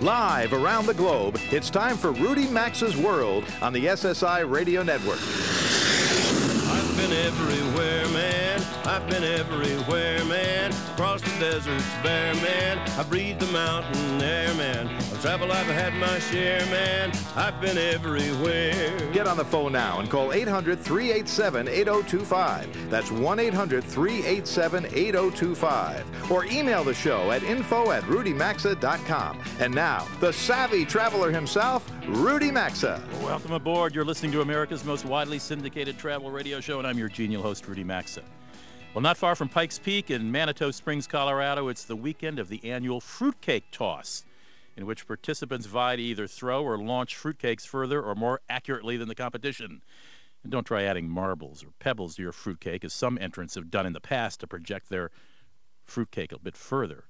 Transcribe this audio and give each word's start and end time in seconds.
Live 0.00 0.52
around 0.52 0.86
the 0.86 0.94
globe, 0.94 1.40
it's 1.50 1.70
time 1.70 1.96
for 1.96 2.12
Rudy 2.12 2.46
Maxa's 2.46 2.96
World 2.96 3.42
on 3.60 3.72
the 3.72 3.86
SSI 3.86 4.48
Radio 4.48 4.84
Network. 4.84 5.18
I've 8.88 9.06
been 9.06 9.22
everywhere, 9.22 10.24
man. 10.24 10.72
Across 10.92 11.20
the 11.20 11.38
deserts 11.38 11.84
bare, 12.02 12.34
man. 12.36 12.78
I 12.98 13.02
breathe 13.02 13.38
the 13.38 13.52
mountain 13.52 14.22
air, 14.22 14.54
man. 14.54 14.86
Of 14.86 15.20
travel, 15.20 15.52
I've 15.52 15.66
had 15.66 15.92
my 15.92 16.18
share, 16.18 16.64
man. 16.70 17.12
I've 17.36 17.60
been 17.60 17.76
everywhere. 17.76 18.98
Get 19.12 19.26
on 19.26 19.36
the 19.36 19.44
phone 19.44 19.72
now 19.72 20.00
and 20.00 20.08
call 20.08 20.32
800 20.32 20.80
387 20.80 21.68
8025. 21.68 22.90
That's 22.90 23.10
1 23.10 23.38
800 23.38 23.84
387 23.84 24.86
8025. 24.86 26.30
Or 26.32 26.46
email 26.46 26.82
the 26.82 26.94
show 26.94 27.30
at 27.30 27.42
info 27.42 27.90
at 27.90 28.04
rudymaxa.com. 28.04 29.42
And 29.60 29.74
now, 29.74 30.06
the 30.20 30.32
savvy 30.32 30.86
traveler 30.86 31.30
himself, 31.30 31.86
Rudy 32.06 32.50
Maxa. 32.50 33.02
Welcome 33.20 33.52
aboard. 33.52 33.94
You're 33.94 34.06
listening 34.06 34.32
to 34.32 34.40
America's 34.40 34.82
most 34.82 35.04
widely 35.04 35.38
syndicated 35.38 35.98
travel 35.98 36.30
radio 36.30 36.58
show, 36.58 36.78
and 36.78 36.88
I'm 36.88 36.96
your 36.96 37.10
genial 37.10 37.42
host, 37.42 37.68
Rudy 37.68 37.84
Maxa. 37.84 38.22
Well, 38.94 39.02
not 39.02 39.18
far 39.18 39.36
from 39.36 39.50
Pikes 39.50 39.78
Peak 39.78 40.10
in 40.10 40.32
Manitou 40.32 40.72
Springs, 40.72 41.06
Colorado, 41.06 41.68
it's 41.68 41.84
the 41.84 41.94
weekend 41.94 42.38
of 42.38 42.48
the 42.48 42.64
annual 42.64 43.00
Fruitcake 43.00 43.70
Toss, 43.70 44.24
in 44.76 44.86
which 44.86 45.06
participants 45.06 45.66
vie 45.66 45.96
to 45.96 46.02
either 46.02 46.26
throw 46.26 46.64
or 46.64 46.78
launch 46.78 47.14
fruitcakes 47.14 47.66
further 47.66 48.02
or 48.02 48.14
more 48.14 48.40
accurately 48.48 48.96
than 48.96 49.06
the 49.06 49.14
competition. 49.14 49.82
And 50.42 50.50
don't 50.50 50.66
try 50.66 50.84
adding 50.84 51.08
marbles 51.08 51.62
or 51.62 51.68
pebbles 51.78 52.16
to 52.16 52.22
your 52.22 52.32
fruitcake, 52.32 52.82
as 52.82 52.94
some 52.94 53.18
entrants 53.20 53.56
have 53.56 53.70
done 53.70 53.84
in 53.84 53.92
the 53.92 54.00
past 54.00 54.40
to 54.40 54.46
project 54.46 54.88
their 54.88 55.10
fruitcake 55.84 56.32
a 56.32 56.38
bit 56.38 56.56
further. 56.56 57.04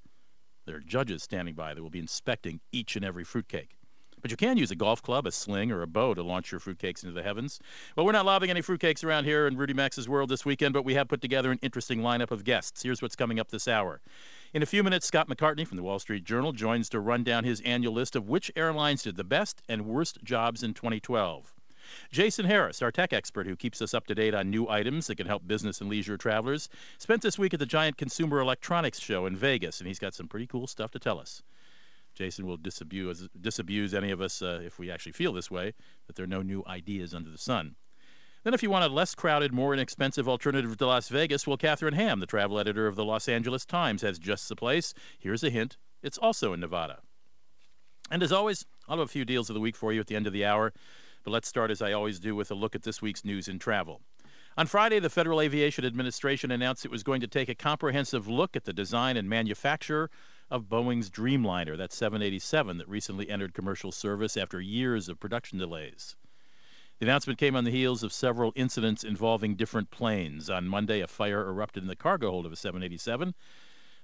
There 0.67 0.77
are 0.77 0.81
judges 0.81 1.23
standing 1.23 1.55
by 1.55 1.75
that 1.75 1.83
will 1.83 1.91
be 1.91 2.01
inspecting 2.01 2.61
each 2.73 2.97
and 2.97 3.05
every 3.05 3.25
fruitcake. 3.25 3.78
But 4.21 4.31
you 4.31 4.37
can 4.37 4.57
use 4.57 4.71
a 4.71 4.77
golf 4.77 5.03
club, 5.03 5.27
a 5.27 5.33
sling, 5.33 5.71
or 5.71 5.83
a 5.83 5.87
bow 5.87 6.15
to 6.15 6.23
launch 6.23 6.51
your 6.51 6.61
fruitcakes 6.61 7.03
into 7.03 7.15
the 7.15 7.23
heavens. 7.23 7.61
Well, 7.97 8.05
we're 8.05 8.13
not 8.13 8.27
lobbing 8.27 8.51
any 8.51 8.63
fruitcakes 8.63 9.05
around 9.05 9.25
here 9.25 9.47
in 9.47 9.57
Rudy 9.57 9.75
Maxa's 9.75 10.09
world 10.09 10.29
this 10.29 10.45
weekend, 10.45 10.75
but 10.75 10.85
we 10.85 10.95
have 10.95 11.09
put 11.09 11.21
together 11.21 11.51
an 11.51 11.59
interesting 11.63 12.01
lineup 12.01 12.31
of 12.31 12.45
guests. 12.45 12.83
Here's 12.83 13.01
what's 13.01 13.17
coming 13.17 13.39
up 13.39 13.49
this 13.49 13.69
hour. 13.69 14.01
In 14.53 14.63
a 14.63 14.67
few 14.67 14.83
minutes, 14.83 15.07
Scott 15.07 15.29
McCartney 15.29 15.67
from 15.67 15.77
the 15.77 15.83
Wall 15.83 15.99
Street 15.99 16.25
Journal 16.25 16.53
joins 16.53 16.89
to 16.89 17.01
run 17.01 17.23
down 17.23 17.45
his 17.45 17.61
annual 17.61 17.93
list 17.93 18.17
of 18.17 18.29
which 18.29 18.51
airlines 18.57 19.03
did 19.03 19.17
the 19.17 19.25
best 19.25 19.63
and 19.69 19.87
worst 19.87 20.25
jobs 20.25 20.63
in 20.63 20.75
2012. 20.75 21.55
Jason 22.11 22.45
Harris, 22.45 22.83
our 22.83 22.93
tech 22.93 23.13
expert 23.13 23.47
who 23.47 23.57
keeps 23.57 23.81
us 23.81 23.95
up 23.95 24.07
to 24.07 24.15
date 24.15 24.35
on 24.35 24.51
new 24.51 24.69
items 24.69 25.07
that 25.07 25.17
can 25.17 25.27
help 25.27 25.47
business 25.47 25.81
and 25.81 25.89
leisure 25.89 26.17
travelers, 26.17 26.69
spent 26.99 27.23
this 27.23 27.39
week 27.39 27.55
at 27.55 27.61
the 27.61 27.67
Giant 27.67 27.97
Consumer 27.97 28.41
Electronics 28.41 28.99
Show 28.99 29.27
in 29.27 29.37
Vegas, 29.37 29.81
and 29.81 29.89
he's 29.89 29.99
got 29.99 30.15
some 30.15 30.29
pretty 30.29 30.47
cool 30.47 30.67
stuff 30.67 30.91
to 30.91 30.99
tell 30.99 31.19
us. 31.19 31.43
Jason 32.19 32.47
will 32.47 32.57
disabuse, 32.57 33.29
disabuse 33.41 33.95
any 33.95 34.11
of 34.11 34.21
us, 34.21 34.43
uh, 34.43 34.61
if 34.65 34.81
we 34.81 34.91
actually 34.91 35.13
feel 35.13 35.33
this 35.33 35.53
way, 35.53 35.73
that 36.09 36.17
there 36.17 36.25
are 36.25 36.27
no 36.27 36.43
new 36.43 36.65
ideas 36.67 37.15
under 37.15 37.31
the 37.31 37.39
sun. 37.39 37.77
Then, 38.43 38.55
if 38.55 38.63
you 38.63 38.71
want 38.71 38.85
a 38.85 38.89
less 38.89 39.15
crowded, 39.15 39.53
more 39.53 39.73
inexpensive 39.73 40.29
alternative 40.29 40.77
to 40.77 40.87
Las 40.87 41.09
Vegas, 41.11 41.47
well, 41.47 41.57
Catharine 41.57 41.95
Hamm, 41.95 42.19
the 42.19 42.27
travel 42.27 42.59
editor 42.59 42.89
of 42.89 42.97
the 42.97 43.05
Los 43.05 43.29
Angeles 43.29 43.65
Times, 43.65 44.03
has 44.03 44.19
just 44.19 44.49
the 44.49 44.57
place. 44.57 44.95
Here's 45.21 45.45
a 45.45 45.51
hint 45.51 45.77
it's 46.03 46.19
also 46.19 46.53
in 46.53 46.61
Nevada. 46.61 46.99
And 48.11 48.21
as 48.23 48.33
always, 48.33 48.67
I'll 48.89 48.99
have 48.99 49.07
a 49.07 49.09
few 49.09 49.25
deals 49.25 49.49
of 49.49 49.55
the 49.55 49.61
week 49.61 49.77
for 49.77 49.93
you 49.93 50.01
at 50.01 50.09
the 50.09 50.17
end 50.17 50.27
of 50.27 50.33
the 50.33 50.45
hour. 50.45 50.73
But 51.23 51.31
let's 51.31 51.49
start, 51.49 51.71
as 51.71 51.83
I 51.83 51.93
always 51.93 52.19
do, 52.19 52.35
with 52.35 52.51
a 52.51 52.55
look 52.55 52.75
at 52.75 52.83
this 52.83 53.01
week's 53.01 53.25
news 53.25 53.47
in 53.47 53.61
travel. 53.61 54.01
On 54.57 54.67
Friday, 54.67 54.99
the 54.99 55.11
Federal 55.11 55.41
Aviation 55.41 55.85
Administration 55.85 56.51
announced 56.51 56.85
it 56.85 56.91
was 56.91 57.05
going 57.05 57.21
to 57.21 57.29
take 57.29 57.49
a 57.49 57.55
comprehensive 57.55 58.27
look 58.27 58.57
at 58.57 58.65
the 58.65 58.73
design 58.73 59.17
and 59.17 59.29
manufacture 59.29 60.11
of 60.51 60.69
Boeing's 60.69 61.11
Dreamliner, 61.11 61.77
that 61.77 61.93
787 61.93 62.79
that 62.79 62.89
recently 62.89 63.29
entered 63.29 63.55
commercial 63.55 63.93
service 63.93 64.37
after 64.37 64.61
years 64.61 65.09
of 65.09 65.21
production 65.21 65.59
delays. 65.59 66.17
The 66.99 67.07
announcement 67.07 67.39
came 67.39 67.55
on 67.55 67.65
the 67.65 67.71
heels 67.71 68.03
of 68.03 68.13
several 68.13 68.53
incidents 68.57 69.05
involving 69.05 69.55
different 69.55 69.91
planes. 69.91 70.51
On 70.51 70.67
Monday, 70.67 71.01
a 71.01 71.07
fire 71.07 71.49
erupted 71.49 71.83
in 71.83 71.89
the 71.89 71.95
cargo 71.95 72.31
hold 72.31 72.47
of 72.47 72.53
a 72.53 72.57
787. 72.57 73.35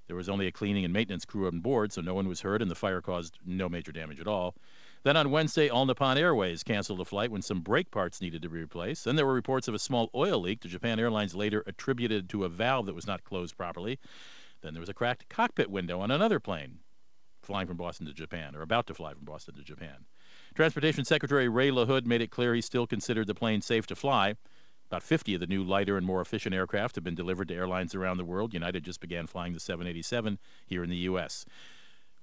There 0.07 0.17
was 0.17 0.29
only 0.29 0.47
a 0.47 0.53
cleaning 0.53 0.85
and 0.85 0.93
maintenance 0.93 1.25
crew 1.25 1.47
on 1.47 1.61
board, 1.61 1.93
so 1.93 2.03
no 2.03 2.15
one 2.15 2.29
was 2.29 2.43
hurt, 2.43 2.61
and 2.61 2.71
the 2.71 2.77
fire 2.77 3.01
caused 3.01 3.39
no 3.45 3.69
major 3.69 3.91
damage 3.91 4.21
at 4.21 4.29
all. 4.29 4.55
Then 5.03 5.17
on 5.17 5.31
Wednesday, 5.31 5.69
All 5.69 5.87
Nippon 5.87 6.19
Airways 6.19 6.63
canceled 6.63 7.01
a 7.01 7.05
flight 7.05 7.31
when 7.31 7.43
some 7.43 7.63
brake 7.63 7.91
parts 7.91 8.21
needed 8.21 8.43
to 8.43 8.49
be 8.49 8.59
replaced. 8.59 9.07
Then 9.07 9.17
there 9.17 9.27
were 9.27 9.35
reports 9.35 9.67
of 9.67 9.75
a 9.75 9.79
small 9.79 10.11
oil 10.15 10.41
leak 10.41 10.61
that 10.61 10.69
Japan 10.69 11.01
Airlines 11.01 11.35
later 11.35 11.63
attributed 11.67 12.29
to 12.31 12.45
a 12.45 12.49
valve 12.49 12.87
that 12.87 12.95
was 12.95 13.07
not 13.07 13.25
closed 13.25 13.57
properly. 13.57 13.99
Then 14.65 14.73
there 14.73 14.81
was 14.81 14.89
a 14.89 14.95
cracked 14.95 15.29
cockpit 15.29 15.71
window 15.71 16.01
on 16.01 16.11
another 16.11 16.41
plane 16.41 16.79
flying 17.43 17.69
from 17.69 17.77
Boston 17.77 18.07
to 18.07 18.15
Japan, 18.15 18.57
or 18.57 18.63
about 18.63 18.87
to 18.87 18.95
fly 18.95 19.13
from 19.13 19.27
Boston 19.27 19.55
to 19.57 19.63
Japan. 19.63 20.07
Transportation 20.55 21.05
Secretary 21.05 21.49
Ray 21.51 21.69
LaHood 21.69 22.07
made 22.07 22.23
it 22.23 22.31
clear 22.31 22.55
he 22.55 22.63
still 22.63 22.87
considered 22.87 23.27
the 23.27 23.35
plane 23.35 23.61
safe 23.61 23.87
to 23.89 23.95
fly. 23.95 24.37
About 24.87 25.03
50 25.03 25.35
of 25.35 25.41
the 25.41 25.47
new 25.47 25.63
lighter 25.63 25.99
and 25.99 26.07
more 26.07 26.23
efficient 26.23 26.55
aircraft 26.55 26.95
have 26.95 27.05
been 27.05 27.15
delivered 27.15 27.49
to 27.49 27.55
airlines 27.55 27.95
around 27.95 28.17
the 28.17 28.25
world. 28.25 28.55
United 28.55 28.85
just 28.85 29.01
began 29.01 29.27
flying 29.27 29.53
the 29.53 29.61
787 29.61 30.39
here 30.67 30.83
in 30.83 30.89
the 30.89 30.97
U.S. 30.97 31.45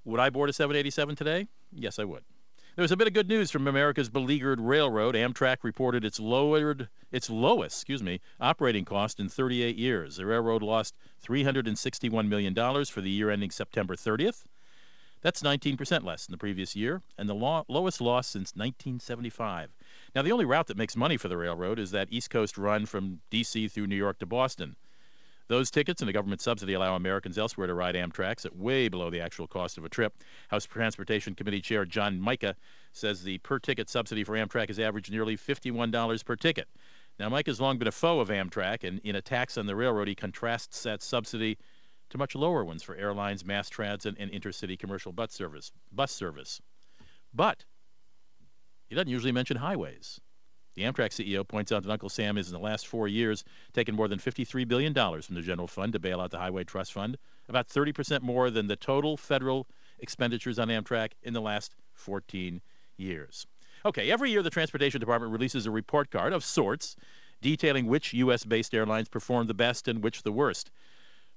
Would 0.06 0.20
I 0.20 0.32
board 0.32 0.50
a 0.50 0.54
787 0.54 1.16
today? 1.16 1.48
Yes, 1.72 2.00
I 2.00 2.06
would. 2.06 2.24
There 2.76 2.84
was 2.84 2.92
a 2.92 2.98
bit 2.98 3.08
of 3.08 3.14
good 3.14 3.28
news 3.28 3.52
from 3.52 3.68
America's 3.68 4.08
beleaguered 4.08 4.62
railroad. 4.62 5.14
Amtrak 5.14 5.58
reported 5.62 6.06
its 6.06 6.22
lowered 6.22 6.88
its 7.12 7.30
lowest, 7.30 7.82
excuse 7.82 8.02
me, 8.02 8.22
operating 8.40 8.86
cost 8.86 9.20
in 9.20 9.28
38 9.28 9.76
years. 9.76 10.16
The 10.16 10.26
railroad 10.26 10.64
lost 10.64 10.96
361 11.20 12.30
million 12.30 12.54
dollars 12.54 12.90
for 12.90 13.02
the 13.02 13.10
year 13.10 13.30
ending 13.30 13.52
September 13.52 13.98
30th. 13.98 14.46
That's 15.22 15.42
19% 15.44 16.06
less 16.06 16.26
than 16.26 16.32
the 16.32 16.38
previous 16.38 16.74
year, 16.74 17.02
and 17.18 17.28
the 17.28 17.36
lo- 17.36 17.66
lowest 17.68 18.00
loss 18.00 18.28
since 18.28 18.56
1975. 18.56 19.76
Now, 20.16 20.22
the 20.22 20.32
only 20.32 20.46
route 20.46 20.68
that 20.68 20.78
makes 20.78 20.96
money 20.96 21.18
for 21.18 21.28
the 21.28 21.38
railroad 21.38 21.78
is 21.78 21.92
that 21.92 22.08
East 22.10 22.30
Coast 22.30 22.58
run 22.58 22.86
from 22.86 23.20
D.C. 23.30 23.68
through 23.68 23.88
New 23.88 23.98
York 23.98 24.18
to 24.20 24.26
Boston. 24.26 24.78
Those 25.52 25.70
tickets 25.70 26.02
and 26.02 26.10
a 26.10 26.14
government 26.14 26.40
subsidy 26.40 26.76
allow 26.76 26.96
Americans 26.96 27.38
elsewhere 27.38 27.68
to 27.68 27.74
ride 27.74 27.96
Amtrak's 27.96 28.46
at 28.46 28.56
way 28.56 28.88
below 28.88 29.10
the 29.10 29.20
actual 29.20 29.48
cost 29.48 29.78
of 29.78 29.84
a 29.84 29.90
trip. 29.90 30.14
House 30.48 30.66
Transportation 30.66 31.36
Committee 31.36 31.60
Chair 31.60 31.84
John 31.84 32.22
Mica 32.22 32.56
says 32.94 33.22
the 33.22 33.38
per 33.40 33.60
ticket 33.60 33.90
subsidy 33.90 34.24
for 34.24 34.38
Amtrak 34.38 34.70
has 34.70 34.80
averaged 34.80 35.12
nearly 35.12 35.36
$51 35.36 36.24
per 36.24 36.38
ticket. 36.38 36.70
Now, 37.20 37.28
Mica 37.28 37.52
has 37.52 37.60
long 37.60 37.78
been 37.78 37.90
a 37.90 37.92
foe 37.92 38.22
of 38.22 38.30
Amtrak, 38.30 38.86
and 38.86 39.02
in 39.04 39.18
attacks 39.18 39.58
on 39.58 39.66
the 39.66 39.76
railroad, 39.76 40.08
he 40.08 40.16
contrasts 40.16 40.84
that 40.84 41.04
subsidy 41.04 41.58
to 42.12 42.18
much 42.18 42.34
lower 42.34 42.64
ones 42.64 42.82
for 42.82 42.96
airlines, 42.96 43.44
mass 43.44 43.68
transit, 43.68 44.16
and 44.18 44.32
intercity 44.32 44.80
commercial 44.80 45.12
bus 45.12 45.34
service. 45.34 45.74
Bus 45.92 46.14
service. 46.14 46.62
But 47.34 47.66
he 48.88 48.96
doesn't 48.96 49.12
usually 49.12 49.34
mention 49.34 49.58
highways. 49.58 50.22
The 50.76 50.84
Amtrak 50.84 51.12
CEO 51.12 51.46
points 51.46 51.72
out 51.72 51.84
that 51.84 51.92
Uncle 51.92 52.10
Sam 52.10 52.38
has, 52.38 52.48
in 52.48 52.54
the 52.54 52.60
last 52.60 52.88
four 52.88 53.08
years, 53.08 53.44
taken 53.74 53.96
more 53.96 54.08
than 54.08 54.20
$53 54.20 54.68
billion 54.68 54.94
from 54.94 55.36
the 55.36 55.42
general 55.42 55.68
fund 55.68 55.94
to 55.94 56.00
bail 56.00 56.22
out 56.22 56.32
the 56.32 56.38
Highway 56.38 56.64
Trust 56.64 56.94
Fund, 56.94 57.18
about 57.50 57.68
30% 57.68 58.22
more 58.22 58.50
than 58.50 58.68
the 58.68 58.78
total 58.78 59.18
federal 59.18 59.68
expenditures 60.00 60.60
on 60.60 60.70
Amtrak 60.70 61.12
in 61.24 61.34
the 61.34 61.42
last 61.42 61.76
14 61.94 62.62
years. 62.98 63.46
Okay, 63.86 64.12
every 64.12 64.32
year 64.32 64.44
the 64.44 64.50
Transportation 64.50 65.00
Department 65.00 65.32
releases 65.32 65.66
a 65.66 65.72
report 65.72 66.10
card 66.12 66.34
of 66.34 66.44
sorts 66.44 66.96
detailing 67.42 67.88
which 67.88 68.14
U.S. 68.14 68.46
based 68.46 68.74
airlines 68.74 69.10
performed 69.10 69.50
the 69.50 69.54
best 69.54 69.88
and 69.88 70.04
which 70.04 70.24
the 70.24 70.32
worst. 70.32 70.72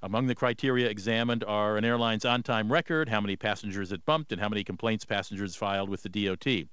Among 0.02 0.26
the 0.26 0.34
criteria 0.34 0.88
examined 0.88 1.42
are 1.44 1.78
an 1.78 1.84
airline's 1.84 2.26
on 2.26 2.42
time 2.42 2.70
record, 2.70 3.08
how 3.08 3.22
many 3.22 3.36
passengers 3.36 3.90
it 3.90 4.04
bumped, 4.04 4.32
and 4.32 4.40
how 4.40 4.50
many 4.50 4.62
complaints 4.62 5.06
passengers 5.06 5.56
filed 5.56 5.88
with 5.88 6.02
the 6.02 6.10
DOT. 6.10 6.68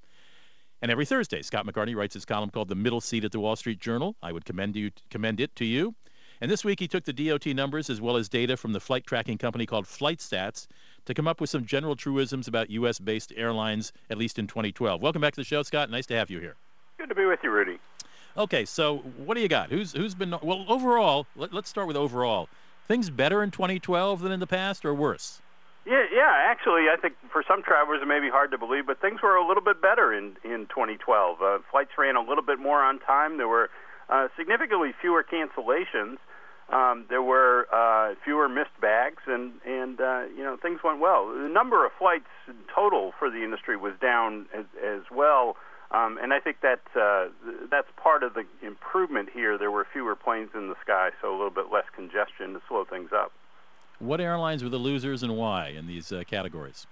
And 0.82 0.90
every 0.90 1.06
Thursday, 1.06 1.44
Scott 1.44 1.68
McCartney 1.68 1.96
writes 1.96 2.16
his 2.16 2.26
column 2.26 2.50
called 2.50 2.68
The 2.68 2.76
Middle 2.76 3.02
Seat 3.02 3.24
at 3.24 3.32
the 3.32 3.40
Wall 3.40 3.56
Street 3.56 3.80
Journal. 3.80 4.16
I 4.24 4.32
would 4.32 4.46
commend, 4.46 4.76
you, 4.76 4.90
commend 5.12 5.40
it 5.40 5.56
to 5.58 5.66
you. 5.66 5.94
And 6.42 6.50
this 6.50 6.66
week 6.66 6.80
he 6.80 6.88
took 6.88 7.06
the 7.06 7.14
DOT 7.14 7.46
numbers 7.48 7.88
as 7.88 8.02
well 8.02 8.18
as 8.18 8.28
data 8.28 8.58
from 8.58 8.74
the 8.74 8.80
flight 8.80 9.06
tracking 9.06 9.38
company 9.38 9.68
called 9.68 9.86
FlightStats 9.86 10.66
to 11.06 11.14
come 11.14 11.28
up 11.28 11.40
with 11.40 11.52
some 11.52 11.68
general 11.68 11.96
truisms 11.96 12.48
about 12.48 12.72
U.S. 12.72 12.98
based 12.98 13.32
airlines, 13.38 13.94
at 14.10 14.18
least 14.18 14.40
in 14.40 14.48
2012. 14.48 15.00
Welcome 15.00 15.22
back 15.22 15.36
to 15.36 15.42
the 15.42 15.46
show, 15.46 15.62
Scott. 15.62 15.92
Nice 15.92 16.08
to 16.08 16.16
have 16.16 16.32
you 16.32 16.40
here. 16.40 16.56
Good 16.98 17.10
to 17.10 17.16
be 17.16 17.26
with 17.26 17.42
you, 17.44 17.52
Rudy. 17.52 17.78
Okay, 18.36 18.66
so 18.66 18.98
what 19.18 19.36
do 19.36 19.42
you 19.42 19.48
got? 19.48 19.70
Who's 19.70 19.92
who's 19.92 20.16
been 20.16 20.34
well 20.42 20.66
overall? 20.68 21.28
Let, 21.36 21.54
us 21.54 21.68
start 21.68 21.88
with 21.88 21.98
overall. 21.98 22.50
Things 22.88 23.12
better 23.12 23.44
in 23.44 23.52
2012 23.52 24.22
than 24.22 24.32
in 24.32 24.40
the 24.40 24.48
past, 24.48 24.84
or 24.84 24.96
worse? 24.96 25.42
Yeah, 25.86 26.06
yeah. 26.14 26.32
Actually, 26.46 26.94
I 26.94 26.96
think 27.02 27.16
for 27.32 27.44
some 27.48 27.64
travelers 27.64 28.02
it 28.04 28.08
may 28.08 28.20
be 28.20 28.30
hard 28.30 28.52
to 28.52 28.58
believe, 28.58 28.86
but 28.86 29.02
things 29.02 29.22
were 29.24 29.36
a 29.36 29.48
little 29.48 29.64
bit 29.64 29.82
better 29.82 30.14
in 30.14 30.38
in 30.44 30.68
2012. 30.70 31.42
Uh, 31.42 31.58
flights 31.72 31.92
ran 31.98 32.16
a 32.16 32.22
little 32.22 32.44
bit 32.44 32.60
more 32.60 32.82
on 32.82 33.00
time. 33.00 33.38
There 33.38 33.48
were 33.48 33.70
uh, 34.10 34.28
significantly 34.38 34.94
fewer 35.02 35.24
cancellations. 35.24 36.18
Um, 36.72 37.06
there 37.10 37.22
were 37.22 37.68
uh, 37.74 38.16
fewer 38.24 38.48
missed 38.48 38.80
bags, 38.80 39.24
and 39.26 39.54
and 39.66 40.00
uh, 40.00 40.24
you 40.36 40.44
know 40.44 40.56
things 40.62 40.80
went 40.84 41.00
well. 41.00 41.28
The 41.28 41.50
number 41.50 41.86
of 41.86 41.92
flights 41.98 42.30
total 42.74 43.14
for 43.18 43.30
the 43.30 43.44
industry 43.44 43.76
was 43.76 43.94
down 44.00 44.46
as, 44.54 44.66
as 44.86 45.02
well, 45.12 45.58
um, 45.90 46.18
and 46.22 46.32
I 46.32 46.40
think 46.40 46.62
that 46.62 46.82
uh, 46.96 47.28
that's 47.70 47.90
part 47.98 48.24
of 48.24 48.36
the 48.36 48.46
improvement 48.66 49.30
here. 49.34 49.58
There 49.58 49.72
were 49.72 49.86
fewer 49.92 50.16
planes 50.16 50.52
in 50.54 50.70
the 50.70 50.76
sky, 50.82 51.10
so 51.22 51.30
a 51.32 51.36
little 51.36 51.50
bit 51.50 51.66
less 51.74 51.86
congestion 51.94 52.54
to 52.54 52.62
slow 52.70 52.86
things 52.86 53.10
up. 53.14 53.34
What 54.02 54.20
airlines 54.20 54.64
were 54.64 54.70
the 54.70 54.78
losers 54.78 55.22
and 55.22 55.38
why 55.38 55.68
in 55.70 55.86
these 55.86 56.12
uh, 56.12 56.24
categories? 56.28 56.88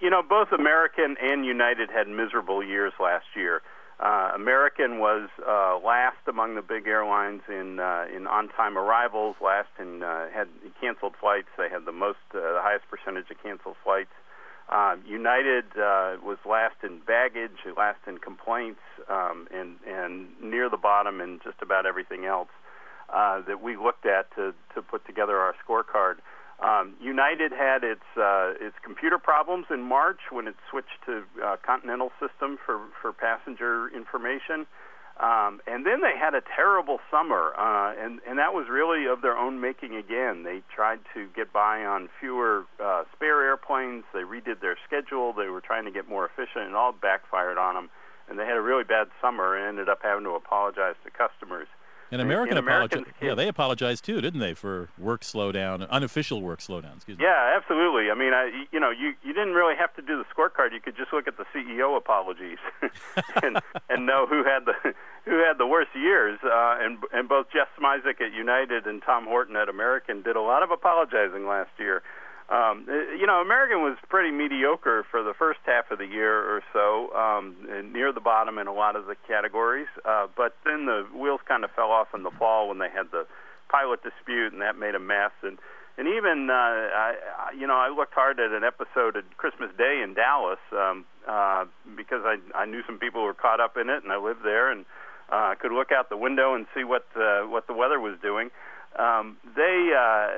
you 0.00 0.10
know, 0.10 0.22
both 0.22 0.48
American 0.52 1.16
and 1.20 1.44
United 1.44 1.90
had 1.90 2.08
miserable 2.08 2.64
years 2.64 2.92
last 2.98 3.26
year. 3.36 3.62
Uh, 4.00 4.32
American 4.34 4.98
was 4.98 5.28
uh, 5.46 5.78
last 5.84 6.16
among 6.26 6.56
the 6.56 6.62
big 6.62 6.86
airlines 6.88 7.42
in 7.48 7.78
uh, 7.78 8.06
in 8.14 8.26
on-time 8.26 8.76
arrivals. 8.76 9.36
Last 9.40 9.68
in 9.78 10.02
uh, 10.02 10.30
had 10.34 10.48
canceled 10.80 11.14
flights. 11.20 11.48
They 11.56 11.68
had 11.68 11.84
the 11.84 11.92
most, 11.92 12.18
uh, 12.34 12.40
the 12.40 12.60
highest 12.60 12.84
percentage 12.90 13.30
of 13.30 13.40
canceled 13.42 13.76
flights. 13.84 14.10
Uh, 14.68 14.96
United 15.06 15.64
uh, 15.76 16.16
was 16.24 16.38
last 16.48 16.76
in 16.82 16.98
baggage, 17.06 17.58
last 17.76 18.00
in 18.08 18.18
complaints, 18.18 18.80
um, 19.08 19.46
and 19.52 19.76
and 19.86 20.28
near 20.42 20.68
the 20.68 20.76
bottom 20.76 21.20
in 21.20 21.38
just 21.44 21.62
about 21.62 21.86
everything 21.86 22.24
else 22.24 22.48
uh, 23.12 23.40
that 23.46 23.62
we 23.62 23.76
looked 23.76 24.06
at 24.06 24.34
to 24.36 24.54
to 24.74 24.82
put 24.82 25.06
together 25.06 25.38
our 25.38 25.54
scorecard. 25.66 26.16
Um, 26.62 26.94
United 27.00 27.52
had 27.52 27.82
its 27.82 28.04
uh, 28.16 28.54
its 28.60 28.76
computer 28.82 29.18
problems 29.18 29.66
in 29.70 29.82
March 29.82 30.20
when 30.30 30.46
it 30.46 30.54
switched 30.70 31.02
to 31.06 31.24
uh, 31.44 31.56
Continental 31.64 32.12
System 32.20 32.58
for 32.64 32.80
for 33.02 33.12
passenger 33.12 33.88
information, 33.94 34.66
um, 35.18 35.60
and 35.66 35.86
then 35.86 36.00
they 36.00 36.18
had 36.18 36.34
a 36.34 36.42
terrible 36.56 36.98
summer, 37.10 37.54
uh, 37.58 37.94
and 37.98 38.20
and 38.26 38.38
that 38.38 38.54
was 38.54 38.66
really 38.68 39.06
of 39.06 39.22
their 39.22 39.36
own 39.36 39.60
making 39.60 39.94
again. 39.94 40.42
They 40.42 40.62
tried 40.74 41.00
to 41.14 41.28
get 41.36 41.52
by 41.52 41.84
on 41.84 42.08
fewer 42.18 42.66
uh, 42.82 43.04
spare 43.14 43.42
airplanes. 43.42 44.04
They 44.12 44.26
redid 44.26 44.60
their 44.60 44.76
schedule. 44.86 45.32
They 45.32 45.48
were 45.48 45.60
trying 45.60 45.84
to 45.84 45.92
get 45.92 46.08
more 46.08 46.24
efficient, 46.26 46.66
and 46.66 46.74
all 46.74 46.92
backfired 46.92 47.58
on 47.58 47.74
them. 47.74 47.90
And 48.28 48.38
they 48.38 48.44
had 48.46 48.56
a 48.56 48.62
really 48.62 48.84
bad 48.84 49.08
summer 49.20 49.54
and 49.54 49.68
ended 49.68 49.88
up 49.88 50.00
having 50.02 50.24
to 50.24 50.30
apologize 50.30 50.96
to 51.04 51.10
customers. 51.10 51.68
And 52.14 52.22
American 52.22 52.56
apologized. 52.56 53.06
Yeah, 53.20 53.34
they 53.34 53.48
apologized 53.48 54.04
too, 54.04 54.20
didn't 54.20 54.38
they, 54.38 54.54
for 54.54 54.88
work 54.96 55.22
slowdown, 55.22 55.88
unofficial 55.88 56.40
work 56.42 56.60
slowdown? 56.60 56.94
Excuse 56.96 57.18
me. 57.18 57.24
Yeah, 57.24 57.56
absolutely. 57.56 58.08
I 58.10 58.14
mean, 58.14 58.32
I, 58.32 58.66
you 58.70 58.78
know, 58.78 58.90
you 58.90 59.14
you 59.24 59.32
didn't 59.32 59.54
really 59.54 59.74
have 59.74 59.92
to 59.96 60.02
do 60.02 60.22
the 60.22 60.24
scorecard. 60.32 60.72
You 60.72 60.80
could 60.80 60.96
just 60.96 61.12
look 61.12 61.26
at 61.26 61.36
the 61.36 61.44
CEO 61.52 61.96
apologies 61.96 62.58
and 63.42 63.58
and 63.90 64.06
know 64.06 64.26
who 64.28 64.44
had 64.44 64.64
the 64.64 64.94
who 65.24 65.38
had 65.38 65.58
the 65.58 65.66
worst 65.66 65.90
years. 65.94 66.38
Uh, 66.44 66.76
and 66.80 66.98
and 67.12 67.28
both 67.28 67.46
Jeff 67.52 67.68
Smisek 67.78 68.20
at 68.20 68.32
United 68.32 68.86
and 68.86 69.02
Tom 69.02 69.26
Horton 69.26 69.56
at 69.56 69.68
American 69.68 70.22
did 70.22 70.36
a 70.36 70.40
lot 70.40 70.62
of 70.62 70.70
apologizing 70.70 71.48
last 71.48 71.70
year. 71.78 72.02
Um, 72.48 72.86
eh, 72.90 73.16
you 73.18 73.26
know, 73.26 73.40
American 73.40 73.80
was 73.82 73.96
pretty 74.08 74.30
mediocre 74.30 75.04
for 75.10 75.22
the 75.22 75.32
first 75.32 75.60
half 75.64 75.90
of 75.90 75.98
the 75.98 76.06
year 76.06 76.34
or 76.34 76.62
so, 76.72 77.14
um, 77.16 77.56
near 77.92 78.12
the 78.12 78.20
bottom 78.20 78.58
in 78.58 78.66
a 78.66 78.72
lot 78.72 78.96
of 78.96 79.06
the 79.06 79.16
categories. 79.26 79.88
Uh, 80.04 80.26
but 80.36 80.56
then 80.64 80.86
the 80.86 81.06
wheels 81.16 81.40
kind 81.48 81.64
of 81.64 81.70
fell 81.70 81.90
off 81.90 82.08
in 82.14 82.22
the 82.22 82.30
fall 82.30 82.68
when 82.68 82.78
they 82.78 82.90
had 82.90 83.10
the 83.10 83.26
pilot 83.68 84.02
dispute, 84.02 84.52
and 84.52 84.60
that 84.60 84.78
made 84.78 84.94
a 84.94 85.00
mess. 85.00 85.32
And 85.42 85.58
and 85.96 86.08
even 86.08 86.50
uh, 86.50 86.54
I, 86.54 87.14
you 87.56 87.66
know, 87.66 87.76
I 87.76 87.88
looked 87.88 88.14
hard 88.14 88.40
at 88.40 88.50
an 88.50 88.64
episode 88.64 89.16
at 89.16 89.24
Christmas 89.36 89.70
Day 89.78 90.02
in 90.02 90.14
Dallas 90.14 90.58
um, 90.72 91.04
uh, 91.26 91.64
because 91.96 92.22
I 92.24 92.36
I 92.54 92.66
knew 92.66 92.82
some 92.86 92.98
people 92.98 93.20
who 93.22 93.26
were 93.26 93.34
caught 93.34 93.60
up 93.60 93.76
in 93.76 93.88
it, 93.88 94.02
and 94.02 94.12
I 94.12 94.18
lived 94.18 94.44
there, 94.44 94.70
and 94.70 94.84
uh, 95.30 95.54
could 95.60 95.72
look 95.72 95.92
out 95.92 96.10
the 96.10 96.16
window 96.16 96.54
and 96.54 96.66
see 96.74 96.84
what 96.84 97.06
uh, 97.16 97.48
what 97.48 97.66
the 97.66 97.74
weather 97.74 97.98
was 97.98 98.18
doing. 98.20 98.50
Um, 98.98 99.36
they 99.56 99.90
uh, 99.90 100.28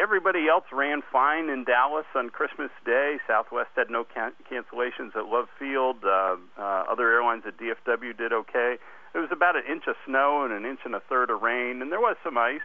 everybody 0.00 0.48
else 0.48 0.64
ran 0.72 1.02
fine 1.12 1.48
in 1.48 1.64
Dallas 1.64 2.06
on 2.14 2.30
Christmas 2.30 2.70
Day. 2.84 3.18
Southwest 3.26 3.70
had 3.76 3.88
no 3.90 4.04
can- 4.04 4.32
cancellations 4.50 5.14
at 5.16 5.26
Love 5.26 5.46
Field. 5.58 5.98
Uh, 6.04 6.36
uh, 6.58 6.84
other 6.90 7.08
airlines 7.12 7.44
at 7.46 7.56
DFW 7.56 8.16
did 8.16 8.32
okay. 8.32 8.76
It 9.14 9.18
was 9.18 9.30
about 9.32 9.56
an 9.56 9.62
inch 9.70 9.84
of 9.86 9.96
snow 10.06 10.44
and 10.44 10.52
an 10.52 10.64
inch 10.68 10.80
and 10.84 10.94
a 10.94 11.00
third 11.00 11.30
of 11.30 11.40
rain, 11.40 11.80
and 11.82 11.90
there 11.92 12.00
was 12.00 12.16
some 12.24 12.36
ice. 12.36 12.60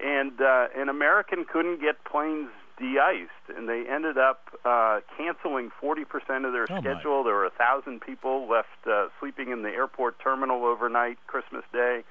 And 0.00 0.40
uh, 0.40 0.68
an 0.76 0.88
American 0.88 1.44
couldn't 1.50 1.80
get 1.80 2.02
planes 2.04 2.48
de-iced, 2.78 3.56
and 3.56 3.68
they 3.68 3.84
ended 3.88 4.16
up 4.18 4.48
uh, 4.64 5.00
canceling 5.16 5.70
40% 5.82 6.02
of 6.46 6.52
their 6.52 6.66
Oh, 6.70 6.74
my. 6.74 6.80
schedule. 6.80 7.22
There 7.24 7.34
were 7.34 7.44
a 7.46 7.50
thousand 7.50 8.00
people 8.00 8.48
left 8.48 8.68
uh, 8.90 9.08
sleeping 9.20 9.50
in 9.50 9.62
the 9.62 9.68
airport 9.68 10.18
terminal 10.20 10.64
overnight 10.64 11.18
Christmas 11.26 11.62
Day. 11.72 12.00
Uh, 12.00 12.08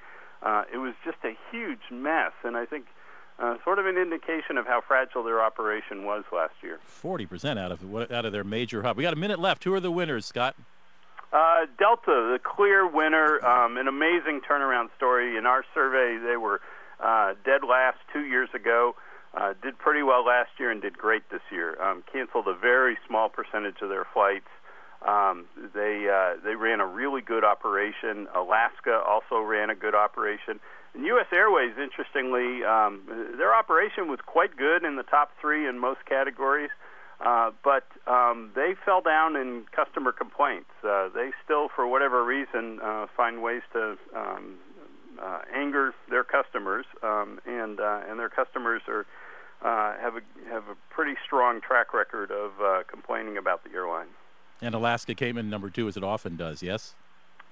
it 0.72 0.78
was 0.78 0.94
just 1.04 1.18
a 1.24 1.36
huge 1.50 1.90
mess, 1.90 2.32
and 2.44 2.56
I 2.56 2.66
think 2.66 2.86
uh, 3.38 3.56
sort 3.64 3.78
of 3.78 3.86
an 3.86 3.96
indication 3.96 4.56
of 4.58 4.66
how 4.66 4.80
fragile 4.86 5.22
their 5.22 5.42
operation 5.42 6.04
was 6.04 6.24
last 6.32 6.54
year. 6.62 6.78
Forty 6.84 7.26
percent 7.26 7.58
out 7.58 7.72
of 7.72 8.12
out 8.12 8.24
of 8.24 8.32
their 8.32 8.44
major 8.44 8.82
hub. 8.82 8.96
We 8.96 9.02
got 9.02 9.12
a 9.12 9.16
minute 9.16 9.38
left. 9.38 9.64
Who 9.64 9.74
are 9.74 9.80
the 9.80 9.90
winners, 9.90 10.26
Scott? 10.26 10.54
Uh, 11.32 11.64
Delta, 11.78 12.30
the 12.32 12.38
clear 12.42 12.86
winner, 12.86 13.42
um, 13.44 13.78
an 13.78 13.88
amazing 13.88 14.42
turnaround 14.42 14.90
story. 14.96 15.38
In 15.38 15.46
our 15.46 15.64
survey, 15.72 16.18
they 16.22 16.36
were 16.36 16.60
uh, 17.00 17.34
dead 17.42 17.62
last 17.66 17.96
two 18.12 18.20
years 18.20 18.50
ago. 18.54 18.94
Uh, 19.34 19.54
did 19.62 19.78
pretty 19.78 20.02
well 20.02 20.26
last 20.26 20.50
year 20.58 20.70
and 20.70 20.82
did 20.82 20.98
great 20.98 21.22
this 21.30 21.40
year. 21.50 21.80
Um, 21.82 22.04
canceled 22.12 22.48
a 22.48 22.54
very 22.54 22.98
small 23.08 23.30
percentage 23.30 23.76
of 23.80 23.88
their 23.88 24.06
flights. 24.12 24.48
Um, 25.06 25.46
they 25.74 26.06
uh, 26.08 26.40
they 26.44 26.54
ran 26.54 26.80
a 26.80 26.86
really 26.86 27.22
good 27.22 27.44
operation. 27.44 28.28
Alaska 28.34 29.02
also 29.06 29.40
ran 29.40 29.70
a 29.70 29.74
good 29.74 29.94
operation. 29.94 30.60
And 30.94 31.04
U.S. 31.06 31.26
Airways, 31.32 31.72
interestingly, 31.82 32.64
um, 32.64 33.02
their 33.38 33.54
operation 33.54 34.08
was 34.08 34.20
quite 34.26 34.56
good 34.56 34.84
in 34.84 34.96
the 34.96 35.02
top 35.02 35.32
three 35.40 35.66
in 35.66 35.78
most 35.78 36.04
categories. 36.06 36.70
Uh, 37.24 37.52
but 37.62 37.86
um, 38.06 38.50
they 38.54 38.74
fell 38.84 39.00
down 39.00 39.36
in 39.36 39.64
customer 39.74 40.10
complaints. 40.10 40.70
Uh, 40.82 41.08
they 41.14 41.30
still, 41.44 41.68
for 41.74 41.86
whatever 41.86 42.24
reason, 42.24 42.80
uh, 42.82 43.06
find 43.16 43.42
ways 43.42 43.62
to 43.72 43.96
um, 44.14 44.58
uh, 45.22 45.38
anger 45.54 45.94
their 46.10 46.24
customers, 46.24 46.84
um, 47.02 47.40
and 47.46 47.78
uh, 47.78 48.00
and 48.08 48.18
their 48.18 48.28
customers 48.28 48.82
are 48.88 49.06
uh, 49.64 49.96
have 50.00 50.16
a 50.16 50.22
have 50.50 50.64
a 50.64 50.74
pretty 50.90 51.14
strong 51.24 51.60
track 51.60 51.94
record 51.94 52.32
of 52.32 52.52
uh, 52.60 52.82
complaining 52.88 53.36
about 53.36 53.62
the 53.62 53.70
airline. 53.70 54.08
And 54.62 54.74
Alaska 54.74 55.14
came 55.14 55.36
in 55.36 55.50
number 55.50 55.68
two, 55.68 55.88
as 55.88 55.96
it 55.96 56.04
often 56.04 56.36
does. 56.36 56.62
Yes. 56.62 56.94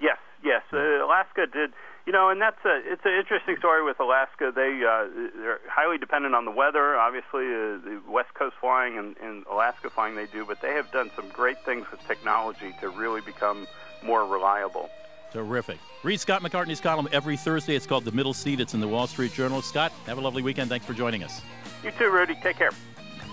Yes, 0.00 0.16
yes. 0.42 0.62
Uh, 0.72 1.04
Alaska 1.04 1.46
did, 1.52 1.72
you 2.06 2.12
know, 2.12 2.30
and 2.30 2.40
that's 2.40 2.64
a 2.64 2.80
it's 2.84 3.02
an 3.04 3.12
interesting 3.12 3.56
story 3.58 3.84
with 3.84 4.00
Alaska. 4.00 4.52
They 4.54 4.80
uh, 4.88 5.08
they're 5.36 5.60
highly 5.68 5.98
dependent 5.98 6.34
on 6.34 6.44
the 6.44 6.50
weather. 6.52 6.96
Obviously, 6.96 7.44
uh, 7.44 7.82
the 7.84 8.00
West 8.08 8.32
Coast 8.34 8.54
flying 8.60 8.96
and, 8.96 9.16
and 9.18 9.44
Alaska 9.50 9.90
flying 9.90 10.14
they 10.14 10.26
do, 10.26 10.46
but 10.46 10.62
they 10.62 10.72
have 10.72 10.90
done 10.92 11.10
some 11.16 11.28
great 11.30 11.62
things 11.64 11.84
with 11.90 12.00
technology 12.06 12.74
to 12.80 12.88
really 12.88 13.20
become 13.20 13.66
more 14.02 14.24
reliable. 14.24 14.88
Terrific. 15.32 15.78
Read 16.02 16.18
Scott 16.18 16.42
McCartney's 16.42 16.80
column 16.80 17.08
every 17.12 17.36
Thursday. 17.36 17.76
It's 17.76 17.86
called 17.86 18.04
The 18.04 18.12
Middle 18.12 18.34
Seat. 18.34 18.60
It's 18.60 18.74
in 18.74 18.80
the 18.80 18.88
Wall 18.88 19.06
Street 19.06 19.32
Journal. 19.32 19.62
Scott, 19.62 19.92
have 20.06 20.18
a 20.18 20.20
lovely 20.20 20.42
weekend. 20.42 20.70
Thanks 20.70 20.86
for 20.86 20.94
joining 20.94 21.22
us. 21.22 21.40
You 21.84 21.90
too, 21.92 22.10
Rudy. 22.10 22.36
Take 22.42 22.56
care. 22.56 22.70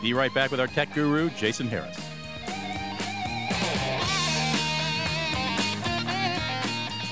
Be 0.01 0.13
right 0.13 0.33
back 0.33 0.51
with 0.51 0.59
our 0.59 0.67
tech 0.67 0.93
guru, 0.93 1.29
Jason 1.31 1.67
Harris. 1.67 2.16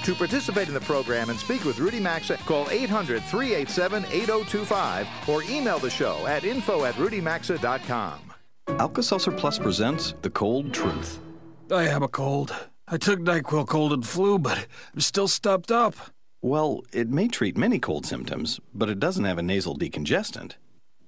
To 0.06 0.14
participate 0.14 0.68
in 0.68 0.76
the 0.76 0.82
program 0.82 1.32
and 1.32 1.40
speak 1.40 1.66
with 1.66 1.80
Rudy 1.80 2.00
Maxa, 2.00 2.38
call 2.46 2.70
800 2.70 3.24
387 3.24 4.06
8025 4.06 5.08
or 5.28 5.42
email 5.44 5.80
the 5.80 5.90
show 5.90 6.28
at 6.28 6.44
info 6.44 6.86
at 6.86 6.94
rudymaxa.com. 6.94 8.20
Alka-Seltzer 8.68 9.32
Plus 9.32 9.58
presents 9.58 10.14
The 10.22 10.30
Cold 10.30 10.72
Truth. 10.72 11.20
I 11.72 11.84
have 11.84 12.04
a 12.04 12.08
cold. 12.08 12.56
I 12.88 12.98
took 12.98 13.20
NyQuil 13.20 13.68
cold 13.68 13.94
and 13.94 14.06
flu, 14.06 14.38
but 14.38 14.68
I'm 14.94 15.02
still 15.02 15.28
stuffed 15.28 15.72
up. 15.72 15.96
Well, 16.40 16.84
it 16.94 17.10
may 17.10 17.28
treat 17.28 17.58
many 17.58 17.80
cold 17.80 18.06
symptoms, 18.06 18.60
but 18.76 18.90
it 18.92 19.00
doesn't 19.00 19.26
have 19.26 19.40
a 19.40 19.44
nasal 19.44 19.76
decongestant. 19.76 20.52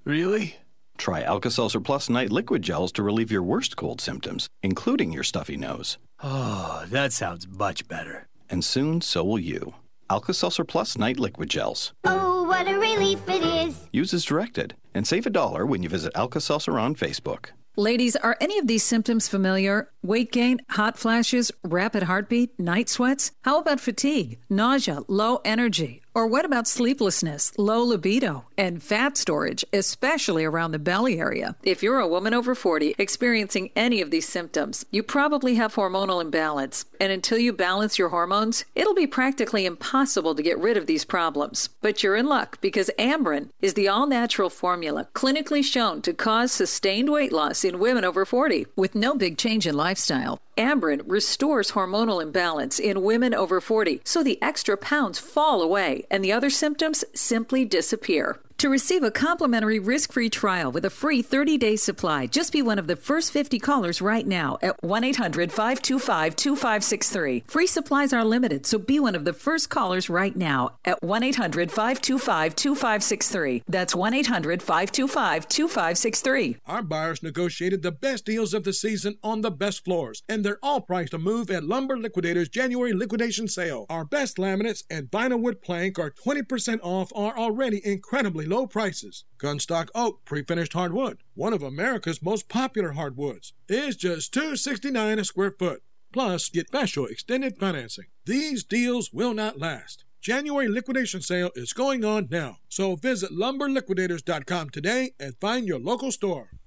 Really? 0.04 0.56
Try 0.96 1.22
Alka-Seltzer 1.22 1.80
Plus 1.80 2.10
Night 2.10 2.32
Liquid 2.32 2.62
Gels 2.62 2.90
to 2.92 3.04
relieve 3.04 3.30
your 3.30 3.44
worst 3.44 3.76
cold 3.76 4.00
symptoms, 4.00 4.48
including 4.60 5.12
your 5.12 5.22
stuffy 5.22 5.56
nose. 5.56 5.98
Oh, 6.20 6.84
that 6.90 7.12
sounds 7.12 7.46
much 7.46 7.86
better. 7.86 8.27
And 8.50 8.64
soon, 8.64 9.00
so 9.00 9.24
will 9.24 9.38
you. 9.38 9.74
Alka-Seltzer 10.10 10.64
Plus 10.64 10.96
Night 10.96 11.18
Liquid 11.18 11.50
Gels. 11.50 11.92
Oh, 12.04 12.44
what 12.44 12.66
a 12.66 12.78
relief 12.78 13.20
it 13.28 13.42
is. 13.42 13.88
Use 13.92 14.14
as 14.14 14.24
directed, 14.24 14.74
and 14.94 15.06
save 15.06 15.26
a 15.26 15.30
dollar 15.30 15.66
when 15.66 15.82
you 15.82 15.88
visit 15.88 16.12
Alka-Seltzer 16.14 16.78
on 16.78 16.94
Facebook. 16.94 17.50
Ladies, 17.76 18.16
are 18.16 18.36
any 18.40 18.58
of 18.58 18.66
these 18.66 18.82
symptoms 18.82 19.28
familiar? 19.28 19.90
Weight 20.02 20.32
gain, 20.32 20.58
hot 20.70 20.98
flashes, 20.98 21.52
rapid 21.62 22.04
heartbeat, 22.04 22.58
night 22.58 22.88
sweats? 22.88 23.30
How 23.42 23.60
about 23.60 23.78
fatigue, 23.78 24.40
nausea, 24.50 25.02
low 25.06 25.40
energy? 25.44 26.02
Or 26.18 26.26
what 26.26 26.44
about 26.44 26.66
sleeplessness, 26.66 27.56
low 27.56 27.80
libido, 27.80 28.46
and 28.58 28.82
fat 28.82 29.16
storage, 29.16 29.64
especially 29.72 30.44
around 30.44 30.72
the 30.72 30.80
belly 30.80 31.20
area? 31.20 31.54
If 31.62 31.80
you're 31.80 32.00
a 32.00 32.08
woman 32.08 32.34
over 32.34 32.56
40 32.56 32.96
experiencing 32.98 33.70
any 33.76 34.00
of 34.00 34.10
these 34.10 34.28
symptoms, 34.28 34.84
you 34.90 35.04
probably 35.04 35.54
have 35.54 35.76
hormonal 35.76 36.20
imbalance. 36.20 36.86
And 37.00 37.12
until 37.12 37.38
you 37.38 37.52
balance 37.52 38.00
your 38.00 38.08
hormones, 38.08 38.64
it'll 38.74 38.96
be 38.96 39.06
practically 39.06 39.64
impossible 39.64 40.34
to 40.34 40.42
get 40.42 40.58
rid 40.58 40.76
of 40.76 40.86
these 40.86 41.04
problems. 41.04 41.68
But 41.82 42.02
you're 42.02 42.16
in 42.16 42.26
luck 42.26 42.60
because 42.60 42.90
Amberen 42.98 43.50
is 43.62 43.74
the 43.74 43.86
all 43.86 44.08
natural 44.08 44.50
formula 44.50 45.06
clinically 45.14 45.62
shown 45.62 46.02
to 46.02 46.12
cause 46.12 46.50
sustained 46.50 47.12
weight 47.12 47.30
loss 47.30 47.62
in 47.62 47.78
women 47.78 48.04
over 48.04 48.24
40 48.24 48.66
with 48.74 48.96
no 48.96 49.14
big 49.14 49.38
change 49.38 49.68
in 49.68 49.76
lifestyle. 49.76 50.40
Amberen 50.58 51.02
restores 51.06 51.70
hormonal 51.70 52.20
imbalance 52.20 52.80
in 52.80 53.02
women 53.02 53.32
over 53.32 53.60
40 53.60 54.00
so 54.04 54.22
the 54.22 54.42
extra 54.42 54.76
pounds 54.76 55.18
fall 55.18 55.62
away 55.62 56.04
and 56.10 56.24
the 56.24 56.32
other 56.32 56.50
symptoms 56.50 57.04
simply 57.14 57.64
disappear. 57.64 58.40
To 58.58 58.68
receive 58.68 59.04
a 59.04 59.12
complimentary 59.12 59.78
risk 59.78 60.12
free 60.12 60.28
trial 60.28 60.72
with 60.72 60.84
a 60.84 60.90
free 60.90 61.22
30 61.22 61.58
day 61.58 61.76
supply, 61.76 62.26
just 62.26 62.52
be 62.52 62.60
one 62.60 62.76
of 62.76 62.88
the 62.88 62.96
first 62.96 63.30
50 63.30 63.60
callers 63.60 64.02
right 64.02 64.26
now 64.26 64.58
at 64.60 64.82
1 64.82 65.04
800 65.04 65.52
525 65.52 66.34
2563. 66.34 67.44
Free 67.46 67.68
supplies 67.68 68.12
are 68.12 68.24
limited, 68.24 68.66
so 68.66 68.76
be 68.76 68.98
one 68.98 69.14
of 69.14 69.24
the 69.24 69.32
first 69.32 69.70
callers 69.70 70.10
right 70.10 70.34
now 70.34 70.72
at 70.84 71.00
1 71.04 71.22
800 71.22 71.70
525 71.70 72.56
2563. 72.56 73.62
That's 73.68 73.94
1 73.94 74.12
800 74.12 74.60
525 74.60 75.48
2563. 75.48 76.56
Our 76.66 76.82
buyers 76.82 77.22
negotiated 77.22 77.82
the 77.82 77.92
best 77.92 78.26
deals 78.26 78.54
of 78.54 78.64
the 78.64 78.72
season 78.72 79.18
on 79.22 79.42
the 79.42 79.52
best 79.52 79.84
floors, 79.84 80.24
and 80.28 80.44
they're 80.44 80.58
all 80.64 80.80
priced 80.80 81.12
to 81.12 81.18
move 81.18 81.48
at 81.52 81.62
Lumber 81.62 81.96
Liquidators 81.96 82.48
January 82.48 82.92
liquidation 82.92 83.46
sale. 83.46 83.86
Our 83.88 84.04
best 84.04 84.36
laminates 84.36 84.82
and 84.90 85.08
vinyl 85.12 85.40
wood 85.40 85.62
plank 85.62 85.96
are 86.00 86.10
20% 86.10 86.80
off 86.82 87.12
are 87.14 87.38
already 87.38 87.80
incredibly 87.86 88.47
low 88.48 88.66
prices. 88.66 89.24
Gunstock 89.38 89.88
oak 89.94 90.24
pre-finished 90.24 90.72
hardwood, 90.72 91.18
one 91.34 91.52
of 91.52 91.62
America's 91.62 92.22
most 92.22 92.48
popular 92.48 92.92
hardwoods, 92.92 93.52
is 93.68 93.96
just 93.96 94.32
269 94.34 95.18
a 95.18 95.24
square 95.24 95.54
foot. 95.58 95.82
Plus, 96.12 96.48
get 96.48 96.68
special 96.68 97.06
extended 97.06 97.58
financing. 97.58 98.06
These 98.24 98.64
deals 98.64 99.12
will 99.12 99.34
not 99.34 99.58
last. 99.58 100.04
January 100.20 100.68
liquidation 100.68 101.20
sale 101.20 101.50
is 101.54 101.72
going 101.72 102.04
on 102.04 102.28
now, 102.30 102.56
so 102.68 102.96
visit 102.96 103.30
lumberliquidators.com 103.30 104.70
today 104.70 105.12
and 105.20 105.38
find 105.38 105.66
your 105.66 105.78
local 105.78 106.10
store. 106.10 106.57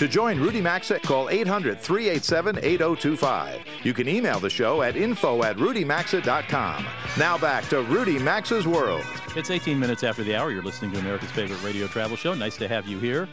To 0.00 0.08
join 0.08 0.40
Rudy 0.40 0.62
Maxa, 0.62 0.98
call 1.00 1.28
800 1.28 1.78
387 1.78 2.60
8025. 2.64 3.60
You 3.82 3.92
can 3.92 4.08
email 4.08 4.40
the 4.40 4.48
show 4.48 4.80
at 4.80 4.96
info 4.96 5.42
at 5.42 5.58
rudymaxa.com. 5.58 6.86
Now 7.18 7.36
back 7.36 7.68
to 7.68 7.82
Rudy 7.82 8.18
Maxa's 8.18 8.66
World. 8.66 9.04
It's 9.36 9.50
18 9.50 9.78
minutes 9.78 10.02
after 10.02 10.24
the 10.24 10.34
hour. 10.34 10.52
You're 10.52 10.62
listening 10.62 10.92
to 10.92 11.00
America's 11.00 11.30
favorite 11.32 11.62
radio 11.62 11.86
travel 11.86 12.16
show. 12.16 12.32
Nice 12.32 12.56
to 12.56 12.66
have 12.66 12.86
you 12.86 12.98
here. 12.98 13.28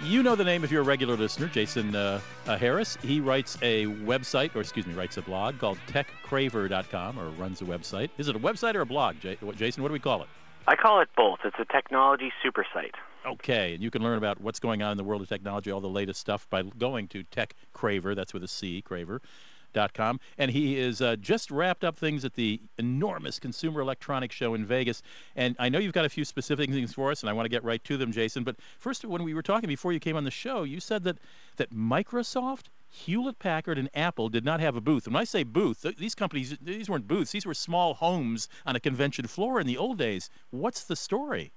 You 0.00 0.22
know 0.22 0.36
the 0.36 0.44
name 0.44 0.62
if 0.62 0.70
you're 0.70 0.82
a 0.82 0.84
regular 0.84 1.16
listener, 1.16 1.48
Jason 1.48 1.96
uh, 1.96 2.20
uh, 2.46 2.56
Harris. 2.56 2.96
He 3.02 3.18
writes 3.18 3.58
a 3.62 3.86
website, 3.86 4.54
or 4.54 4.60
excuse 4.60 4.86
me, 4.86 4.94
writes 4.94 5.16
a 5.16 5.22
blog 5.22 5.58
called 5.58 5.78
techcraver.com 5.88 7.18
or 7.18 7.30
runs 7.30 7.62
a 7.62 7.64
website. 7.64 8.10
Is 8.16 8.28
it 8.28 8.36
a 8.36 8.38
website 8.38 8.76
or 8.76 8.82
a 8.82 8.86
blog, 8.86 9.18
J- 9.18 9.38
Jason? 9.56 9.82
What 9.82 9.88
do 9.88 9.94
we 9.94 9.98
call 9.98 10.22
it? 10.22 10.28
I 10.68 10.74
call 10.74 11.00
it 11.00 11.08
both. 11.16 11.40
It's 11.44 11.56
a 11.58 11.64
technology 11.64 12.32
super 12.42 12.66
site. 12.74 12.94
Okay, 13.24 13.74
and 13.74 13.82
you 13.82 13.90
can 13.90 14.02
learn 14.02 14.18
about 14.18 14.40
what's 14.40 14.60
going 14.60 14.82
on 14.82 14.92
in 14.92 14.96
the 14.96 15.04
world 15.04 15.22
of 15.22 15.28
technology, 15.28 15.70
all 15.70 15.80
the 15.80 15.88
latest 15.88 16.20
stuff 16.20 16.48
by 16.50 16.62
going 16.62 17.08
to 17.08 17.22
Tech 17.24 17.54
Craver. 17.74 18.14
That's 18.14 18.32
with 18.32 18.42
a 18.42 18.48
C, 18.48 18.82
Craver.com. 18.82 20.20
And 20.38 20.50
he 20.50 20.78
is 20.78 21.02
uh, 21.02 21.16
just 21.16 21.50
wrapped 21.50 21.84
up 21.84 21.96
things 21.96 22.24
at 22.24 22.34
the 22.34 22.60
enormous 22.78 23.38
Consumer 23.38 23.80
Electronics 23.80 24.34
Show 24.34 24.54
in 24.54 24.64
Vegas. 24.64 25.02
And 25.36 25.54
I 25.58 25.68
know 25.68 25.78
you've 25.78 25.92
got 25.92 26.04
a 26.04 26.08
few 26.08 26.24
specific 26.24 26.70
things 26.70 26.92
for 26.92 27.10
us, 27.10 27.22
and 27.22 27.30
I 27.30 27.32
want 27.32 27.46
to 27.46 27.50
get 27.50 27.62
right 27.64 27.82
to 27.84 27.96
them, 27.96 28.10
Jason. 28.10 28.42
But 28.42 28.56
first, 28.78 29.04
when 29.04 29.22
we 29.22 29.34
were 29.34 29.42
talking 29.42 29.68
before 29.68 29.92
you 29.92 30.00
came 30.00 30.16
on 30.16 30.24
the 30.24 30.30
show, 30.30 30.64
you 30.64 30.80
said 30.80 31.04
that 31.04 31.18
that 31.56 31.72
Microsoft 31.72 32.66
Hewlett 32.88 33.38
Packard 33.38 33.78
and 33.78 33.90
Apple 33.94 34.28
did 34.28 34.44
not 34.44 34.60
have 34.60 34.76
a 34.76 34.80
booth. 34.80 35.06
When 35.06 35.16
I 35.16 35.24
say 35.24 35.42
booth, 35.42 35.86
these 35.98 36.14
companies, 36.14 36.56
these 36.60 36.88
weren't 36.88 37.06
booths. 37.06 37.32
These 37.32 37.46
were 37.46 37.54
small 37.54 37.94
homes 37.94 38.48
on 38.64 38.76
a 38.76 38.80
convention 38.80 39.26
floor 39.26 39.60
in 39.60 39.66
the 39.66 39.76
old 39.76 39.98
days. 39.98 40.30
What's 40.50 40.84
the 40.84 40.96
story? 40.96 41.52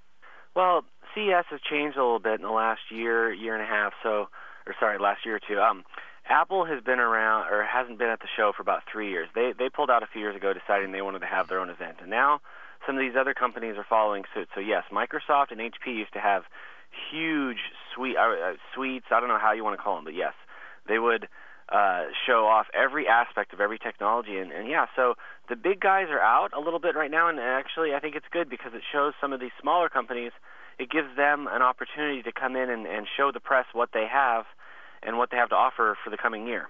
Well, 0.56 0.84
CES 1.14 1.46
has 1.50 1.62
changed 1.62 1.98
a 1.98 2.04
little 2.04 2.20
bit 2.20 2.36
in 2.40 2.46
the 2.46 2.52
last 2.52 2.82
year, 2.90 3.32
year 3.32 3.54
and 3.54 3.64
a 3.64 3.68
half. 3.68 3.94
So, 4.04 4.30
or 4.68 4.76
sorry, 4.80 4.98
last 5.00 5.26
year 5.26 5.36
or 5.36 5.40
two. 5.40 5.60
Um, 5.60 5.84
Apple 6.28 6.66
has 6.66 6.84
been 6.84 7.00
around 7.00 7.52
or 7.52 7.64
hasn't 7.64 7.98
been 7.98 8.10
at 8.10 8.20
the 8.20 8.28
show 8.38 8.52
for 8.56 8.62
about 8.62 8.84
three 8.92 9.10
years. 9.10 9.28
They 9.34 9.54
they 9.58 9.70
pulled 9.70 9.90
out 9.90 10.04
a 10.04 10.08
few 10.08 10.22
years 10.22 10.36
ago, 10.36 10.54
deciding 10.54 10.92
they 10.92 11.02
wanted 11.02 11.20
to 11.20 11.26
have 11.26 11.48
their 11.48 11.60
own 11.60 11.70
event, 11.70 11.98
and 12.02 12.10
now 12.10 12.42
some 12.86 12.96
of 12.96 13.02
these 13.02 13.16
other 13.20 13.34
companies 13.34 13.78
are 13.78 13.86
following 13.88 14.24
suit. 14.34 14.48
So 14.54 14.62
yes, 14.62 14.84
Microsoft 14.92 15.52
and 15.52 15.60
HP 15.60 15.88
used 15.88 16.14
to 16.14 16.20
have 16.20 16.44
huge 17.12 17.58
suite 17.94 18.16
uh, 18.18 18.22
uh, 18.22 18.54
suites. 18.74 19.08
I 19.12 19.20
don't 19.20 19.30
know 19.30 19.40
how 19.40 19.54
you 19.54 19.64
want 19.64 19.78
to 19.78 19.84
call 19.84 19.96
them, 19.96 20.06
but 20.06 20.14
yes, 20.14 20.34
they 20.88 21.00
would 21.00 21.28
uh, 21.72 22.06
show 22.26 22.48
off 22.48 22.68
every 22.74 23.08
aspect 23.08 23.54
of 23.54 23.60
every 23.60 23.78
technology. 23.78 24.38
And, 24.38 24.52
and 24.52 24.68
yeah, 24.68 24.88
so 24.96 25.16
the 25.50 25.56
big 25.56 25.80
guys 25.80 26.08
are 26.10 26.20
out 26.20 26.52
a 26.58 26.60
little 26.60 26.80
bit 26.80 26.96
right 26.96 27.12
now, 27.12 27.30
and 27.30 27.40
actually 27.40 27.94
I 27.94 28.00
think 28.00 28.16
it's 28.16 28.26
good 28.32 28.50
because 28.50 28.74
it 28.74 28.82
shows 28.92 29.14
some 29.22 29.34
of 29.34 29.40
these 29.40 29.52
smaller 29.62 29.90
companies 29.90 30.32
it 30.80 30.90
gives 30.90 31.16
them 31.18 31.48
an 31.52 31.62
opportunity 31.62 32.24
to 32.24 32.32
come 32.32 32.56
in 32.56 32.70
and, 32.70 32.88
and 32.88 33.06
show 33.18 33.32
the 33.32 33.42
press 33.42 33.66
what 33.74 33.90
they 33.94 34.08
have 34.10 34.46
and 35.04 35.18
what 35.18 35.30
they 35.30 35.38
have 35.38 35.50
to 35.50 35.56
offer 35.56 35.98
for 36.04 36.10
the 36.10 36.18
coming 36.18 36.48
year. 36.48 36.70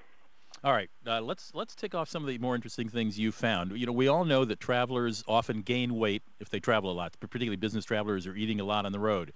All 0.63 0.73
right, 0.73 0.89
uh, 1.07 1.21
let's 1.21 1.51
let's 1.53 1.73
tick 1.73 1.95
off 1.95 2.09
some 2.09 2.23
of 2.23 2.27
the 2.27 2.37
more 2.39 2.53
interesting 2.53 2.89
things 2.89 3.17
you 3.17 3.31
found. 3.31 3.71
You 3.77 3.85
know, 3.85 3.93
we 3.93 4.07
all 4.07 4.25
know 4.25 4.43
that 4.43 4.59
travelers 4.59 5.23
often 5.27 5.61
gain 5.61 5.95
weight 5.95 6.23
if 6.39 6.49
they 6.49 6.59
travel 6.59 6.91
a 6.91 6.93
lot, 6.93 7.15
particularly 7.19 7.55
business 7.55 7.85
travelers 7.85 8.27
are 8.27 8.35
eating 8.35 8.59
a 8.59 8.65
lot 8.65 8.85
on 8.85 8.91
the 8.91 8.99
road. 8.99 9.31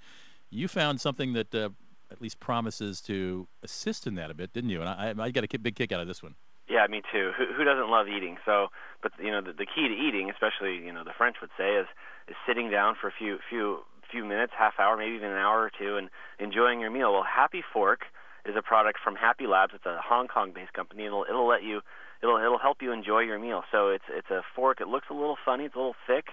You 0.50 0.68
found 0.68 1.00
something 1.00 1.34
that 1.34 1.56
uh, 1.56 1.70
at 2.14 2.22
least 2.22 2.40
promises 2.40 3.02
to 3.02 3.48
assist 3.64 4.08
in 4.08 4.16
that 4.16 4.32
a 4.32 4.34
bit, 4.34 4.54
didn't 4.54 4.70
you? 4.70 4.80
And 4.80 4.90
I, 4.90 5.14
I 5.18 5.32
got 5.32 5.44
a 5.44 5.60
big 5.60 5.76
kick 5.76 5.92
out 5.92 6.00
of 6.00 6.08
this 6.08 6.24
one. 6.24 6.36
Yeah, 6.70 6.88
me 6.88 7.02
too. 7.12 7.32
Who, 7.38 7.46
who 7.54 7.64
doesn't 7.66 7.90
love 7.90 8.08
eating? 8.08 8.38
So, 8.46 8.68
but 9.02 9.12
you 9.20 9.32
know, 9.32 9.42
the, 9.42 9.52
the 9.52 9.66
key 9.66 9.88
to 9.90 9.94
eating, 9.94 10.30
especially 10.30 10.78
you 10.78 10.94
know 10.94 11.04
the 11.04 11.12
French 11.18 11.38
would 11.42 11.52
say, 11.58 11.76
is 11.76 11.88
is 12.30 12.36
sitting 12.48 12.72
down 12.72 12.96
for 13.00 13.08
a 13.08 13.12
few 13.12 13.40
few 13.50 13.80
few 14.10 14.24
minutes, 14.24 14.54
half 14.58 14.74
hour, 14.80 14.96
maybe 14.96 15.16
even 15.16 15.32
an 15.32 15.38
hour 15.38 15.62
or 15.62 15.72
two, 15.78 15.98
and 15.98 16.10
enjoying 16.40 16.80
your 16.80 16.92
meal. 16.92 17.12
Well, 17.12 17.26
Happy 17.26 17.64
Fork 17.74 18.02
is 18.46 18.56
a 18.56 18.62
product 18.62 19.00
from 19.04 19.16
HAPILABS. 19.16 19.74
It's 19.74 19.86
a 19.86 20.00
Hong 20.04 20.28
Kong-based 20.28 20.74
company. 20.74 21.06
It'll 21.06 21.26
it'll 21.28 21.48
let 21.48 21.64
you 21.64 21.82
it'll 22.22 22.38
it'll 22.38 22.60
help 22.60 22.82
you 22.82 22.92
enjoy 22.92 23.20
your 23.20 23.40
meal. 23.40 23.64
So 23.72 23.90
it's 23.90 24.06
it's 24.10 24.30
a 24.30 24.42
fork. 24.56 24.80
It 24.80 24.88
looks 24.88 25.08
a 25.10 25.14
little 25.14 25.38
funny. 25.44 25.66
It's 25.66 25.76
a 25.76 25.80
little 25.80 25.96
thick, 26.08 26.28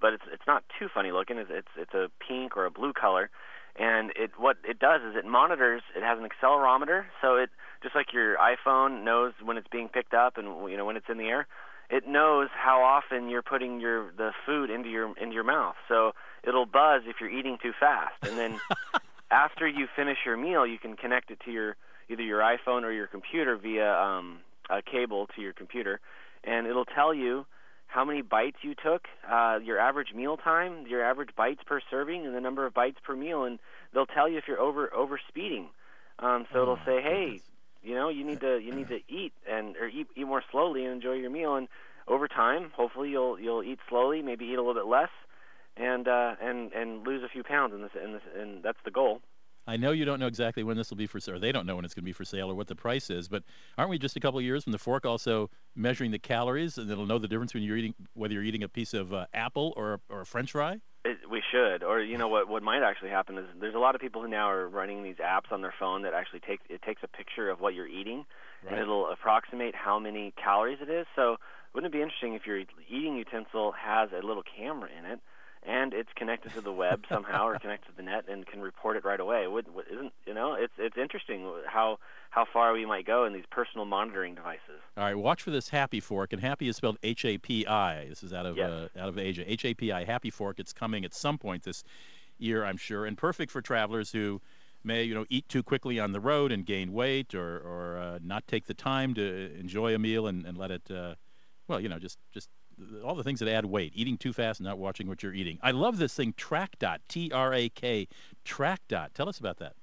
but 0.00 0.12
it's 0.12 0.24
it's 0.32 0.46
not 0.46 0.64
too 0.78 0.88
funny 0.92 1.12
looking. 1.12 1.38
It's 1.38 1.50
it's, 1.52 1.74
it's 1.76 1.94
a 1.94 2.10
pink 2.26 2.56
or 2.56 2.66
a 2.66 2.70
blue 2.70 2.92
color, 2.92 3.30
and 3.78 4.10
it 4.16 4.30
what 4.38 4.56
it 4.68 4.78
does 4.78 5.00
is 5.02 5.16
it 5.16 5.24
monitors. 5.26 5.82
It 5.96 6.02
has 6.02 6.18
an 6.18 6.28
accelerometer, 6.28 7.04
so 7.20 7.36
it 7.36 7.50
just 7.82 7.94
like 7.94 8.12
your 8.12 8.36
iPhone 8.36 9.04
knows 9.04 9.32
when 9.44 9.56
it's 9.56 9.68
being 9.70 9.88
picked 9.88 10.14
up 10.14 10.38
and 10.38 10.70
you 10.70 10.76
know 10.76 10.84
when 10.84 10.96
it's 10.96 11.08
in 11.08 11.18
the 11.18 11.26
air 11.26 11.46
it 11.88 12.06
knows 12.06 12.48
how 12.52 12.82
often 12.82 13.28
you're 13.28 13.42
putting 13.42 13.80
your 13.80 14.10
the 14.16 14.32
food 14.44 14.70
into 14.70 14.88
your 14.88 15.16
into 15.18 15.34
your 15.34 15.44
mouth. 15.44 15.76
So 15.88 16.12
it'll 16.46 16.66
buzz 16.66 17.02
if 17.06 17.16
you're 17.20 17.30
eating 17.30 17.58
too 17.62 17.72
fast, 17.78 18.14
and 18.22 18.36
then 18.36 18.60
after 19.30 19.66
you 19.68 19.86
finish 19.94 20.18
your 20.24 20.36
meal, 20.36 20.66
you 20.66 20.78
can 20.78 20.96
connect 20.96 21.30
it 21.30 21.38
to 21.44 21.52
your 21.52 21.76
either 22.08 22.22
your 22.22 22.40
iPhone 22.40 22.82
or 22.82 22.92
your 22.92 23.06
computer 23.06 23.56
via 23.56 23.92
um, 23.94 24.38
a 24.70 24.82
cable 24.82 25.28
to 25.36 25.40
your 25.40 25.52
computer, 25.52 26.00
and 26.44 26.66
it'll 26.66 26.84
tell 26.84 27.14
you 27.14 27.46
how 27.86 28.04
many 28.04 28.22
bites 28.22 28.58
you 28.62 28.74
took, 28.74 29.06
uh, 29.30 29.58
your 29.62 29.78
average 29.78 30.12
meal 30.14 30.36
time, 30.36 30.86
your 30.86 31.04
average 31.04 31.30
bites 31.36 31.60
per 31.64 31.80
serving, 31.90 32.26
and 32.26 32.34
the 32.34 32.40
number 32.40 32.66
of 32.66 32.74
bites 32.74 32.98
per 33.04 33.14
meal, 33.14 33.44
and 33.44 33.58
they'll 33.94 34.06
tell 34.06 34.28
you 34.28 34.38
if 34.38 34.44
you're 34.48 34.60
over 34.60 34.92
over 34.94 35.18
speeding. 35.28 35.68
Um, 36.18 36.46
so 36.52 36.60
oh, 36.60 36.62
it'll 36.62 36.78
say, 36.84 37.02
"Hey. 37.02 37.40
You 37.82 37.94
know, 37.94 38.08
you 38.08 38.24
need 38.24 38.40
to 38.40 38.58
you 38.58 38.74
need 38.74 38.88
to 38.88 38.98
eat 39.08 39.32
and 39.48 39.76
or 39.76 39.86
eat 39.86 40.08
eat 40.16 40.26
more 40.26 40.42
slowly 40.50 40.84
and 40.84 40.94
enjoy 40.94 41.12
your 41.12 41.30
meal. 41.30 41.54
And 41.54 41.68
over 42.08 42.26
time, 42.26 42.72
hopefully, 42.74 43.10
you'll 43.10 43.38
you'll 43.38 43.62
eat 43.62 43.78
slowly, 43.88 44.22
maybe 44.22 44.46
eat 44.46 44.54
a 44.54 44.60
little 44.60 44.74
bit 44.74 44.86
less, 44.86 45.10
and 45.76 46.08
uh, 46.08 46.34
and 46.42 46.72
and 46.72 47.06
lose 47.06 47.22
a 47.22 47.28
few 47.28 47.44
pounds. 47.44 47.74
And 47.74 47.84
this 47.84 47.92
and 47.94 48.14
this 48.16 48.22
and 48.36 48.62
that's 48.62 48.78
the 48.84 48.90
goal. 48.90 49.20
I 49.66 49.76
know 49.76 49.90
you 49.90 50.04
don't 50.04 50.20
know 50.20 50.26
exactly 50.26 50.62
when 50.62 50.76
this 50.76 50.90
will 50.90 50.96
be 50.96 51.06
for 51.06 51.20
sale, 51.20 51.36
or 51.36 51.38
they 51.38 51.52
don't 51.52 51.66
know 51.66 51.76
when 51.76 51.84
it's 51.84 51.94
going 51.94 52.02
to 52.02 52.06
be 52.06 52.12
for 52.12 52.24
sale, 52.24 52.50
or 52.50 52.54
what 52.54 52.68
the 52.68 52.74
price 52.76 53.10
is. 53.10 53.28
But 53.28 53.42
aren't 53.76 53.90
we 53.90 53.98
just 53.98 54.16
a 54.16 54.20
couple 54.20 54.38
of 54.38 54.44
years 54.44 54.64
from 54.64 54.72
the 54.72 54.78
fork 54.78 55.04
also 55.04 55.50
measuring 55.74 56.10
the 56.10 56.18
calories, 56.18 56.78
and 56.78 56.90
it'll 56.90 57.06
know 57.06 57.18
the 57.18 57.28
difference 57.28 57.54
when 57.54 57.62
you're 57.62 57.76
eating 57.76 57.94
whether 58.14 58.34
you're 58.34 58.44
eating 58.44 58.62
a 58.62 58.68
piece 58.68 58.94
of 58.94 59.12
uh, 59.12 59.26
apple 59.34 59.74
or 59.76 60.00
or 60.08 60.20
a 60.20 60.26
French 60.26 60.52
fry? 60.52 60.80
It, 61.04 61.18
we 61.30 61.42
should, 61.52 61.84
or 61.84 62.00
you 62.00 62.18
know 62.18 62.28
what? 62.28 62.48
What 62.48 62.62
might 62.62 62.82
actually 62.82 63.10
happen 63.10 63.38
is 63.38 63.46
there's 63.60 63.74
a 63.74 63.78
lot 63.78 63.94
of 63.94 64.00
people 64.00 64.22
who 64.22 64.28
now 64.28 64.50
are 64.50 64.68
running 64.68 65.02
these 65.02 65.16
apps 65.16 65.52
on 65.52 65.62
their 65.62 65.74
phone 65.78 66.02
that 66.02 66.14
actually 66.14 66.40
take 66.40 66.60
it 66.68 66.82
takes 66.82 67.02
a 67.02 67.08
picture 67.08 67.50
of 67.50 67.60
what 67.60 67.74
you're 67.74 67.88
eating, 67.88 68.24
right. 68.64 68.72
and 68.72 68.80
it'll 68.80 69.10
approximate 69.10 69.74
how 69.74 69.98
many 69.98 70.32
calories 70.42 70.78
it 70.80 70.90
is. 70.90 71.06
So 71.14 71.36
wouldn't 71.74 71.92
it 71.92 71.96
be 71.96 72.02
interesting 72.02 72.34
if 72.34 72.46
your 72.46 72.58
eating 72.58 73.16
utensil 73.16 73.72
has 73.72 74.10
a 74.12 74.24
little 74.24 74.42
camera 74.42 74.88
in 74.98 75.04
it? 75.04 75.20
And 75.68 75.92
it's 75.92 76.10
connected 76.14 76.52
to 76.54 76.60
the 76.60 76.70
web 76.70 77.04
somehow 77.08 77.44
or 77.48 77.58
connected 77.58 77.90
to 77.90 77.96
the 77.96 78.02
net 78.04 78.26
and 78.30 78.46
can 78.46 78.60
report 78.60 78.96
it 78.96 79.04
right 79.04 79.18
away. 79.18 79.48
Would, 79.48 79.74
would, 79.74 79.86
isn't 79.92 80.12
you 80.24 80.32
know? 80.32 80.54
It's 80.54 80.72
it's 80.78 80.96
interesting 80.96 81.52
how 81.66 81.98
how 82.30 82.46
far 82.52 82.72
we 82.72 82.86
might 82.86 83.04
go 83.04 83.24
in 83.24 83.32
these 83.32 83.46
personal 83.50 83.84
monitoring 83.84 84.36
devices. 84.36 84.80
All 84.96 85.02
right, 85.02 85.16
watch 85.16 85.42
for 85.42 85.50
this 85.50 85.68
HAPIfork, 85.68 86.32
and 86.32 86.40
Happy 86.40 86.68
is 86.68 86.76
spelled 86.76 86.98
H 87.02 87.24
A 87.24 87.38
P 87.38 87.66
I. 87.66 88.06
This 88.06 88.22
is 88.22 88.32
out 88.32 88.46
of 88.46 88.56
yes. 88.56 88.70
uh, 88.70 88.88
out 88.96 89.08
of 89.08 89.18
Asia. 89.18 89.42
H 89.50 89.64
A 89.64 89.74
P 89.74 89.90
I 89.90 90.04
HAPIfork. 90.04 90.60
It's 90.60 90.72
coming 90.72 91.04
at 91.04 91.12
some 91.12 91.36
point 91.36 91.64
this 91.64 91.82
year, 92.38 92.64
I'm 92.64 92.76
sure, 92.76 93.04
and 93.04 93.18
perfect 93.18 93.50
for 93.50 93.60
travelers 93.60 94.12
who 94.12 94.40
may 94.84 95.02
you 95.02 95.14
know 95.14 95.26
eat 95.30 95.48
too 95.48 95.64
quickly 95.64 95.98
on 95.98 96.12
the 96.12 96.20
road 96.20 96.52
and 96.52 96.64
gain 96.64 96.92
weight, 96.92 97.34
or 97.34 97.58
or 97.58 97.98
uh, 97.98 98.18
not 98.22 98.46
take 98.46 98.66
the 98.66 98.74
time 98.74 99.14
to 99.14 99.52
enjoy 99.58 99.96
a 99.96 99.98
meal 99.98 100.28
and, 100.28 100.46
and 100.46 100.56
let 100.56 100.70
it. 100.70 100.88
Uh, 100.88 101.16
well, 101.66 101.80
you 101.80 101.88
know, 101.88 101.98
just 101.98 102.18
just 102.32 102.50
all 103.04 103.14
the 103.14 103.24
things 103.24 103.40
that 103.40 103.48
add 103.48 103.64
weight, 103.64 103.92
eating 103.94 104.16
too 104.16 104.32
fast 104.32 104.60
and 104.60 104.66
not 104.66 104.78
watching 104.78 105.08
what 105.08 105.22
you're 105.22 105.34
eating. 105.34 105.58
I 105.62 105.70
love 105.70 105.98
this 105.98 106.14
thing, 106.14 106.32
Trakdot, 106.34 106.98
T 107.08 107.30
R 107.32 107.54
A 107.54 107.68
K, 107.68 108.08
Trakdot. 108.44 109.12
Tell 109.14 109.28
us 109.28 109.38
about 109.38 109.58
that. 109.58 109.74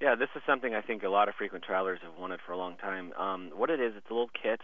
Yeah, 0.00 0.14
this 0.14 0.28
is 0.36 0.42
something 0.46 0.74
I 0.74 0.80
think 0.80 1.02
a 1.02 1.08
lot 1.08 1.28
of 1.28 1.34
frequent 1.34 1.64
travelers 1.64 1.98
have 2.02 2.16
wanted 2.18 2.40
for 2.46 2.52
a 2.52 2.56
long 2.56 2.76
time. 2.76 3.12
Um, 3.14 3.50
what 3.54 3.68
it 3.68 3.80
is, 3.80 3.94
it's 3.96 4.08
a 4.10 4.12
little 4.12 4.30
kit. 4.40 4.60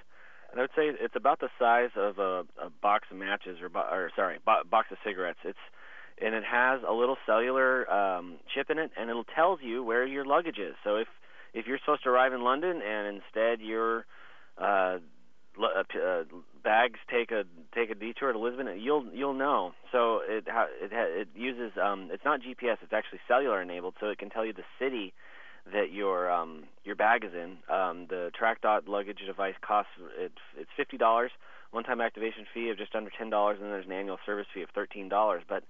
And 0.50 0.60
I 0.60 0.62
would 0.62 0.70
say 0.76 0.88
it's 0.88 1.16
about 1.16 1.40
the 1.40 1.48
size 1.58 1.90
of 1.96 2.18
a, 2.20 2.44
a 2.62 2.70
box 2.80 3.08
of 3.10 3.16
matches, 3.16 3.58
or, 3.60 3.66
or 3.76 4.10
sorry, 4.14 4.38
bo- 4.46 4.62
box 4.70 4.92
of 4.92 4.98
cigarettes. 5.04 5.40
It's 5.44 5.58
and 6.22 6.32
it 6.34 6.44
has 6.44 6.80
a 6.88 6.92
little 6.92 7.16
cellular 7.26 7.90
um, 7.90 8.36
chip 8.54 8.70
in 8.70 8.78
it, 8.78 8.92
and 8.96 9.10
it'll 9.10 9.24
tells 9.24 9.58
you 9.60 9.82
where 9.82 10.06
your 10.06 10.24
luggage 10.24 10.58
is. 10.58 10.76
So 10.84 10.94
if 10.96 11.08
if 11.52 11.66
you're 11.66 11.78
supposed 11.78 12.04
to 12.04 12.10
arrive 12.10 12.32
in 12.32 12.42
London 12.42 12.80
and 12.82 13.16
instead 13.16 13.60
your 13.60 14.06
uh, 14.56 14.98
uh, 15.62 15.82
uh, 15.98 16.24
bags 16.62 16.98
take 17.10 17.30
a 17.30 17.44
take 17.74 17.90
a 17.90 17.94
detour 17.94 18.32
to 18.32 18.38
Lisbon, 18.38 18.68
you'll 18.78 19.06
you'll 19.12 19.34
know. 19.34 19.72
So 19.92 20.20
it 20.26 20.46
ha- 20.48 20.68
it 20.80 20.92
ha- 20.92 21.20
it 21.20 21.28
uses 21.34 21.72
um, 21.82 22.10
it's 22.12 22.24
not 22.24 22.40
GPS, 22.40 22.78
it's 22.82 22.92
actually 22.92 23.20
cellular 23.28 23.60
enabled, 23.62 23.94
so 24.00 24.08
it 24.08 24.18
can 24.18 24.30
tell 24.30 24.44
you 24.44 24.52
the 24.52 24.64
city 24.78 25.12
that 25.72 25.92
your 25.92 26.30
um, 26.30 26.64
your 26.84 26.94
bag 26.96 27.24
is 27.24 27.32
in. 27.34 27.58
Um, 27.74 28.06
the 28.08 28.30
Trakdot 28.38 28.88
luggage 28.88 29.20
device 29.26 29.54
costs 29.60 29.92
it's 30.18 30.34
it's 30.56 30.70
fifty 30.76 30.96
dollars, 30.98 31.30
one 31.70 31.84
time 31.84 32.00
activation 32.00 32.44
fee 32.52 32.70
of 32.70 32.78
just 32.78 32.94
under 32.94 33.10
ten 33.16 33.30
dollars, 33.30 33.56
and 33.56 33.64
then 33.64 33.70
there's 33.72 33.86
an 33.86 33.92
annual 33.92 34.18
service 34.26 34.46
fee 34.52 34.62
of 34.62 34.70
thirteen 34.70 35.08
dollars. 35.08 35.42
But 35.48 35.64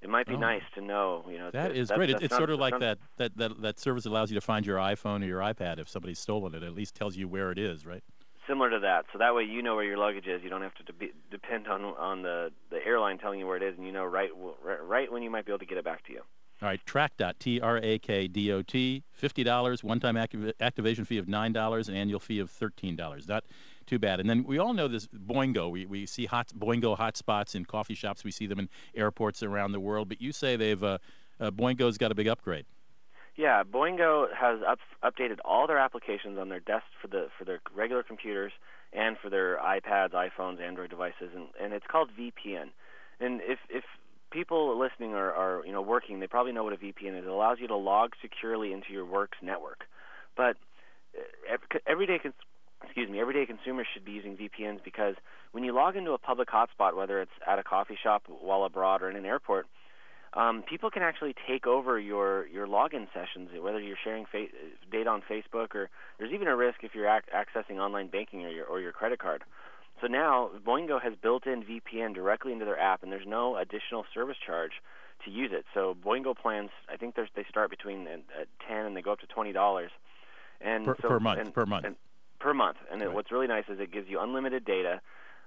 it 0.00 0.08
might 0.08 0.26
be 0.26 0.34
Oh. 0.34 0.38
nice 0.38 0.62
to 0.74 0.80
know, 0.80 1.24
you 1.28 1.38
know. 1.38 1.50
That 1.50 1.72
is 1.72 1.88
that's, 1.88 1.96
great. 1.98 2.10
It, 2.10 2.12
that's 2.14 2.24
it's 2.26 2.30
not- 2.32 2.38
sort 2.38 2.50
of 2.50 2.60
like 2.60 2.78
that, 2.78 2.98
that, 3.16 3.36
that, 3.36 3.60
that 3.62 3.80
service 3.80 4.06
allows 4.06 4.30
you 4.30 4.36
to 4.36 4.40
find 4.40 4.64
your 4.64 4.78
iPhone 4.78 5.22
or 5.22 5.26
your 5.26 5.40
iPad 5.40 5.78
if 5.80 5.88
somebody's 5.88 6.20
stolen 6.20 6.54
it. 6.54 6.62
It 6.62 6.66
at 6.66 6.74
least 6.74 6.94
tells 6.94 7.16
you 7.16 7.26
where 7.26 7.50
it 7.50 7.58
is, 7.58 7.84
right? 7.84 8.04
Similar 8.48 8.70
to 8.70 8.78
that. 8.80 9.04
So 9.12 9.18
that 9.18 9.34
way 9.34 9.44
you 9.44 9.62
know 9.62 9.76
where 9.76 9.84
your 9.84 9.98
luggage 9.98 10.26
is. 10.26 10.42
You 10.42 10.48
don't 10.48 10.62
have 10.62 10.74
to 10.76 10.82
de- 10.84 11.12
depend 11.30 11.68
on 11.68 11.84
on 11.84 12.22
the 12.22 12.50
the 12.70 12.84
airline 12.84 13.18
telling 13.18 13.38
you 13.38 13.46
where 13.46 13.56
it 13.56 13.62
is, 13.62 13.76
and 13.76 13.86
you 13.86 13.92
know 13.92 14.04
right 14.04 14.30
right- 14.62 15.12
when 15.12 15.22
you 15.22 15.30
might 15.30 15.44
be 15.44 15.52
able 15.52 15.58
to 15.60 15.66
get 15.66 15.78
it 15.78 15.84
back 15.84 16.04
to 16.06 16.12
you. 16.12 16.22
All 16.60 16.68
right, 16.68 16.80
Trakdot, 16.86 17.34
T 17.38 17.60
R 17.60 17.78
A 17.78 17.98
K 18.00 18.26
D 18.26 18.50
O 18.52 18.62
T, 18.62 19.04
$50, 19.20 19.84
one 19.84 20.00
time 20.00 20.16
activ- 20.16 20.52
activation 20.60 21.04
fee 21.04 21.18
of 21.18 21.26
$9, 21.26 21.88
an 21.88 21.94
annual 21.94 22.18
fee 22.18 22.40
of 22.40 22.50
$13. 22.50 23.28
Not 23.28 23.44
too 23.86 24.00
bad. 24.00 24.18
And 24.18 24.28
then 24.28 24.42
we 24.42 24.58
all 24.58 24.74
know 24.74 24.88
this 24.88 25.06
Boingo. 25.06 25.70
We, 25.70 25.86
we 25.86 26.04
see 26.04 26.26
hot 26.26 26.48
Boingo 26.58 26.98
hotspots 26.98 27.54
in 27.54 27.64
coffee 27.64 27.94
shops, 27.94 28.24
we 28.24 28.32
see 28.32 28.46
them 28.46 28.58
in 28.58 28.68
airports 28.96 29.44
around 29.44 29.70
the 29.70 29.78
world. 29.78 30.08
But 30.08 30.20
you 30.20 30.32
say 30.32 30.56
they've 30.56 30.82
uh, 30.82 30.98
uh, 31.38 31.52
Boingo's 31.52 31.96
got 31.96 32.10
a 32.10 32.14
big 32.16 32.26
upgrade. 32.26 32.66
Yeah, 33.38 33.62
Boingo 33.62 34.26
has 34.34 34.58
up, 34.68 34.80
updated 35.04 35.38
all 35.44 35.68
their 35.68 35.78
applications 35.78 36.38
on 36.40 36.48
their 36.48 36.58
desk 36.58 36.86
for 37.00 37.06
the 37.06 37.28
for 37.38 37.44
their 37.44 37.60
regular 37.72 38.02
computers 38.02 38.50
and 38.92 39.16
for 39.16 39.30
their 39.30 39.58
iPads, 39.58 40.10
iPhones, 40.10 40.60
Android 40.60 40.90
devices, 40.90 41.30
and, 41.36 41.46
and 41.62 41.72
it's 41.72 41.86
called 41.88 42.10
VPN. 42.18 42.70
And 43.20 43.40
if 43.42 43.60
if 43.70 43.84
people 44.32 44.76
listening 44.76 45.14
are, 45.14 45.32
are 45.32 45.64
you 45.64 45.70
know 45.70 45.82
working, 45.82 46.18
they 46.18 46.26
probably 46.26 46.50
know 46.50 46.64
what 46.64 46.72
a 46.72 46.78
VPN 46.78 47.16
is. 47.16 47.24
It 47.24 47.30
allows 47.30 47.58
you 47.60 47.68
to 47.68 47.76
log 47.76 48.10
securely 48.20 48.72
into 48.72 48.92
your 48.92 49.06
work's 49.06 49.38
network. 49.40 49.84
But 50.36 50.56
uh, 51.16 51.78
everyday 51.86 52.18
excuse 52.82 53.08
me, 53.08 53.20
everyday 53.20 53.46
consumers 53.46 53.86
should 53.94 54.04
be 54.04 54.12
using 54.12 54.36
VPNs 54.36 54.82
because 54.82 55.14
when 55.52 55.62
you 55.62 55.72
log 55.72 55.94
into 55.94 56.10
a 56.10 56.18
public 56.18 56.48
hotspot, 56.48 56.96
whether 56.96 57.20
it's 57.20 57.30
at 57.46 57.60
a 57.60 57.62
coffee 57.62 57.98
shop 58.02 58.24
while 58.26 58.64
abroad 58.64 59.00
or 59.00 59.08
in 59.08 59.14
an 59.14 59.26
airport, 59.26 59.66
um, 60.34 60.62
people 60.62 60.90
can 60.90 61.02
actually 61.02 61.34
take 61.48 61.66
over 61.66 61.98
your 61.98 62.46
your 62.48 62.66
login 62.66 63.06
sessions, 63.14 63.50
whether 63.60 63.80
you're 63.80 63.96
sharing 64.02 64.26
fa- 64.26 64.46
data 64.90 65.08
on 65.10 65.22
Facebook 65.22 65.74
or 65.74 65.90
there's 66.18 66.32
even 66.32 66.48
a 66.48 66.56
risk 66.56 66.82
if 66.82 66.94
you're 66.94 67.08
ac- 67.08 67.26
accessing 67.34 67.78
online 67.78 68.08
banking 68.08 68.44
or 68.44 68.50
your 68.50 68.64
or 68.66 68.80
your 68.80 68.92
credit 68.92 69.18
card. 69.18 69.44
So 70.00 70.06
now 70.06 70.50
Boingo 70.64 71.02
has 71.02 71.14
built-in 71.20 71.64
VPN 71.64 72.14
directly 72.14 72.52
into 72.52 72.64
their 72.64 72.78
app, 72.78 73.02
and 73.02 73.10
there's 73.10 73.26
no 73.26 73.56
additional 73.56 74.04
service 74.14 74.36
charge 74.44 74.72
to 75.24 75.30
use 75.30 75.50
it. 75.52 75.64
So 75.74 75.96
Boingo 76.06 76.36
plans, 76.36 76.70
I 76.92 76.96
think 76.96 77.16
they 77.16 77.44
start 77.48 77.70
between 77.70 78.06
uh, 78.06 78.10
uh, 78.40 78.44
ten 78.68 78.86
and 78.86 78.96
they 78.96 79.02
go 79.02 79.12
up 79.12 79.20
to 79.20 79.26
twenty 79.26 79.52
dollars, 79.52 79.90
and 80.60 80.84
Per- 80.84 80.96
so, 81.02 81.08
per 81.08 81.20
month, 81.20 81.40
and- 81.40 81.54
per 81.54 81.66
month. 81.66 81.84
and 81.86 81.96
per 82.38 82.54
month. 82.54 82.76
And 82.92 83.02
it, 83.02 83.12
what's 83.12 83.32
really 83.32 83.48
nice 83.48 83.64
is 83.68 83.80
it 83.80 83.90
gives 83.90 84.08
you 84.08 84.20
unlimited 84.20 84.64
data, 84.64 85.00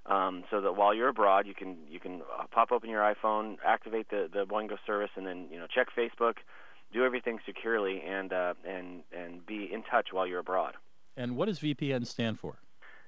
um, 0.06 0.44
so 0.50 0.60
that 0.60 0.72
while 0.72 0.94
you're 0.94 1.08
abroad, 1.08 1.46
you 1.46 1.54
can 1.54 1.76
you 1.88 2.00
can 2.00 2.22
uh, 2.38 2.44
pop 2.50 2.72
open 2.72 2.90
your 2.90 3.02
iPhone, 3.02 3.56
activate 3.64 4.10
the 4.10 4.28
the 4.32 4.44
Boingo 4.44 4.76
service, 4.86 5.10
and 5.16 5.26
then 5.26 5.46
you 5.50 5.58
know 5.58 5.66
check 5.72 5.88
Facebook, 5.96 6.34
do 6.92 7.04
everything 7.04 7.38
securely, 7.46 8.00
and 8.00 8.32
uh, 8.32 8.54
and 8.66 9.02
and 9.12 9.46
be 9.46 9.68
in 9.72 9.82
touch 9.82 10.08
while 10.12 10.26
you're 10.26 10.40
abroad. 10.40 10.74
And 11.16 11.36
what 11.36 11.46
does 11.46 11.60
VPN 11.60 12.06
stand 12.06 12.40
for? 12.40 12.56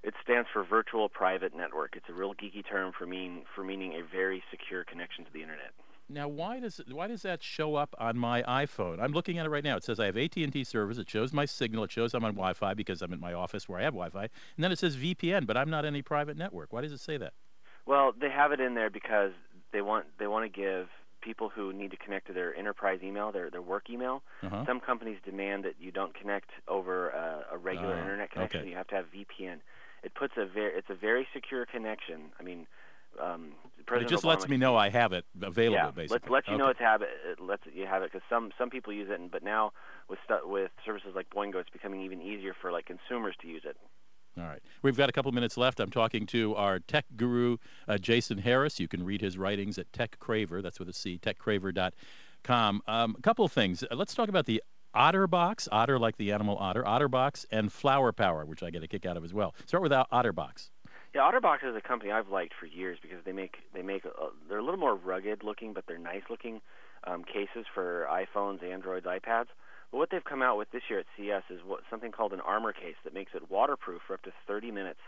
It 0.02 0.14
stands 0.22 0.48
for 0.52 0.62
Virtual 0.62 1.08
Private 1.08 1.56
Network. 1.56 1.96
It's 1.96 2.08
a 2.10 2.12
real 2.12 2.34
geeky 2.34 2.62
term 2.68 2.92
for 2.96 3.06
mean 3.06 3.44
for 3.54 3.64
meaning 3.64 3.94
a 3.94 4.02
very 4.04 4.42
secure 4.50 4.84
connection 4.84 5.24
to 5.24 5.32
the 5.32 5.40
internet. 5.40 5.72
Now, 6.08 6.28
why 6.28 6.60
does 6.60 6.80
why 6.90 7.06
does 7.06 7.22
that 7.22 7.42
show 7.42 7.76
up 7.76 7.94
on 7.98 8.18
my 8.18 8.42
iPhone? 8.42 9.00
I'm 9.00 9.12
looking 9.12 9.38
at 9.38 9.46
it 9.46 9.48
right 9.48 9.64
now. 9.64 9.76
It 9.76 9.84
says 9.84 9.98
I 9.98 10.06
have 10.06 10.16
AT&T 10.18 10.64
service. 10.64 10.98
It 10.98 11.08
shows 11.08 11.32
my 11.32 11.46
signal. 11.46 11.84
It 11.84 11.90
shows 11.92 12.12
I'm 12.14 12.24
on 12.24 12.32
Wi-Fi 12.34 12.74
because 12.74 13.00
I'm 13.00 13.12
in 13.12 13.20
my 13.20 13.32
office 13.32 13.68
where 13.68 13.80
I 13.80 13.84
have 13.84 13.94
Wi-Fi. 13.94 14.20
And 14.22 14.64
then 14.64 14.70
it 14.70 14.78
says 14.78 14.96
VPN, 14.96 15.46
but 15.46 15.56
I'm 15.56 15.70
not 15.70 15.84
any 15.86 16.02
private 16.02 16.36
network. 16.36 16.72
Why 16.72 16.82
does 16.82 16.92
it 16.92 17.00
say 17.00 17.16
that? 17.16 17.32
Well, 17.86 18.12
they 18.18 18.28
have 18.30 18.52
it 18.52 18.60
in 18.60 18.74
there 18.74 18.90
because 18.90 19.32
they 19.72 19.80
want 19.80 20.04
they 20.18 20.26
want 20.26 20.44
to 20.44 20.60
give 20.60 20.88
people 21.22 21.48
who 21.48 21.72
need 21.72 21.90
to 21.90 21.96
connect 21.96 22.26
to 22.26 22.34
their 22.34 22.54
enterprise 22.54 23.00
email, 23.02 23.32
their 23.32 23.48
their 23.50 23.62
work 23.62 23.88
email. 23.88 24.22
Uh-huh. 24.42 24.64
Some 24.66 24.80
companies 24.80 25.16
demand 25.24 25.64
that 25.64 25.76
you 25.80 25.90
don't 25.90 26.14
connect 26.14 26.50
over 26.68 27.14
uh, 27.14 27.54
a 27.54 27.56
regular 27.56 27.94
Oh, 27.96 28.00
internet 28.00 28.30
connection. 28.30 28.60
okay. 28.60 28.68
You 28.68 28.76
have 28.76 28.88
to 28.88 28.94
have 28.96 29.06
VPN. 29.06 29.60
It 30.02 30.14
puts 30.14 30.34
a 30.36 30.44
very 30.44 30.74
it's 30.76 30.90
a 30.90 30.94
very 30.94 31.26
secure 31.32 31.64
connection. 31.64 32.30
I 32.38 32.42
mean, 32.42 32.66
um, 33.22 33.52
But 33.86 34.02
it 34.02 34.08
just 34.08 34.24
Obama 34.24 34.28
lets 34.28 34.48
me 34.48 34.56
know 34.56 34.76
I 34.76 34.88
have 34.90 35.12
it 35.12 35.24
available, 35.42 35.76
yeah, 35.76 35.90
basically. 35.90 36.20
Let, 36.24 36.30
lets 36.30 36.48
you 36.48 36.58
know 36.58 36.68
it's 36.68 36.80
have 36.80 37.02
it. 37.02 37.08
It 37.30 37.40
lets 37.40 37.62
you 37.72 37.86
have 37.86 38.02
it 38.02 38.12
because 38.12 38.26
some 38.28 38.50
some 38.58 38.70
people 38.70 38.92
use 38.92 39.08
it, 39.10 39.20
and, 39.20 39.30
but 39.30 39.42
now 39.42 39.72
with 40.08 40.18
stu- 40.24 40.46
with 40.46 40.70
services 40.84 41.12
like 41.14 41.30
Boingo, 41.30 41.56
it's 41.56 41.70
becoming 41.70 42.00
even 42.02 42.20
easier 42.20 42.54
for 42.60 42.72
like 42.72 42.86
consumers 42.86 43.34
to 43.42 43.48
use 43.48 43.62
it. 43.64 43.76
All 44.36 44.44
right. 44.44 44.60
We've 44.82 44.96
got 44.96 45.08
a 45.08 45.12
couple 45.12 45.30
minutes 45.32 45.56
left. 45.56 45.78
I'm 45.78 45.90
talking 45.90 46.26
to 46.26 46.56
our 46.56 46.80
tech 46.80 47.04
guru, 47.16 47.58
uh, 47.86 47.98
Jason 47.98 48.38
Harris. 48.38 48.80
You 48.80 48.88
can 48.88 49.04
read 49.04 49.20
his 49.20 49.38
writings 49.38 49.78
at 49.78 49.92
TechCraver. 49.92 50.60
That's 50.60 50.80
with 50.80 50.88
a 50.88 50.92
C, 50.92 51.20
techcraver.com. 51.22 52.82
Um, 52.88 53.14
a 53.16 53.22
couple 53.22 53.44
of 53.44 53.52
things. 53.52 53.84
Uh, 53.84 53.94
let's 53.94 54.14
talk 54.14 54.28
about 54.28 54.46
the 54.46 54.60
OtterBox, 54.94 55.68
otter 55.70 55.98
like 55.98 56.16
the 56.16 56.32
animal 56.32 56.56
otter, 56.56 56.82
OtterBox, 56.82 57.46
and 57.50 57.72
Flower 57.72 58.12
Power, 58.12 58.44
which 58.44 58.62
I 58.62 58.70
get 58.70 58.82
a 58.82 58.88
kick 58.88 59.06
out 59.06 59.16
of 59.16 59.24
as 59.24 59.32
well. 59.32 59.54
Start 59.66 59.82
with 59.82 59.92
OtterBox. 59.92 60.70
Yeah, 61.14 61.30
OtterBox 61.30 61.58
is 61.62 61.76
a 61.76 61.80
company 61.80 62.10
I've 62.10 62.28
liked 62.28 62.54
for 62.58 62.66
years 62.66 62.98
because 63.00 63.18
they 63.24 63.30
make 63.30 63.58
they 63.72 63.82
make 63.82 64.04
uh, 64.04 64.10
they're 64.48 64.58
a 64.58 64.64
little 64.64 64.80
more 64.80 64.96
rugged 64.96 65.44
looking, 65.44 65.72
but 65.72 65.84
they're 65.86 65.96
nice 65.96 66.22
looking 66.28 66.60
um, 67.06 67.22
cases 67.22 67.66
for 67.72 68.08
iPhones, 68.10 68.64
Androids, 68.64 69.06
iPads. 69.06 69.46
But 69.92 69.98
what 69.98 70.08
they've 70.10 70.24
come 70.24 70.42
out 70.42 70.58
with 70.58 70.72
this 70.72 70.82
year 70.90 70.98
at 70.98 71.06
CES 71.16 71.44
is 71.50 71.60
what 71.64 71.82
something 71.88 72.10
called 72.10 72.32
an 72.32 72.40
armor 72.40 72.72
case 72.72 72.96
that 73.04 73.14
makes 73.14 73.30
it 73.32 73.48
waterproof 73.48 74.02
for 74.08 74.14
up 74.14 74.22
to 74.22 74.32
30 74.48 74.72
minutes, 74.72 74.98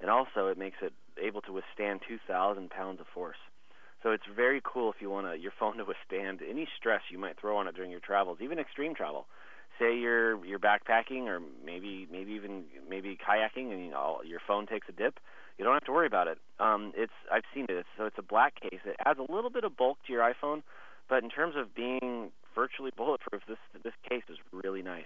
and 0.00 0.10
also 0.10 0.48
it 0.48 0.58
makes 0.58 0.78
it 0.82 0.92
able 1.22 1.40
to 1.42 1.52
withstand 1.52 2.00
2,000 2.08 2.68
pounds 2.70 2.98
of 2.98 3.06
force. 3.14 3.38
So 4.02 4.10
it's 4.10 4.24
very 4.34 4.60
cool 4.64 4.90
if 4.90 5.00
you 5.00 5.08
want 5.08 5.28
to, 5.28 5.38
your 5.38 5.52
phone 5.56 5.76
to 5.78 5.84
withstand 5.84 6.40
any 6.42 6.66
stress 6.76 7.02
you 7.12 7.18
might 7.18 7.38
throw 7.38 7.58
on 7.58 7.68
it 7.68 7.76
during 7.76 7.92
your 7.92 8.00
travels, 8.00 8.38
even 8.40 8.58
extreme 8.58 8.92
travel. 8.92 9.26
Say 9.78 9.96
you're 9.96 10.44
you're 10.44 10.60
backpacking 10.60 11.26
or 11.26 11.40
maybe 11.64 12.06
maybe 12.10 12.32
even 12.32 12.64
maybe 12.88 13.18
kayaking 13.18 13.72
and 13.72 13.84
you 13.84 13.90
know 13.90 14.20
your 14.24 14.40
phone 14.46 14.68
takes 14.68 14.88
a 14.88 14.92
dip, 14.92 15.18
you 15.58 15.64
don't 15.64 15.74
have 15.74 15.84
to 15.84 15.92
worry 15.92 16.06
about 16.06 16.28
it. 16.28 16.38
Um, 16.58 16.92
it's 16.96 17.12
I've 17.32 17.44
seen 17.54 17.66
it. 17.68 17.86
So 17.96 18.04
it's 18.06 18.18
a 18.18 18.22
black 18.22 18.60
case. 18.60 18.80
It 18.84 18.96
adds 19.04 19.18
a 19.18 19.32
little 19.32 19.50
bit 19.50 19.64
of 19.64 19.76
bulk 19.76 19.98
to 20.06 20.12
your 20.12 20.22
iPhone, 20.22 20.62
but 21.08 21.22
in 21.22 21.30
terms 21.30 21.54
of 21.56 21.74
being 21.74 22.30
virtually 22.54 22.90
bulletproof, 22.96 23.42
this 23.48 23.58
this 23.82 23.94
case 24.08 24.24
is 24.28 24.38
really 24.52 24.82
nice. 24.82 25.04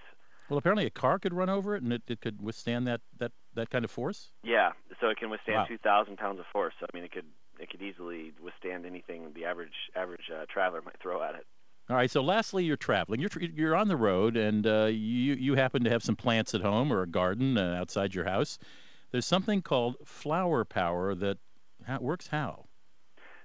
Well, 0.48 0.58
apparently 0.58 0.86
a 0.86 0.90
car 0.90 1.18
could 1.18 1.34
run 1.34 1.50
over 1.50 1.76
it 1.76 1.82
and 1.82 1.92
it, 1.92 2.02
it 2.08 2.22
could 2.22 2.40
withstand 2.40 2.86
that, 2.86 3.02
that, 3.18 3.32
that 3.54 3.68
kind 3.68 3.84
of 3.84 3.90
force. 3.90 4.30
Yeah, 4.42 4.72
so 4.98 5.08
it 5.08 5.18
can 5.18 5.28
withstand 5.28 5.58
Wow. 5.58 5.66
2,000 5.68 6.16
pounds 6.16 6.40
of 6.40 6.46
force. 6.50 6.72
So 6.80 6.86
I 6.90 6.96
mean, 6.96 7.04
it 7.04 7.12
could 7.12 7.26
it 7.60 7.68
could 7.70 7.82
easily 7.82 8.32
withstand 8.42 8.86
anything 8.86 9.32
the 9.34 9.44
average 9.44 9.90
average 9.96 10.30
uh, 10.34 10.46
traveler 10.52 10.80
might 10.82 10.98
throw 11.02 11.22
at 11.22 11.34
it. 11.34 11.46
All 11.90 11.96
right. 11.96 12.10
So, 12.10 12.22
lastly, 12.22 12.64
you're 12.64 12.76
traveling. 12.76 13.20
You're 13.20 13.30
you're 13.40 13.76
on 13.76 13.88
the 13.88 13.96
road, 13.96 14.36
and 14.36 14.66
uh, 14.66 14.84
you 14.86 15.34
you 15.34 15.54
happen 15.54 15.84
to 15.84 15.90
have 15.90 16.02
some 16.02 16.16
plants 16.16 16.54
at 16.54 16.60
home 16.60 16.92
or 16.92 17.02
a 17.02 17.06
garden 17.06 17.56
uh, 17.56 17.78
outside 17.80 18.14
your 18.14 18.24
house. 18.26 18.58
There's 19.10 19.26
something 19.26 19.62
called 19.62 19.96
flower 20.04 20.64
power 20.64 21.14
that 21.14 21.38
how, 21.86 21.98
works 21.98 22.28
how. 22.28 22.66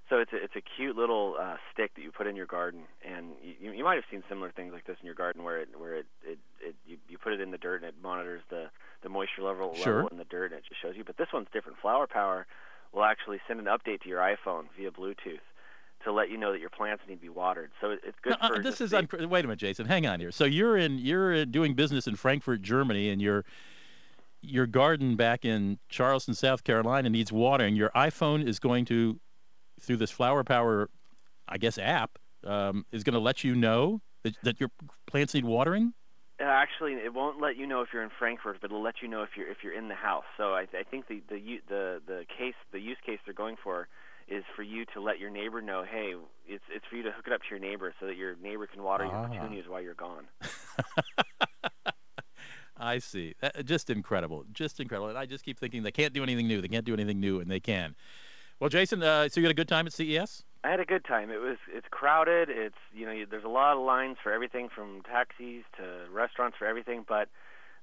So 0.10 0.18
it's 0.18 0.34
a, 0.34 0.36
it's 0.36 0.56
a 0.56 0.62
cute 0.62 0.96
little 0.96 1.36
uh, 1.40 1.56
stick 1.72 1.96
that 1.96 2.02
you 2.02 2.12
put 2.12 2.28
in 2.28 2.36
your 2.36 2.46
garden, 2.46 2.82
and 3.08 3.32
you, 3.42 3.72
you 3.72 3.84
might 3.84 3.96
have 3.96 4.04
seen 4.12 4.22
similar 4.28 4.52
things 4.52 4.74
like 4.74 4.86
this 4.86 4.98
in 5.02 5.06
your 5.06 5.16
garden, 5.16 5.44
where 5.44 5.62
it 5.62 5.70
where 5.78 5.96
it, 5.96 6.06
it, 6.24 6.40
it 6.62 6.76
you, 6.86 6.98
you 7.08 7.18
put 7.18 7.34
it 7.34 7.40
in 7.40 7.52
the 7.52 7.58
dirt 7.58 7.82
and 7.82 7.86
it 7.86 7.96
monitors 8.04 8.42
the 8.50 8.70
the 9.02 9.10
moisture 9.10 9.42
level 9.42 9.74
Sure. 9.74 9.96
level 9.96 10.10
in 10.10 10.18
the 10.18 10.26
dirt, 10.26 10.52
and 10.52 10.60
it 10.60 10.66
just 10.68 10.82
shows 10.82 10.96
you. 10.98 11.04
But 11.04 11.18
this 11.18 11.30
one's 11.34 11.48
different. 11.54 11.80
Flower 11.82 12.06
Power 12.06 12.46
will 12.92 13.06
actually 13.06 13.40
send 13.48 13.60
an 13.60 13.66
update 13.66 14.02
to 14.02 14.10
your 14.10 14.20
iPhone 14.20 14.66
via 14.78 14.92
Bluetooth 14.92 15.40
to 16.04 16.12
let 16.12 16.30
you 16.30 16.38
know 16.38 16.52
that 16.52 16.60
your 16.60 16.70
plants 16.70 17.02
need 17.08 17.16
to 17.16 17.22
be 17.22 17.30
watered. 17.30 17.72
So 17.80 17.92
it, 17.92 18.02
it's 18.06 18.18
good 18.22 18.36
No, 18.42 18.48
for 18.50 18.58
uh, 18.58 18.62
this 18.62 18.82
is 18.82 18.92
unpre- 18.92 19.26
wait 19.26 19.46
a 19.46 19.48
minute, 19.48 19.60
Jason. 19.60 19.86
Hang 19.86 20.06
on 20.06 20.20
here. 20.20 20.32
So 20.32 20.44
you're 20.44 20.78
in 20.78 21.00
you're 21.00 21.34
uh, 21.34 21.46
doing 21.46 21.74
business 21.76 22.08
in 22.08 22.18
Frankfurt, 22.18 22.62
Germany, 22.62 23.10
and 23.10 23.22
your 23.22 23.46
your 24.44 24.68
garden 24.68 25.16
back 25.16 25.46
in 25.46 25.80
Charleston, 25.90 26.34
South 26.34 26.64
Carolina 26.64 27.10
needs 27.10 27.32
watering. 27.32 27.76
Your 27.76 27.90
iPhone 27.96 28.46
is 28.48 28.60
going 28.60 28.86
to 28.86 29.20
through 29.82 29.98
this 29.98 30.12
Flower 30.12 30.44
Power, 30.44 30.90
I 31.48 31.58
guess 31.58 31.78
app, 31.78 32.18
um, 32.46 32.86
is 32.92 33.04
going 33.04 33.14
to 33.14 33.20
let 33.20 33.44
you 33.44 33.56
know 33.56 34.02
that, 34.24 34.36
that 34.44 34.60
your 34.60 34.70
plants 35.08 35.34
need 35.34 35.46
watering. 35.46 35.94
Uh, 36.42 36.46
actually, 36.46 36.94
it 36.94 37.14
won't 37.14 37.40
let 37.42 37.58
you 37.58 37.66
know 37.68 37.82
if 37.82 37.90
you're 37.94 38.04
in 38.04 38.10
Frankfurt, 38.18 38.58
but 38.62 38.70
it'll 38.72 38.82
let 38.84 39.02
you 39.02 39.08
know 39.08 39.24
if 39.24 39.30
you're 39.38 39.50
if 39.50 39.58
you're 39.64 39.78
in 39.78 39.88
the 39.88 39.96
house. 39.96 40.24
So 40.38 40.54
I, 40.54 40.68
I 40.78 40.84
think 40.90 41.08
the 41.08 41.22
the 41.30 41.60
the 41.70 42.02
the 42.06 42.26
case 42.38 42.56
the 42.72 42.80
use 42.80 42.98
case 43.06 43.20
they're 43.26 43.34
going 43.34 43.56
for 43.64 43.88
is 44.28 44.44
for 44.56 44.64
you 44.64 44.86
to 44.94 45.02
let 45.02 45.20
your 45.20 45.30
neighbor 45.30 45.62
know, 45.62 45.84
hey, 45.90 46.14
it's 46.48 46.64
it's 46.74 46.86
for 46.90 46.96
you 46.96 47.04
to 47.04 47.12
hook 47.12 47.28
it 47.28 47.34
up 47.34 47.42
to 47.42 47.48
your 47.52 47.60
neighbor 47.60 47.94
so 48.00 48.08
that 48.08 48.18
your 48.18 48.36
neighbor 48.42 48.68
can 48.68 48.84
water 48.84 49.06
Ah. 49.06 49.22
your 49.22 49.42
petunias 49.42 49.68
while 49.68 49.82
you're 49.82 49.94
gone. 49.94 50.26
I 52.78 53.00
see. 53.00 53.36
That, 53.42 53.66
just 53.66 53.90
incredible. 53.90 54.46
Just 54.52 54.80
incredible. 54.80 55.10
And 55.10 55.18
I 55.18 55.26
just 55.26 55.44
keep 55.44 55.60
thinking 55.60 55.84
they 55.84 55.92
can't 55.92 56.14
do 56.14 56.24
anything 56.24 56.48
new. 56.48 56.62
They 56.62 56.68
can't 56.68 56.86
do 56.86 56.94
anything 56.94 57.20
new, 57.20 57.40
and 57.40 57.50
they 57.50 57.60
can. 57.60 57.96
Well, 58.60 58.70
Jason, 58.70 59.04
uh, 59.04 59.30
so 59.30 59.40
you 59.40 59.46
had 59.46 59.52
a 59.52 59.56
good 59.56 59.68
time 59.68 59.86
at 59.88 59.94
CES? 59.94 60.44
I 60.64 60.70
had 60.70 60.80
a 60.80 60.86
good 60.86 61.04
time. 61.04 61.30
It 61.30 61.42
was 61.42 61.58
it's 61.68 61.88
crowded. 61.92 62.50
It's 62.50 62.78
you 62.94 63.06
know 63.06 63.26
there's 63.30 63.44
a 63.44 63.50
lot 63.50 63.76
of 63.76 63.84
lines 63.84 64.18
for 64.24 64.32
everything 64.32 64.70
from 64.74 65.02
taxis 65.02 65.64
to 65.78 66.06
restaurants 66.12 66.58
for 66.58 66.66
everything, 66.66 67.06
but 67.08 67.28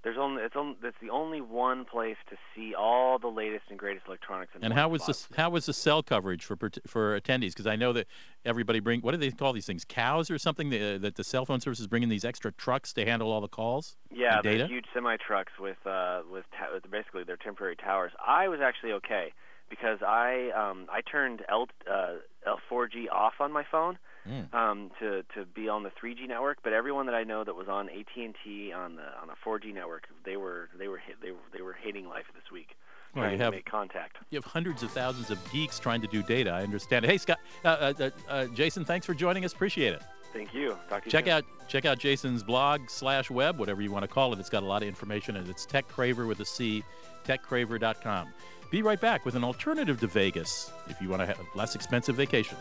there's 0.03 0.17
only 0.19 0.43
it's 0.43 0.57
only 0.57 0.77
it's 0.83 0.97
the 1.03 1.11
only 1.11 1.41
one 1.41 1.85
place 1.85 2.17
to 2.31 2.37
see 2.55 2.75
all 2.75 3.19
the 3.19 3.29
latest 3.29 3.65
and 3.69 3.79
greatest 3.79 4.07
electronics. 4.07 4.53
In 4.55 4.65
And 4.65 4.73
how 4.73 4.89
was 4.89 5.05
the 5.05 5.17
how 5.37 5.51
was 5.51 5.67
the 5.67 5.75
cell 5.75 6.03
coverage 6.03 6.45
for 6.45 6.57
for 6.87 7.21
attendees? 7.21 7.49
Because 7.51 7.67
I 7.67 7.77
know 7.77 7.93
that 7.93 8.07
everybody 8.45 8.81
bring 8.81 9.01
what 9.01 9.13
do 9.13 9.19
they 9.19 9.31
call 9.31 9.53
these 9.53 9.67
things? 9.67 9.85
Cows 9.85 10.31
or 10.31 10.39
something? 10.39 10.71
The, 10.71 10.99
that 10.99 11.17
the 11.17 11.25
cell 11.25 11.45
phone 11.45 11.61
service 11.61 11.81
is 11.81 11.87
bringing 11.87 12.09
these 12.09 12.25
extra 12.25 12.53
trucks 12.53 12.93
to 12.95 13.05
handle 13.05 13.31
all 13.31 13.41
the 13.41 13.49
calls. 13.49 13.97
Yeah, 14.11 14.41
data. 14.41 14.67
huge 14.67 14.87
semi 14.95 15.17
trucks 15.17 15.53
with 15.61 15.79
uh, 15.85 16.23
with, 16.31 16.45
ta- 16.59 16.73
with 16.73 16.91
basically 16.91 17.25
they're 17.25 17.37
temporary 17.37 17.77
towers. 17.77 18.13
I 18.27 18.49
was 18.49 18.61
actually 18.61 18.93
okay 18.93 19.33
because 19.69 19.99
I 20.03 20.51
um, 20.57 20.87
I 20.91 21.03
turned 21.03 21.43
L 21.51 21.69
uh, 21.91 22.15
L4G 22.47 23.11
off 23.13 23.35
on 23.41 23.53
my 23.53 23.65
phone 23.71 23.99
Mm. 24.29 24.53
um, 24.55 24.91
to 25.01 25.23
to 25.35 25.47
be 25.47 25.69
on 25.69 25.83
the 25.83 25.91
3G 25.91 26.29
network. 26.29 26.59
But 26.63 26.73
everyone 26.75 27.07
that 27.07 27.15
I 27.15 27.25
know 27.25 27.43
that 27.43 27.55
was 27.55 27.69
on 27.69 27.89
AT 27.89 28.07
and 28.17 28.35
T 28.45 28.73
on 28.73 28.97
the 28.97 29.03
on 29.21 29.31
a 29.31 29.49
4G 29.49 29.73
network, 29.73 30.09
they 30.25 30.37
were 30.37 30.69
they 30.79 30.89
were 30.89 30.99
hit, 30.99 31.17
they 31.23 31.31
were 31.31 31.39
they 31.57 31.63
were 31.63 31.73
hating 31.73 32.07
life 32.09 32.27
this 32.35 32.51
week. 32.53 32.77
Well, 33.15 33.23
trying 33.25 33.33
you 33.33 33.39
to 33.39 33.45
have- 33.45 33.55
make 33.55 33.65
contact. 33.65 34.19
You 34.31 34.37
have 34.37 34.45
hundreds 34.45 34.83
of 34.83 34.91
thousands 34.93 35.31
of 35.31 35.39
geeks 35.51 35.79
trying 35.79 36.01
to 36.03 36.07
do 36.07 36.23
data. 36.23 36.51
I 36.51 36.63
understand. 36.63 37.05
Hey, 37.07 37.17
Scott, 37.19 37.39
uh, 37.65 37.69
uh, 37.69 37.93
uh, 37.99 38.11
uh, 38.29 38.47
Jason, 38.49 38.85
thanks 38.85 39.05
for 39.07 39.15
joining 39.15 39.45
us. 39.45 39.53
Appreciate 39.53 39.95
it. 39.95 40.03
Thank 40.33 40.55
you. 40.55 40.77
Talk 40.89 41.03
to 41.05 41.11
Check 41.11 41.25
soon. 41.25 41.33
out 41.33 41.45
check 41.67 41.85
out 41.87 41.99
Jason's 41.99 42.43
blog 42.45 42.89
slash 42.89 43.31
web, 43.31 43.59
whatever 43.59 43.81
you 43.83 43.91
want 43.91 44.03
to 44.05 44.09
call 44.09 44.33
it. 44.33 44.39
It's 44.39 44.51
got 44.51 44.63
a 44.63 44.67
lot 44.67 44.83
of 44.83 44.89
information, 44.89 45.37
and 45.37 45.49
it's 45.49 45.67
TechCraver 45.67 46.29
with 46.29 46.39
a 46.41 46.45
C, 46.45 46.85
techcraver.com. 47.25 48.29
Be 48.71 48.83
right 48.83 49.01
back 49.01 49.25
with 49.25 49.35
an 49.35 49.43
alternative 49.43 49.99
to 50.01 50.07
Vegas 50.07 50.71
if 50.89 51.01
you 51.01 51.09
want 51.09 51.21
to 51.23 51.27
have 51.27 51.41
a 51.41 51.59
less 51.59 51.75
expensive 51.75 52.15
vacation. 52.15 52.57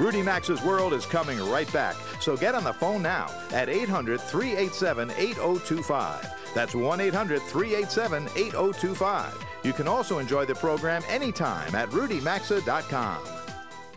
Rudy 0.00 0.22
Maxa's 0.22 0.62
World 0.62 0.92
is 0.92 1.06
coming 1.06 1.38
right 1.48 1.72
back, 1.72 1.94
so 2.20 2.36
get 2.36 2.56
on 2.56 2.64
the 2.64 2.72
phone 2.72 3.00
now 3.00 3.30
at 3.52 3.68
800 3.68 4.20
387 4.20 5.12
8025. 5.12 6.28
That's 6.52 6.74
1 6.74 7.00
800 7.00 7.40
387 7.42 8.24
8025. 8.34 9.44
You 9.62 9.72
can 9.72 9.86
also 9.86 10.18
enjoy 10.18 10.46
the 10.46 10.54
program 10.54 11.02
anytime 11.08 11.74
at 11.74 11.88
rudymaxa.com. 11.90 13.18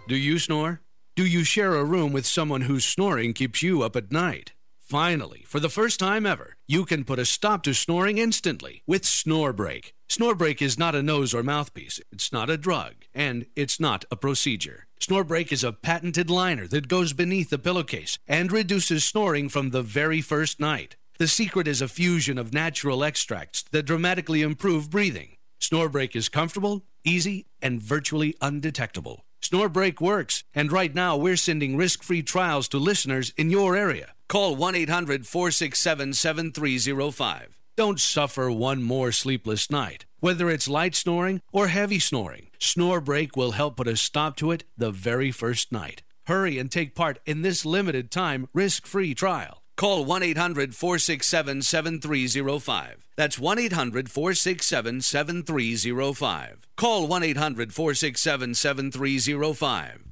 Do 0.07 0.15
you 0.15 0.37
snore? 0.37 0.81
Do 1.15 1.25
you 1.25 1.43
share 1.43 1.75
a 1.75 1.83
room 1.83 2.13
with 2.13 2.27
someone 2.27 2.61
whose 2.61 2.85
snoring 2.85 3.33
keeps 3.33 3.63
you 3.63 3.81
up 3.81 3.95
at 3.95 4.11
night? 4.11 4.53
Finally, 4.79 5.43
for 5.47 5.59
the 5.59 5.67
first 5.67 5.99
time 5.99 6.25
ever, 6.25 6.55
you 6.67 6.85
can 6.85 7.03
put 7.03 7.19
a 7.19 7.25
stop 7.25 7.63
to 7.63 7.73
snoring 7.73 8.19
instantly 8.19 8.83
with 8.87 9.03
Snore 9.03 9.51
Break. 9.51 9.93
Snore 10.07 10.35
Break 10.35 10.61
is 10.61 10.79
not 10.79 10.95
a 10.95 11.03
nose 11.03 11.33
or 11.33 11.43
mouthpiece, 11.43 11.99
it's 12.11 12.31
not 12.31 12.49
a 12.49 12.57
drug, 12.57 12.93
and 13.13 13.47
it's 13.55 13.81
not 13.81 14.05
a 14.09 14.15
procedure. 14.15 14.86
Snore 14.99 15.23
Break 15.23 15.51
is 15.51 15.63
a 15.63 15.71
patented 15.71 16.29
liner 16.29 16.67
that 16.67 16.87
goes 16.87 17.13
beneath 17.13 17.49
the 17.49 17.59
pillowcase 17.59 18.17
and 18.27 18.51
reduces 18.51 19.05
snoring 19.05 19.47
from 19.47 19.69
the 19.69 19.81
very 19.81 20.21
first 20.21 20.59
night. 20.59 20.95
The 21.17 21.27
secret 21.27 21.67
is 21.67 21.81
a 21.81 21.87
fusion 21.87 22.37
of 22.37 22.53
natural 22.53 23.03
extracts 23.03 23.63
that 23.71 23.83
dramatically 23.83 24.41
improve 24.41 24.89
breathing. 24.89 25.37
Snorebreak 25.61 26.15
is 26.15 26.29
comfortable, 26.29 26.83
easy, 27.03 27.45
and 27.61 27.81
virtually 27.81 28.35
undetectable. 28.41 29.23
Snorebreak 29.41 30.01
works, 30.01 30.43
and 30.53 30.71
right 30.71 30.93
now 30.93 31.15
we're 31.15 31.37
sending 31.37 31.77
risk 31.77 32.03
free 32.03 32.23
trials 32.23 32.67
to 32.69 32.77
listeners 32.77 33.31
in 33.37 33.49
your 33.49 33.75
area. 33.75 34.13
Call 34.27 34.55
1 34.55 34.75
800 34.75 35.25
467 35.25 36.13
7305. 36.13 37.59
Don't 37.77 37.99
suffer 37.99 38.51
one 38.51 38.81
more 38.81 39.11
sleepless 39.11 39.69
night. 39.69 40.06
Whether 40.19 40.49
it's 40.49 40.67
light 40.67 40.95
snoring 40.95 41.41
or 41.51 41.67
heavy 41.67 41.99
snoring, 41.99 42.47
Snore 42.57 43.01
Break 43.01 43.37
will 43.37 43.51
help 43.51 43.77
put 43.77 43.87
a 43.87 43.95
stop 43.95 44.35
to 44.37 44.51
it 44.51 44.63
the 44.75 44.89
very 44.89 45.29
first 45.29 45.71
night. 45.71 46.01
Hurry 46.25 46.57
and 46.57 46.71
take 46.71 46.95
part 46.95 47.19
in 47.27 47.43
this 47.43 47.65
limited 47.65 48.09
time 48.09 48.47
risk 48.51 48.87
free 48.87 49.13
trial. 49.13 49.61
Call 49.75 50.03
1 50.05 50.23
800 50.23 50.73
467 50.75 51.61
7305. 51.61 53.07
That's 53.15 53.37
1 53.37 53.59
800 53.59 54.09
467 54.09 55.01
7305. 55.01 56.67
Call 56.75 57.07
1 57.07 57.23
800 57.23 57.71
467 57.71 58.55
7305. 58.55 60.06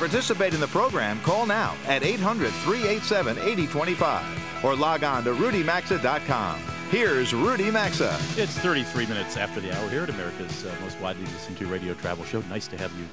Participate 0.00 0.54
in 0.54 0.60
the 0.60 0.66
program, 0.68 1.20
call 1.20 1.44
now 1.44 1.76
at 1.86 2.02
800 2.02 2.50
387 2.50 3.36
8025 3.38 4.64
or 4.64 4.74
log 4.74 5.04
on 5.04 5.22
to 5.24 5.34
rudymaxa.com. 5.34 6.58
Here's 6.90 7.34
Rudy 7.34 7.70
Maxa. 7.70 8.18
It's 8.36 8.56
33 8.58 9.06
minutes 9.06 9.36
after 9.36 9.60
the 9.60 9.76
hour 9.76 9.88
here 9.90 10.02
at 10.02 10.10
America's 10.10 10.64
uh, 10.64 10.74
most 10.80 10.98
widely 11.00 11.24
listened 11.26 11.58
to 11.58 11.66
radio 11.66 11.92
travel 11.94 12.24
show. 12.24 12.40
Nice 12.48 12.66
to 12.68 12.78
have 12.78 12.92
you 12.98 13.06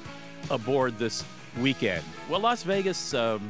aboard 0.50 0.98
this 0.98 1.24
weekend. 1.60 2.02
Well, 2.28 2.40
Las 2.40 2.62
Vegas, 2.62 3.12
um, 3.12 3.46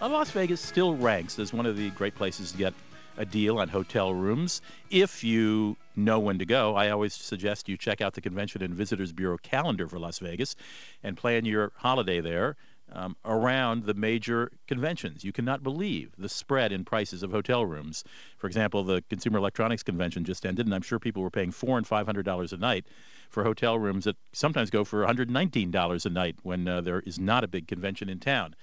uh, 0.00 0.08
Las 0.08 0.30
Vegas 0.30 0.60
still 0.60 0.96
ranks 0.96 1.38
as 1.38 1.52
one 1.52 1.66
of 1.66 1.76
the 1.76 1.90
great 1.90 2.14
places 2.14 2.52
to 2.52 2.58
get 2.58 2.72
a 3.18 3.26
deal 3.26 3.58
on 3.58 3.68
hotel 3.68 4.14
rooms. 4.14 4.62
If 4.90 5.22
you 5.22 5.76
know 5.94 6.18
when 6.18 6.38
to 6.38 6.46
go, 6.46 6.74
I 6.74 6.88
always 6.88 7.12
suggest 7.12 7.68
you 7.68 7.76
check 7.76 8.00
out 8.00 8.14
the 8.14 8.20
Convention 8.20 8.62
and 8.62 8.74
Visitors 8.74 9.12
Bureau 9.12 9.36
calendar 9.42 9.86
for 9.86 9.98
Las 9.98 10.20
Vegas 10.20 10.56
and 11.02 11.16
plan 11.16 11.44
your 11.44 11.72
holiday 11.76 12.20
there 12.20 12.56
um, 12.92 13.16
around 13.24 13.84
the 13.84 13.94
major 13.94 14.50
conventions. 14.66 15.24
You 15.24 15.32
cannot 15.32 15.62
believe 15.62 16.12
the 16.16 16.28
spread 16.28 16.72
in 16.72 16.84
prices 16.84 17.22
of 17.22 17.30
hotel 17.30 17.66
rooms. 17.66 18.04
For 18.36 18.46
example, 18.46 18.84
the 18.84 19.02
Consumer 19.10 19.38
Electronics 19.38 19.82
Convention 19.82 20.24
just 20.24 20.46
ended, 20.46 20.66
and 20.66 20.74
I'm 20.74 20.82
sure 20.82 20.98
people 20.98 21.22
were 21.22 21.30
paying 21.30 21.50
four 21.50 21.78
and 21.78 21.86
five 21.86 22.06
hundred 22.06 22.24
dollars 22.24 22.52
a 22.52 22.56
night 22.56 22.86
for 23.28 23.44
hotel 23.44 23.78
rooms 23.78 24.04
that 24.04 24.16
sometimes 24.32 24.70
go 24.70 24.84
for 24.84 25.00
119 25.00 25.70
dollars 25.70 26.06
a 26.06 26.10
night 26.10 26.36
when 26.42 26.66
uh, 26.66 26.80
there 26.80 27.00
is 27.00 27.18
not 27.18 27.44
a 27.44 27.48
big 27.48 27.68
convention 27.68 28.08
in 28.08 28.18
town. 28.18 28.54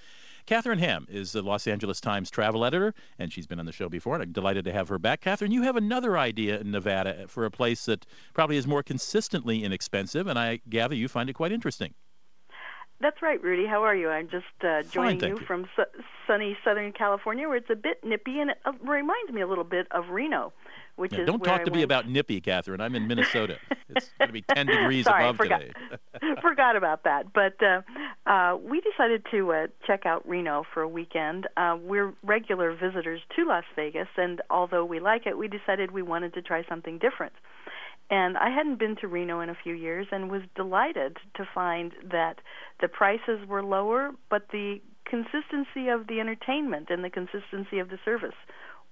Catharine 0.46 0.78
Hamm 0.78 1.06
is 1.10 1.32
the 1.32 1.42
Los 1.42 1.66
Angeles 1.66 2.00
Times 2.00 2.30
travel 2.30 2.64
editor, 2.64 2.94
and 3.18 3.32
she's 3.32 3.48
been 3.48 3.58
on 3.58 3.66
the 3.66 3.72
show 3.72 3.88
before, 3.88 4.14
and 4.14 4.22
I'm 4.22 4.32
delighted 4.32 4.64
to 4.66 4.72
have 4.72 4.88
her 4.88 4.98
back. 4.98 5.20
Catharine, 5.20 5.50
you 5.50 5.62
have 5.62 5.74
another 5.74 6.16
idea 6.16 6.60
in 6.60 6.70
Nevada 6.70 7.26
for 7.26 7.44
a 7.44 7.50
place 7.50 7.84
that 7.86 8.06
probably 8.32 8.56
is 8.56 8.64
more 8.64 8.84
consistently 8.84 9.64
inexpensive, 9.64 10.28
and 10.28 10.38
I 10.38 10.60
gather 10.68 10.94
you 10.94 11.08
find 11.08 11.28
it 11.28 11.32
quite 11.32 11.50
interesting. 11.50 11.94
That's 13.00 13.20
right, 13.20 13.42
Rudy. 13.42 13.66
How 13.66 13.82
are 13.82 13.94
you? 13.94 14.08
I'm 14.08 14.28
just 14.28 14.46
uh, 14.62 14.82
joining 14.82 15.20
thank 15.20 15.34
you, 15.34 15.38
you. 15.40 15.46
from 15.46 15.66
su- 15.76 16.02
sunny 16.26 16.56
Southern 16.64 16.92
California, 16.92 17.46
where 17.46 17.58
it's 17.58 17.68
a 17.70 17.76
bit 17.76 18.02
nippy 18.02 18.40
and 18.40 18.50
it 18.50 18.58
uh, 18.64 18.72
reminds 18.82 19.30
me 19.32 19.42
a 19.42 19.46
little 19.46 19.64
bit 19.64 19.86
of 19.90 20.08
Reno, 20.08 20.54
which 20.96 21.12
Yeah, 21.12 21.20
is 21.20 21.26
don't 21.26 21.44
talk 21.44 21.60
I 21.60 21.64
to 21.64 21.70
me 21.70 21.82
about 21.82 22.08
nippy, 22.08 22.40
Catharine. 22.40 22.80
I'm 22.80 22.94
in 22.94 23.06
Minnesota. 23.06 23.58
it's 23.90 24.10
going 24.18 24.28
to 24.28 24.32
be 24.32 24.40
10 24.42 24.66
degrees 24.66 25.04
Sorry, 25.08 25.24
above 25.24 25.36
forgot. 25.36 25.60
today. 25.60 25.72
Forgot 26.40 26.76
about 26.76 27.04
that. 27.04 27.34
But 27.34 27.62
uh, 27.62 27.82
uh, 28.28 28.56
we 28.56 28.80
decided 28.80 29.26
to 29.30 29.52
uh, 29.52 29.66
check 29.86 30.06
out 30.06 30.26
Reno 30.26 30.64
for 30.72 30.80
a 30.80 30.88
weekend. 30.88 31.46
Uh, 31.58 31.76
we're 31.78 32.14
regular 32.24 32.74
visitors 32.74 33.20
to 33.36 33.44
Las 33.44 33.64
Vegas, 33.76 34.08
and 34.16 34.40
although 34.48 34.86
we 34.86 35.00
like 35.00 35.26
it, 35.26 35.36
we 35.36 35.48
decided 35.48 35.90
we 35.90 36.00
wanted 36.02 36.32
to 36.32 36.40
try 36.40 36.64
something 36.66 36.96
different. 36.98 37.34
And 38.10 38.36
I 38.38 38.50
hadn't 38.50 38.78
been 38.78 38.96
to 39.00 39.08
Reno 39.08 39.40
in 39.40 39.48
a 39.48 39.56
few 39.60 39.74
years 39.74 40.06
and 40.12 40.30
was 40.30 40.42
delighted 40.54 41.16
to 41.34 41.44
find 41.52 41.92
that 42.10 42.38
the 42.80 42.88
prices 42.88 43.46
were 43.48 43.62
lower, 43.62 44.12
but 44.30 44.48
the 44.52 44.80
consistency 45.04 45.88
of 45.88 46.06
the 46.06 46.20
entertainment 46.20 46.88
and 46.90 47.02
the 47.02 47.10
consistency 47.10 47.78
of 47.78 47.88
the 47.88 47.98
service 48.04 48.34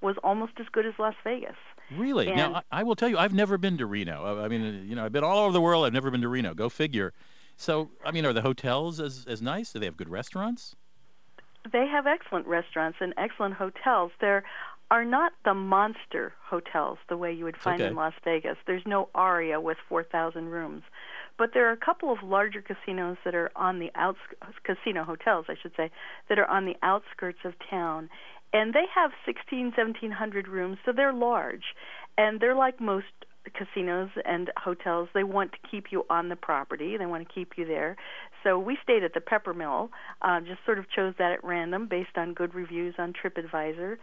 was 0.00 0.16
almost 0.24 0.52
as 0.58 0.66
good 0.72 0.86
as 0.86 0.94
Las 0.98 1.14
Vegas. 1.22 1.56
Really? 1.96 2.28
And- 2.28 2.36
now, 2.36 2.54
I, 2.70 2.80
I 2.80 2.82
will 2.82 2.96
tell 2.96 3.08
you, 3.08 3.18
I've 3.18 3.34
never 3.34 3.56
been 3.56 3.78
to 3.78 3.86
Reno. 3.86 4.40
I, 4.40 4.44
I 4.44 4.48
mean, 4.48 4.86
you 4.88 4.96
know, 4.96 5.04
I've 5.04 5.12
been 5.12 5.24
all 5.24 5.44
over 5.44 5.52
the 5.52 5.60
world. 5.60 5.86
I've 5.86 5.92
never 5.92 6.10
been 6.10 6.22
to 6.22 6.28
Reno. 6.28 6.54
Go 6.54 6.68
figure. 6.68 7.12
So, 7.56 7.90
I 8.04 8.10
mean, 8.10 8.26
are 8.26 8.32
the 8.32 8.42
hotels 8.42 9.00
as, 9.00 9.26
as 9.28 9.40
nice? 9.40 9.72
Do 9.72 9.78
they 9.78 9.86
have 9.86 9.96
good 9.96 10.08
restaurants? 10.08 10.74
They 11.72 11.86
have 11.86 12.06
excellent 12.06 12.46
restaurants 12.46 12.98
and 13.00 13.14
excellent 13.16 13.54
hotels. 13.54 14.12
They're 14.20 14.44
are 14.90 15.04
not 15.04 15.32
the 15.44 15.54
monster 15.54 16.32
hotels 16.48 16.98
the 17.08 17.16
way 17.16 17.32
you 17.32 17.44
would 17.44 17.56
find 17.56 17.80
Okay. 17.80 17.88
in 17.88 17.96
Las 17.96 18.14
Vegas. 18.24 18.56
There's 18.66 18.86
no 18.86 19.08
Aria 19.14 19.60
with 19.60 19.78
4,000 19.88 20.48
rooms. 20.48 20.82
But 21.36 21.52
there 21.52 21.68
are 21.68 21.72
a 21.72 21.76
couple 21.76 22.12
of 22.12 22.22
larger 22.22 22.62
casinos 22.62 23.16
that 23.24 23.34
are 23.34 23.50
on 23.56 23.78
the 23.80 23.90
outs 23.96 24.20
casino 24.62 25.04
hotels, 25.04 25.46
I 25.48 25.56
should 25.60 25.74
say, 25.76 25.90
that 26.28 26.38
are 26.38 26.46
on 26.46 26.64
the 26.64 26.76
outskirts 26.82 27.40
of 27.44 27.54
town. 27.68 28.08
And 28.52 28.72
they 28.72 28.84
have 28.94 29.10
16, 29.26 29.72
1700 29.76 30.46
rooms, 30.46 30.78
so 30.84 30.92
they're 30.92 31.12
large. 31.12 31.74
And 32.16 32.38
they're 32.38 32.54
like 32.54 32.80
most 32.80 33.06
casinos 33.52 34.10
and 34.24 34.50
hotels. 34.56 35.08
They 35.12 35.24
want 35.24 35.52
to 35.52 35.58
keep 35.68 35.90
you 35.90 36.06
on 36.08 36.28
the 36.28 36.36
property. 36.36 36.96
They 36.96 37.06
want 37.06 37.26
to 37.26 37.34
keep 37.34 37.58
you 37.58 37.66
there. 37.66 37.96
So 38.42 38.58
we 38.58 38.78
stayed 38.82 39.02
at 39.02 39.14
the 39.14 39.20
Peppermill, 39.20 39.88
uh, 40.22 40.40
just 40.40 40.64
sort 40.64 40.78
of 40.78 40.88
chose 40.88 41.14
that 41.18 41.32
at 41.32 41.42
random 41.42 41.86
based 41.88 42.16
on 42.16 42.32
good 42.32 42.54
reviews 42.54 42.94
on 42.98 43.12
TripAdvisor 43.12 43.96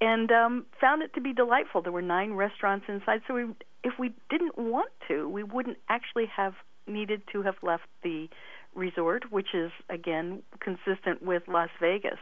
and 0.00 0.30
um, 0.32 0.66
found 0.80 1.02
it 1.02 1.12
to 1.14 1.20
be 1.20 1.32
delightful. 1.32 1.82
There 1.82 1.92
were 1.92 2.02
nine 2.02 2.32
restaurants 2.32 2.86
inside, 2.88 3.20
so 3.26 3.34
we, 3.34 3.44
if 3.84 3.94
we 3.98 4.12
didn't 4.30 4.56
want 4.56 4.90
to, 5.08 5.28
we 5.28 5.42
wouldn't 5.42 5.78
actually 5.88 6.26
have 6.34 6.54
needed 6.86 7.22
to 7.32 7.42
have 7.42 7.56
left 7.62 7.84
the 8.02 8.28
resort, 8.74 9.30
which 9.30 9.48
is 9.54 9.70
again 9.88 10.42
consistent 10.60 11.22
with 11.22 11.42
Las 11.48 11.70
Vegas. 11.80 12.18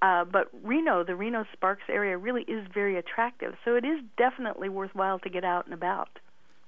Uh, 0.00 0.24
but 0.24 0.48
Reno, 0.64 1.04
the 1.04 1.14
Reno 1.14 1.44
Sparks 1.52 1.84
area, 1.88 2.18
really 2.18 2.42
is 2.42 2.66
very 2.74 2.98
attractive. 2.98 3.54
So 3.64 3.76
it 3.76 3.84
is 3.84 4.00
definitely 4.18 4.68
worthwhile 4.68 5.20
to 5.20 5.30
get 5.30 5.44
out 5.44 5.64
and 5.66 5.74
about. 5.74 6.18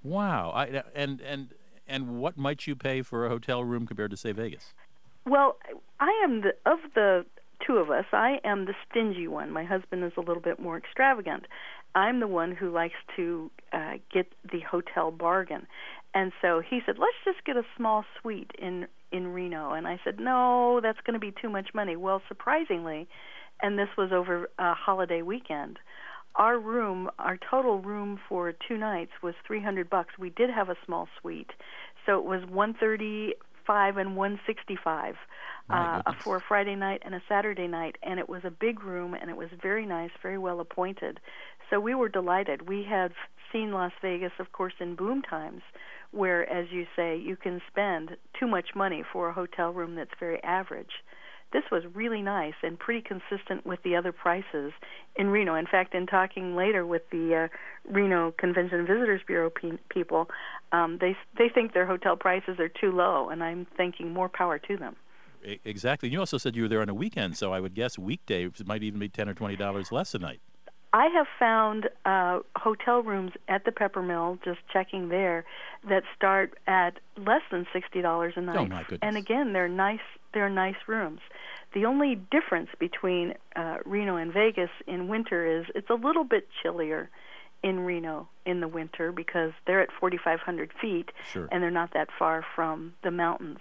Wow. 0.05 0.51
I, 0.51 0.83
and 0.95 1.21
and 1.21 1.49
and 1.89 2.21
what 2.21 2.37
might 2.37 2.67
you 2.67 2.77
pay 2.77 3.03
for 3.03 3.27
a 3.27 3.29
hotel 3.29 3.65
room 3.65 3.87
compared 3.87 4.13
to 4.13 4.17
say 4.17 4.31
Vegas? 4.31 4.73
Well, 5.27 5.57
I 5.99 6.21
am 6.23 6.43
the 6.43 6.55
of 6.65 6.79
the 6.95 7.25
two 7.67 7.77
of 7.77 7.91
us. 7.91 8.05
I 8.13 8.39
am 8.45 8.67
the 8.67 8.75
stingy 8.89 9.29
one. 9.29 9.51
My 9.51 9.65
husband 9.65 10.05
is 10.05 10.13
a 10.17 10.21
little 10.21 10.43
bit 10.43 10.61
more 10.61 10.77
extravagant. 10.77 11.47
I'm 11.95 12.21
the 12.21 12.27
one 12.27 12.53
who 12.53 12.71
likes 12.71 12.95
to 13.17 13.51
uh, 13.73 13.95
get 14.13 14.33
the 14.51 14.61
hotel 14.61 15.11
bargain, 15.11 15.67
and 16.13 16.33
so 16.43 16.61
he 16.61 16.81
said, 16.85 16.97
"Let's 16.99 17.17
just 17.25 17.45
get 17.45 17.57
a 17.57 17.63
small 17.77 18.05
suite 18.21 18.51
in 18.59 18.87
in 19.13 19.29
Reno." 19.29 19.73
And 19.73 19.87
I 19.87 20.01
said, 20.05 20.19
"No, 20.19 20.81
that's 20.83 20.99
going 21.07 21.15
to 21.15 21.21
be 21.21 21.33
too 21.41 21.49
much 21.49 21.69
money." 21.75 21.97
Well, 21.97 22.21
surprisingly, 22.27 23.09
and 23.63 23.79
this 23.79 23.89
was 23.97 24.11
over 24.13 24.49
a 24.59 24.75
holiday 24.75 25.23
weekend. 25.23 25.79
Our 26.37 26.59
room, 26.59 27.11
our 27.21 27.39
total 27.49 27.81
room 27.81 28.19
for 28.29 28.53
two 28.67 28.77
nights 28.77 29.13
was 29.23 29.35
300 29.47 29.89
bucks. 29.89 30.15
We 30.19 30.31
did 30.31 30.51
have 30.51 30.69
a 30.69 30.77
small 30.85 31.09
suite, 31.21 31.53
so 32.07 32.19
it 32.19 32.25
was 32.25 32.43
135 33.67 33.97
and 33.97 34.17
165 34.17 35.15
My 35.69 35.99
uh, 36.07 36.13
for 36.23 36.37
a 36.37 36.41
Friday 36.47 36.75
night 36.75 37.03
and 37.05 37.15
a 37.15 37.23
Saturday 37.29 37.67
night, 37.67 37.97
and 38.03 38.19
it 38.19 38.29
was 38.29 38.43
a 38.45 38.51
big 38.51 38.83
room 38.83 39.15
and 39.15 39.31
it 39.31 39.37
was 39.37 39.49
very 39.63 39.87
nice, 39.87 40.11
very 40.23 40.39
well 40.39 40.61
appointed. 40.61 41.21
So 41.71 41.81
we 41.81 41.95
were 41.95 42.09
delighted. 42.09 42.69
We 42.69 42.85
have 42.89 43.13
seen 43.53 43.73
Las 43.73 43.93
Vegas, 44.03 44.33
of 44.39 44.53
course, 44.53 44.75
in 44.81 44.97
boom 44.97 45.23
times, 45.23 45.63
where, 46.11 46.49
as 46.51 46.67
you 46.71 46.87
say, 46.95 47.17
you 47.17 47.37
can 47.37 47.61
spend 47.69 48.17
too 48.39 48.47
much 48.47 48.75
money 48.75 49.03
for 49.13 49.29
a 49.29 49.33
hotel 49.33 49.71
room 49.71 49.95
that's 49.95 50.11
very 50.21 50.43
average. 50.43 51.03
This 51.55 51.63
was 51.71 51.85
really 51.95 52.21
nice 52.21 52.55
and 52.65 52.77
pretty 52.77 53.01
consistent 53.01 53.65
with 53.65 53.81
the 53.85 53.95
other 53.95 54.11
prices 54.11 54.73
in 55.15 55.29
Reno. 55.29 55.55
In 55.55 55.67
fact, 55.67 55.95
in 55.95 56.05
talking 56.05 56.57
later 56.57 56.85
with 56.85 57.09
the 57.11 57.49
uh, 57.49 57.91
Reno 57.91 58.33
Convention 58.33 58.81
and 58.81 58.89
Visitors 58.89 59.21
Bureau 59.25 59.51
pe- 59.51 59.79
people, 59.89 60.29
um, 60.73 60.99
they 61.01 61.17
they 61.39 61.49
think 61.49 61.73
their 61.73 61.87
hotel 61.87 62.17
prices 62.17 62.59
are 62.59 62.69
too 62.69 62.91
low, 62.91 63.29
and 63.29 63.43
I'm 63.45 63.69
thinking 63.77 64.13
more 64.13 64.29
power 64.29 64.59
to 64.59 64.77
them. 64.77 64.97
Exactly. 65.65 66.09
You 66.09 66.19
also 66.19 66.39
said 66.39 66.57
you 66.57 66.63
were 66.63 66.69
there 66.69 66.81
on 66.81 66.89
a 66.89 66.95
weekend, 66.95 67.37
so 67.37 67.53
I 67.53 67.61
would 67.61 67.75
guess 67.75 67.99
weekday 67.99 68.51
might 68.67 68.83
even 68.83 68.99
be 68.99 69.09
ten 69.09 69.29
or 69.29 69.35
twenty 69.35 69.55
dollars 69.55 69.93
less 69.93 70.13
a 70.15 70.19
night. 70.19 70.41
I 70.93 71.07
have 71.09 71.27
found 71.39 71.89
uh, 72.05 72.39
hotel 72.57 73.03
rooms 73.03 73.33
at 73.49 73.65
the 73.65 73.73
Peppermill, 73.73 74.43
just 74.45 74.61
checking 74.73 75.09
there, 75.09 75.45
that 75.89 76.05
start 76.17 76.57
at 76.67 76.99
less 77.17 77.43
than 77.51 77.67
sixty 77.73 78.01
dollars 78.01 78.35
a 78.37 78.41
night. 78.41 78.57
Oh, 78.59 78.67
my 78.67 78.83
goodness. 78.83 79.01
And 79.03 79.17
again, 79.17 79.53
they're 79.53 79.69
nice. 79.69 80.01
They're 80.35 80.51
nice 80.51 80.75
rooms. 80.87 81.21
The 81.73 81.87
only 81.87 82.17
difference 82.31 82.69
between 82.79 83.35
uh, 83.57 83.79
Reno 83.85 84.17
and 84.17 84.33
Vegas 84.33 84.71
in 84.87 85.09
winter 85.09 85.47
is 85.61 85.67
it's 85.75 85.91
a 85.91 85.95
little 85.95 86.25
bit 86.25 86.49
chillier 86.63 87.09
in 87.63 87.81
Reno 87.81 88.29
in 88.45 88.61
the 88.61 88.69
winter 88.69 89.11
because 89.11 89.53
they're 89.67 89.81
at 89.81 89.89
4,500 89.99 90.71
feet 90.81 91.11
Sure. 91.33 91.49
and 91.51 91.63
they're 91.63 91.71
not 91.71 91.95
that 91.95 92.09
far 92.19 92.45
from 92.55 92.93
the 93.03 93.11
mountains. 93.11 93.59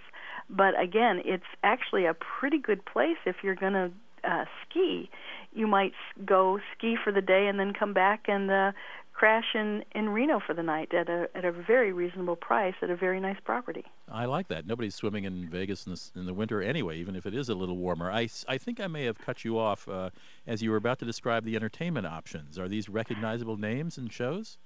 But 0.50 0.78
again, 0.78 1.22
it's 1.24 1.42
actually 1.62 2.04
a 2.04 2.12
pretty 2.14 2.58
good 2.58 2.84
place 2.84 3.16
if 3.24 3.36
you're 3.42 3.54
going 3.54 3.72
to 3.72 3.90
uh, 4.24 4.44
ski. 4.68 5.08
You 5.54 5.66
might 5.66 5.92
s- 5.92 6.22
go 6.24 6.58
ski 6.76 6.96
for 7.02 7.12
the 7.12 7.22
day 7.22 7.46
and 7.46 7.58
then 7.58 7.72
come 7.72 7.92
back 7.94 8.24
and 8.28 8.50
uh, 8.50 8.72
crash 9.14 9.54
in 9.54 9.84
in 9.92 10.10
Reno 10.10 10.40
for 10.44 10.54
the 10.54 10.62
night 10.62 10.92
at 10.92 11.08
a 11.08 11.28
at 11.34 11.44
a 11.44 11.52
very 11.52 11.92
reasonable 11.92 12.36
price 12.36 12.74
at 12.82 12.90
a 12.90 12.96
very 12.96 13.20
nice 13.20 13.38
property. 13.44 13.84
I 14.10 14.26
like 14.26 14.48
that. 14.48 14.66
Nobody's 14.66 14.94
swimming 14.94 15.24
in 15.24 15.48
Vegas 15.48 15.86
in 15.86 15.92
the, 15.92 16.20
in 16.20 16.26
the 16.26 16.34
winter 16.34 16.60
anyway, 16.62 16.98
even 16.98 17.16
if 17.16 17.24
it 17.24 17.34
is 17.34 17.48
a 17.48 17.54
little 17.54 17.76
warmer. 17.76 18.10
I, 18.10 18.28
I 18.48 18.58
think 18.58 18.80
I 18.80 18.86
may 18.86 19.04
have 19.04 19.18
cut 19.18 19.44
you 19.44 19.58
off 19.58 19.88
uh, 19.88 20.10
as 20.46 20.62
you 20.62 20.70
were 20.70 20.76
about 20.76 20.98
to 20.98 21.04
describe 21.04 21.44
the 21.44 21.56
entertainment 21.56 22.06
options. 22.06 22.58
Are 22.58 22.68
these 22.68 22.88
recognizable 22.88 23.56
names 23.56 23.96
and 23.96 24.12
shows? 24.12 24.58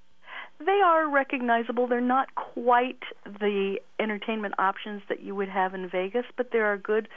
They 0.59 0.81
are 0.85 1.09
recognizable. 1.09 1.87
They're 1.87 2.01
not 2.01 2.35
quite 2.35 3.03
the 3.25 3.79
entertainment 4.01 4.55
options 4.59 5.03
that 5.09 5.23
you 5.23 5.35
would 5.37 5.49
have 5.49 5.73
in 5.73 5.89
Vegas, 5.89 6.25
but 6.37 6.51
there 6.51 6.67
are 6.67 6.77
good 6.77 7.09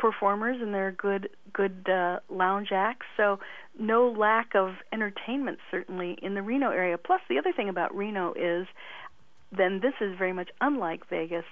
performers 0.00 0.56
and 0.60 0.72
there 0.74 0.88
are 0.88 0.92
good 0.92 1.28
good 1.52 1.86
uh, 1.88 2.20
lounge 2.30 2.68
acts. 2.72 3.06
So 3.16 3.38
no 3.78 4.10
lack 4.10 4.54
of 4.54 4.70
entertainment 4.92 5.58
certainly 5.70 6.16
in 6.22 6.34
the 6.34 6.42
Reno 6.42 6.70
area. 6.70 6.98
Plus, 6.98 7.20
the 7.28 7.38
other 7.38 7.52
thing 7.52 7.68
about 7.68 7.94
Reno 7.94 8.32
is, 8.32 8.66
then 9.56 9.80
this 9.80 9.94
is 10.00 10.16
very 10.18 10.32
much 10.32 10.48
unlike 10.60 11.08
Vegas. 11.08 11.44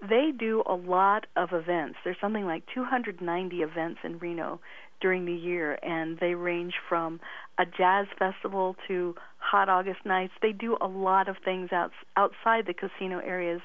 They 0.00 0.32
do 0.36 0.64
a 0.66 0.74
lot 0.74 1.26
of 1.36 1.50
events. 1.52 1.96
There's 2.02 2.16
something 2.20 2.44
like 2.44 2.64
290 2.74 3.56
events 3.58 4.00
in 4.02 4.18
Reno 4.18 4.60
during 5.00 5.24
the 5.26 5.32
year, 5.32 5.78
and 5.82 6.18
they 6.18 6.34
range 6.34 6.74
from 6.88 7.20
a 7.58 7.64
jazz 7.66 8.06
festival 8.18 8.74
to 8.88 9.14
hot 9.38 9.68
August 9.68 10.00
nights. 10.04 10.32
They 10.40 10.52
do 10.52 10.76
a 10.80 10.86
lot 10.86 11.28
of 11.28 11.36
things 11.44 11.70
outs 11.72 11.94
outside 12.16 12.66
the 12.66 12.74
casino 12.74 13.18
areas, 13.18 13.60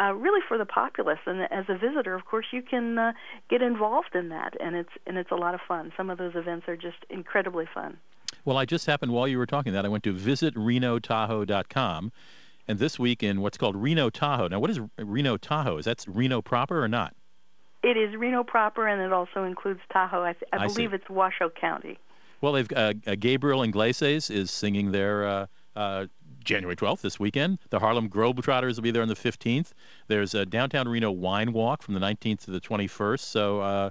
uh, 0.00 0.12
really 0.12 0.40
for 0.46 0.58
the 0.58 0.66
populace. 0.66 1.20
And 1.26 1.42
as 1.50 1.64
a 1.68 1.78
visitor, 1.78 2.14
of 2.14 2.24
course, 2.24 2.46
you 2.52 2.62
can 2.62 2.98
uh, 2.98 3.12
get 3.48 3.62
involved 3.62 4.14
in 4.14 4.28
that, 4.30 4.54
and 4.60 4.76
it's 4.76 4.90
and 5.06 5.16
it's 5.16 5.30
a 5.30 5.36
lot 5.36 5.54
of 5.54 5.60
fun. 5.66 5.92
Some 5.96 6.10
of 6.10 6.18
those 6.18 6.32
events 6.34 6.68
are 6.68 6.76
just 6.76 6.98
incredibly 7.10 7.66
fun. 7.72 7.98
Well, 8.44 8.56
I 8.56 8.64
just 8.64 8.86
happened 8.86 9.12
while 9.12 9.28
you 9.28 9.38
were 9.38 9.46
talking 9.46 9.72
that 9.72 9.84
I 9.84 9.88
went 9.88 10.04
to 10.04 10.12
visitrenotahoe.com, 10.12 12.12
and 12.68 12.78
this 12.78 12.98
week 12.98 13.22
in 13.22 13.40
what's 13.40 13.56
called 13.56 13.76
Reno 13.76 14.10
Tahoe. 14.10 14.48
Now, 14.48 14.60
what 14.60 14.70
is 14.70 14.80
Reno 14.98 15.36
Tahoe? 15.36 15.78
Is 15.78 15.86
that 15.86 16.04
Reno 16.06 16.42
proper 16.42 16.82
or 16.82 16.88
not? 16.88 17.14
It 17.82 17.96
is 17.96 18.16
Reno 18.16 18.44
proper, 18.44 18.88
and 18.88 19.00
it 19.00 19.12
also 19.12 19.44
includes 19.44 19.80
Tahoe. 19.92 20.24
I, 20.24 20.32
th- 20.32 20.44
I 20.52 20.64
I 20.64 20.66
see. 20.68 20.74
believe 20.74 20.94
it's 20.94 21.08
Washoe 21.08 21.50
County. 21.50 21.98
Well, 22.40 22.54
they've 22.54 22.70
uh, 22.74 22.94
uh, 23.06 23.14
Gabriel 23.18 23.62
Iglesias 23.62 24.30
is 24.30 24.50
singing 24.50 24.92
there 24.92 25.26
uh, 25.26 25.46
uh, 25.76 26.06
January 26.44 26.76
12th 26.76 27.00
this 27.00 27.18
weekend. 27.18 27.58
The 27.70 27.78
Harlem 27.80 28.08
Globetrotters 28.08 28.76
will 28.76 28.82
be 28.82 28.90
there 28.90 29.02
on 29.02 29.08
the 29.08 29.14
15th. 29.14 29.72
There's 30.08 30.34
a 30.34 30.44
downtown 30.46 30.88
Reno 30.88 31.10
wine 31.10 31.52
walk 31.52 31.82
from 31.82 31.94
the 31.94 32.00
19th 32.00 32.44
to 32.44 32.50
the 32.50 32.60
21st. 32.60 33.20
So 33.20 33.60
uh, 33.60 33.90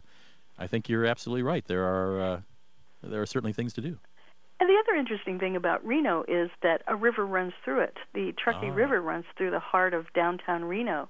I 0.57 0.67
think 0.67 0.87
you're 0.89 1.05
absolutely 1.05 1.43
right. 1.43 1.65
There 1.65 1.83
are 1.83 2.21
uh, 2.21 2.41
there 3.01 3.21
are 3.21 3.25
certainly 3.25 3.53
things 3.53 3.73
to 3.73 3.81
do. 3.81 3.97
And 4.59 4.69
the 4.69 4.77
other 4.87 4.97
interesting 4.97 5.39
thing 5.39 5.57
about 5.57 5.85
Reno 5.85 6.23
is 6.27 6.49
that 6.61 6.83
a 6.87 6.95
river 6.95 7.25
runs 7.25 7.51
through 7.65 7.81
it. 7.81 7.97
The 8.13 8.33
Truckee 8.37 8.69
Ah. 8.69 8.73
River 8.75 9.01
runs 9.01 9.25
through 9.37 9.51
the 9.51 9.59
heart 9.59 9.93
of 9.93 10.05
downtown 10.13 10.63
Reno. 10.63 11.09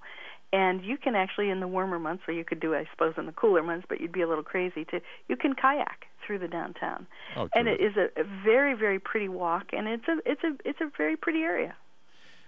And 0.53 0.85
you 0.85 0.97
can 0.97 1.15
actually, 1.15 1.49
in 1.49 1.59
the 1.59 1.67
warmer 1.67 1.97
months, 1.97 2.23
or 2.27 2.33
you 2.33 2.45
could 2.45 2.59
do, 2.59 2.75
I 2.75 2.85
suppose, 2.91 3.15
in 3.17 3.25
the 3.25 3.31
cooler 3.31 3.63
months, 3.63 3.87
but 3.89 3.99
you'd 3.99 4.11
be 4.11 4.21
a 4.21 4.27
little 4.27 4.43
crazy 4.43 4.85
to, 4.85 5.01
you 5.27 5.35
can 5.35 5.55
kayak 5.55 6.05
through 6.25 6.39
the 6.39 6.47
downtown. 6.47 7.07
Oh, 7.35 7.49
and 7.55 7.67
it 7.67 7.81
is 7.81 7.97
a, 7.97 8.21
a 8.21 8.23
very, 8.45 8.75
very 8.75 8.99
pretty 8.99 9.27
walk, 9.27 9.73
and 9.73 9.87
it's 9.87 10.07
a, 10.07 10.19
it's 10.25 10.43
a, 10.43 10.51
it's 10.63 10.79
a 10.79 10.91
very 10.95 11.17
pretty 11.17 11.39
area. 11.39 11.75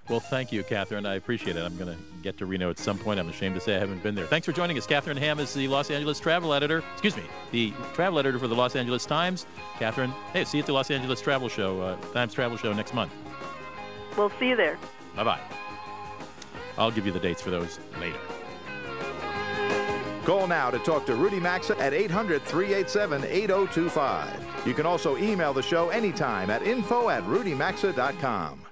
Well, 0.08 0.20
thank 0.20 0.52
you, 0.52 0.64
Catharine. 0.64 1.08
I 1.08 1.16
appreciate 1.16 1.56
it. 1.56 1.64
I'm 1.64 1.76
going 1.78 1.98
to 1.98 2.00
get 2.22 2.38
to 2.38 2.46
Reno 2.46 2.70
at 2.70 2.78
some 2.78 3.00
point. 3.00 3.20
I'm 3.20 3.28
ashamed 3.28 3.56
to 3.56 3.62
say 3.62 3.76
I 3.76 3.80
haven't 3.80 4.04
been 4.04 4.14
there. 4.14 4.28
Thanks 4.28 4.46
for 4.46 4.52
joining 4.52 4.78
us. 4.78 4.86
Catharine 4.86 5.18
Hamm 5.18 5.40
is 5.40 5.52
the 5.56 5.68
Los 5.68 5.90
Angeles 5.90 6.20
travel 6.20 6.54
editor. 6.54 6.84
Excuse 6.94 7.18
me, 7.18 7.24
the 7.52 7.74
travel 7.96 8.20
editor 8.20 8.38
for 8.38 8.48
the 8.48 8.54
Los 8.54 8.76
Angeles 8.76 9.08
Times. 9.08 9.48
Catharine, 9.80 10.12
hey, 10.32 10.46
see 10.46 10.60
you 10.60 10.62
at 10.62 10.68
the 10.68 10.74
Los 10.74 10.92
Angeles 10.92 11.22
Travel 11.22 11.50
Show, 11.50 11.82
uh, 11.82 11.96
Times 12.14 12.36
Travel 12.36 12.56
Show 12.56 12.72
next 12.72 12.94
month. 12.94 13.12
We'll 14.16 14.32
see 14.40 14.50
you 14.50 14.56
there. 14.56 14.78
Bye 15.16 15.24
bye. 15.24 15.42
I'll 16.78 16.92
give 16.92 17.06
you 17.06 17.12
the 17.12 17.20
dates 17.20 17.42
for 17.42 17.52
those 17.52 17.80
later. 18.00 18.20
Call 20.26 20.48
now 20.48 20.72
to 20.72 20.80
talk 20.80 21.06
to 21.06 21.16
Rudy 21.16 21.40
Maxa 21.40 21.78
at 21.80 21.94
800 21.94 22.42
387 22.42 23.24
8025. 23.26 24.66
You 24.66 24.74
can 24.74 24.86
also 24.86 25.18
email 25.18 25.54
the 25.54 25.62
show 25.62 25.90
anytime 25.90 26.50
at 26.50 26.64
info 26.64 27.10
at 27.10 27.24
rudymaxa.com. 27.24 28.66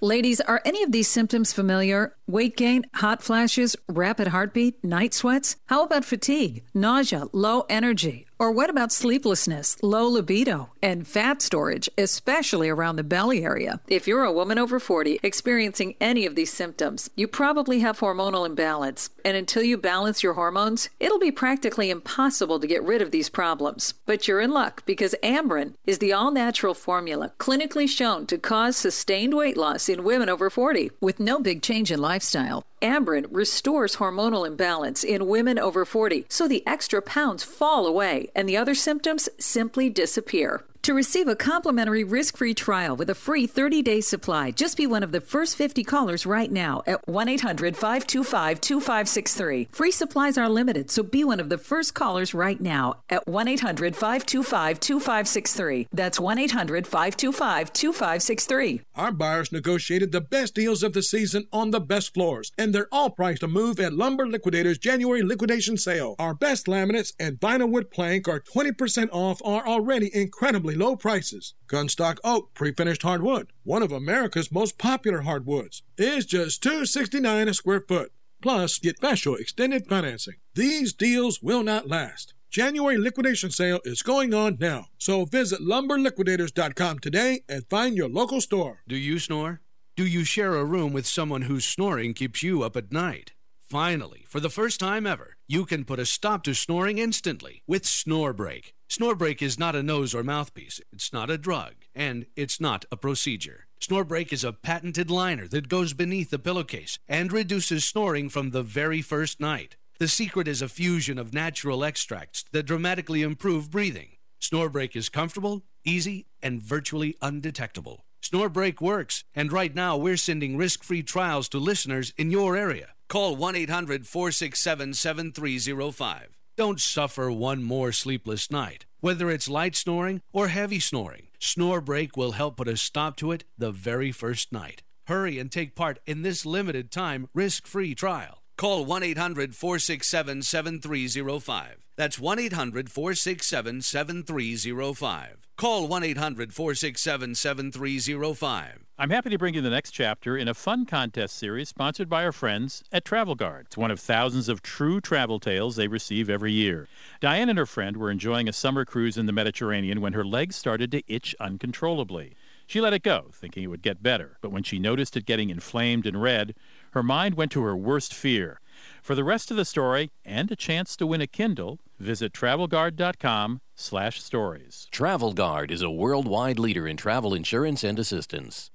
Ladies, 0.00 0.40
are 0.40 0.60
any 0.64 0.82
of 0.82 0.92
these 0.92 1.08
symptoms 1.08 1.52
familiar? 1.52 2.14
Weight 2.26 2.56
gain, 2.56 2.84
hot 2.96 3.22
flashes, 3.22 3.74
rapid 3.88 4.28
heartbeat, 4.28 4.84
night 4.84 5.14
sweats? 5.14 5.56
How 5.66 5.84
about 5.84 6.04
fatigue, 6.04 6.62
nausea, 6.74 7.24
low 7.32 7.62
energy? 7.70 8.26
Or 8.38 8.50
what 8.50 8.68
about 8.68 8.90
sleeplessness, 8.90 9.76
low 9.82 10.06
libido, 10.08 10.70
and 10.82 11.06
fat 11.06 11.40
storage, 11.40 11.88
especially 11.96 12.68
around 12.68 12.96
the 12.96 13.04
belly 13.04 13.44
area? 13.44 13.80
If 13.86 14.08
you're 14.08 14.24
a 14.24 14.32
woman 14.32 14.58
over 14.58 14.80
40 14.80 15.20
experiencing 15.22 15.94
any 16.00 16.26
of 16.26 16.34
these 16.34 16.52
symptoms, 16.52 17.10
you 17.14 17.28
probably 17.28 17.80
have 17.80 18.00
hormonal 18.00 18.44
imbalance. 18.44 19.10
And 19.24 19.36
until 19.36 19.62
you 19.62 19.76
balance 19.76 20.22
your 20.22 20.34
hormones, 20.34 20.88
it'll 20.98 21.20
be 21.20 21.30
practically 21.30 21.90
impossible 21.90 22.58
to 22.58 22.66
get 22.66 22.82
rid 22.82 23.02
of 23.02 23.12
these 23.12 23.28
problems. 23.28 23.94
But 24.04 24.26
you're 24.26 24.40
in 24.40 24.50
luck 24.50 24.84
because 24.84 25.14
Amberen 25.22 25.74
is 25.86 25.98
the 25.98 26.12
all 26.12 26.32
natural 26.32 26.74
formula 26.74 27.32
clinically 27.38 27.88
shown 27.88 28.26
to 28.26 28.38
cause 28.38 28.76
sustained 28.76 29.34
weight 29.34 29.56
loss 29.56 29.88
in 29.88 30.04
women 30.04 30.28
over 30.28 30.50
40 30.50 30.90
with 31.00 31.20
no 31.20 31.38
big 31.38 31.62
change 31.62 31.92
in 31.92 32.00
lifestyle. 32.00 32.64
Amberen 32.84 33.24
restores 33.30 33.96
hormonal 33.96 34.46
imbalance 34.46 35.02
in 35.02 35.26
women 35.26 35.58
over 35.58 35.86
40 35.86 36.26
so 36.28 36.46
the 36.46 36.62
extra 36.66 37.00
pounds 37.00 37.42
fall 37.42 37.86
away 37.86 38.30
and 38.34 38.46
the 38.46 38.58
other 38.58 38.74
symptoms 38.74 39.28
simply 39.38 39.88
disappear. 39.88 40.62
To 40.84 40.92
receive 40.92 41.28
a 41.28 41.34
complimentary 41.34 42.04
risk 42.04 42.36
free 42.36 42.52
trial 42.52 42.94
with 42.94 43.08
a 43.08 43.14
free 43.14 43.46
30 43.46 43.80
day 43.80 44.02
supply, 44.02 44.50
just 44.50 44.76
be 44.76 44.86
one 44.86 45.02
of 45.02 45.12
the 45.12 45.20
first 45.22 45.56
50 45.56 45.82
callers 45.82 46.26
right 46.26 46.52
now 46.52 46.82
at 46.86 47.08
1 47.08 47.26
800 47.26 47.74
525 47.74 48.60
2563. 48.60 49.68
Free 49.72 49.90
supplies 49.90 50.36
are 50.36 50.46
limited, 50.46 50.90
so 50.90 51.02
be 51.02 51.24
one 51.24 51.40
of 51.40 51.48
the 51.48 51.56
first 51.56 51.94
callers 51.94 52.34
right 52.34 52.60
now 52.60 52.96
at 53.08 53.26
1 53.26 53.48
800 53.48 53.96
525 53.96 54.78
2563. 54.78 55.88
That's 55.90 56.20
1 56.20 56.38
800 56.38 56.86
525 56.86 57.72
2563. 57.72 58.82
Our 58.94 59.10
buyers 59.10 59.52
negotiated 59.52 60.12
the 60.12 60.20
best 60.20 60.54
deals 60.54 60.82
of 60.82 60.92
the 60.92 61.02
season 61.02 61.46
on 61.50 61.70
the 61.70 61.80
best 61.80 62.12
floors, 62.12 62.52
and 62.58 62.74
they're 62.74 62.88
all 62.92 63.08
priced 63.08 63.40
to 63.40 63.48
move 63.48 63.80
at 63.80 63.94
Lumber 63.94 64.26
Liquidators 64.26 64.76
January 64.76 65.22
liquidation 65.22 65.78
sale. 65.78 66.14
Our 66.18 66.34
best 66.34 66.66
laminates 66.66 67.14
and 67.18 67.40
vinyl 67.40 67.70
wood 67.70 67.90
plank 67.90 68.28
are 68.28 68.38
20% 68.38 69.08
off 69.12 69.40
are 69.46 69.66
already 69.66 70.14
incredibly 70.14 70.73
low 70.74 70.96
prices. 70.96 71.54
Gunstock 71.68 72.18
oak 72.24 72.52
pre-finished 72.54 73.02
hardwood, 73.02 73.52
one 73.62 73.82
of 73.82 73.92
America's 73.92 74.52
most 74.52 74.78
popular 74.78 75.22
hardwoods, 75.22 75.82
is 75.96 76.26
just 76.26 76.62
269 76.62 77.48
a 77.48 77.54
square 77.54 77.80
foot. 77.80 78.12
Plus, 78.42 78.78
get 78.78 78.96
special 78.96 79.36
extended 79.36 79.86
financing. 79.86 80.34
These 80.54 80.92
deals 80.92 81.42
will 81.42 81.62
not 81.62 81.88
last. 81.88 82.34
January 82.50 82.96
liquidation 82.98 83.50
sale 83.50 83.80
is 83.84 84.02
going 84.02 84.32
on 84.32 84.58
now. 84.60 84.86
So 84.98 85.24
visit 85.24 85.60
lumberliquidators.com 85.60 87.00
today 87.00 87.40
and 87.48 87.68
find 87.68 87.96
your 87.96 88.08
local 88.08 88.40
store. 88.40 88.82
Do 88.86 88.96
you 88.96 89.18
snore? 89.18 89.60
Do 89.96 90.06
you 90.06 90.24
share 90.24 90.54
a 90.54 90.64
room 90.64 90.92
with 90.92 91.06
someone 91.06 91.42
whose 91.42 91.64
snoring 91.64 92.14
keeps 92.14 92.42
you 92.42 92.62
up 92.62 92.76
at 92.76 92.92
night? 92.92 93.32
Finally, 93.68 94.24
for 94.28 94.38
the 94.40 94.50
first 94.50 94.78
time 94.78 95.06
ever, 95.06 95.36
you 95.48 95.64
can 95.64 95.84
put 95.84 95.98
a 95.98 96.06
stop 96.06 96.44
to 96.44 96.54
snoring 96.54 96.98
instantly 96.98 97.62
with 97.66 97.82
SnoreBreak. 97.82 98.72
SnoreBreak 98.94 99.42
is 99.42 99.58
not 99.58 99.74
a 99.74 99.82
nose 99.82 100.14
or 100.14 100.22
mouthpiece, 100.22 100.80
it's 100.92 101.12
not 101.12 101.28
a 101.28 101.36
drug, 101.36 101.72
and 101.96 102.26
it's 102.36 102.60
not 102.60 102.84
a 102.92 102.96
procedure. 102.96 103.66
SnoreBreak 103.80 104.32
is 104.32 104.44
a 104.44 104.52
patented 104.52 105.10
liner 105.10 105.48
that 105.48 105.68
goes 105.68 105.92
beneath 105.94 106.30
the 106.30 106.38
pillowcase 106.38 107.00
and 107.08 107.32
reduces 107.32 107.84
snoring 107.84 108.28
from 108.28 108.50
the 108.50 108.62
very 108.62 109.02
first 109.02 109.40
night. 109.40 109.74
The 109.98 110.06
secret 110.06 110.46
is 110.46 110.62
a 110.62 110.68
fusion 110.68 111.18
of 111.18 111.34
natural 111.34 111.82
extracts 111.82 112.44
that 112.52 112.66
dramatically 112.66 113.22
improve 113.22 113.68
breathing. 113.68 114.10
SnoreBreak 114.40 114.94
is 114.94 115.08
comfortable, 115.08 115.64
easy, 115.84 116.26
and 116.40 116.62
virtually 116.62 117.16
undetectable. 117.20 118.04
SnoreBreak 118.22 118.80
works, 118.80 119.24
and 119.34 119.52
right 119.52 119.74
now 119.74 119.96
we're 119.96 120.16
sending 120.16 120.56
risk 120.56 120.84
free 120.84 121.02
trials 121.02 121.48
to 121.48 121.58
listeners 121.58 122.12
in 122.16 122.30
your 122.30 122.56
area. 122.56 122.90
Call 123.08 123.34
1 123.34 123.56
800 123.56 124.06
467 124.06 124.94
7305. 124.94 126.33
Don't 126.56 126.80
suffer 126.80 127.32
one 127.32 127.64
more 127.64 127.90
sleepless 127.90 128.48
night. 128.48 128.86
Whether 129.00 129.28
it's 129.28 129.48
light 129.48 129.74
snoring 129.74 130.20
or 130.32 130.48
heavy 130.48 130.78
snoring, 130.78 131.26
SnoreBreak 131.40 132.16
will 132.16 132.32
help 132.32 132.58
put 132.58 132.68
a 132.68 132.76
stop 132.76 133.16
to 133.16 133.32
it 133.32 133.42
the 133.58 133.72
very 133.72 134.12
first 134.12 134.52
night. 134.52 134.84
Hurry 135.06 135.40
and 135.40 135.50
take 135.50 135.74
part 135.74 135.98
in 136.06 136.22
this 136.22 136.46
limited 136.46 136.92
time 136.92 137.26
risk 137.34 137.66
free 137.66 137.92
trial. 137.92 138.44
Call 138.56 138.84
1 138.84 139.02
800 139.02 139.56
467 139.56 140.42
7305. 140.42 141.84
That's 141.96 142.20
1 142.20 142.38
800 142.38 142.88
467 142.88 143.82
7305. 143.82 145.43
Call 145.56 145.86
1 145.86 146.02
800 146.02 146.52
467 146.52 147.36
7305. 147.36 148.84
I'm 148.98 149.10
happy 149.10 149.30
to 149.30 149.38
bring 149.38 149.54
you 149.54 149.60
the 149.60 149.70
next 149.70 149.92
chapter 149.92 150.36
in 150.36 150.48
a 150.48 150.54
fun 150.54 150.84
contest 150.84 151.36
series 151.36 151.68
sponsored 151.68 152.08
by 152.08 152.24
our 152.24 152.32
friends 152.32 152.82
at 152.90 153.04
Travel 153.04 153.36
Guard. 153.36 153.66
It's 153.66 153.76
one 153.76 153.92
of 153.92 154.00
thousands 154.00 154.48
of 154.48 154.62
true 154.62 155.00
travel 155.00 155.38
tales 155.38 155.76
they 155.76 155.86
receive 155.86 156.28
every 156.28 156.50
year. 156.50 156.88
Diane 157.20 157.48
and 157.48 157.56
her 157.56 157.66
friend 157.66 157.96
were 157.96 158.10
enjoying 158.10 158.48
a 158.48 158.52
summer 158.52 158.84
cruise 158.84 159.16
in 159.16 159.26
the 159.26 159.32
Mediterranean 159.32 160.00
when 160.00 160.14
her 160.14 160.24
legs 160.24 160.56
started 160.56 160.90
to 160.90 161.04
itch 161.06 161.36
uncontrollably. 161.38 162.34
She 162.66 162.80
let 162.80 162.92
it 162.92 163.04
go, 163.04 163.26
thinking 163.32 163.62
it 163.62 163.68
would 163.68 163.82
get 163.82 164.02
better, 164.02 164.38
but 164.40 164.50
when 164.50 164.64
she 164.64 164.80
noticed 164.80 165.16
it 165.16 165.24
getting 165.24 165.50
inflamed 165.50 166.04
and 166.04 166.20
red, 166.20 166.56
her 166.92 167.02
mind 167.04 167.36
went 167.36 167.52
to 167.52 167.62
her 167.62 167.76
worst 167.76 168.12
fear. 168.12 168.60
For 169.02 169.14
the 169.14 169.22
rest 169.22 169.52
of 169.52 169.56
the 169.56 169.64
story 169.64 170.10
and 170.24 170.50
a 170.50 170.56
chance 170.56 170.96
to 170.96 171.06
win 171.06 171.20
a 171.20 171.28
Kindle, 171.28 171.78
visit 171.98 172.32
travelguard.com 172.32 173.60
slash 173.74 174.22
stories. 174.22 174.88
Travel 174.90 175.32
Guard 175.32 175.70
is 175.70 175.82
a 175.82 175.90
worldwide 175.90 176.58
leader 176.58 176.86
in 176.86 176.96
travel 176.96 177.34
insurance 177.34 177.84
and 177.84 177.98
assistance. 177.98 178.70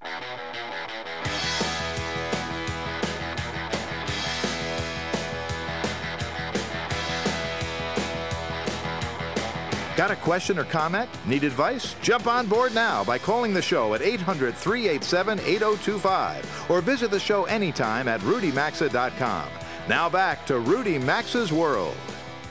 Got 10.00 10.12
a 10.12 10.16
question 10.16 10.58
or 10.58 10.64
comment? 10.64 11.10
Need 11.26 11.44
advice? 11.44 11.94
Jump 12.02 12.26
on 12.26 12.48
board 12.48 12.74
now 12.74 13.04
by 13.04 13.18
calling 13.18 13.54
the 13.54 13.62
show 13.62 13.96
at 13.96 14.02
800 14.02 14.56
387 14.56 15.42
8025 15.42 16.72
or 16.72 16.80
visit 16.80 17.12
the 17.12 17.20
show 17.20 17.44
anytime 17.44 18.08
at 18.08 18.22
rudymaxa.com. 18.22 19.50
Now 19.90 20.08
back 20.10 20.46
to 20.46 20.60
Rudy 20.60 20.98
Maxa's 20.98 21.52
World. 21.52 21.98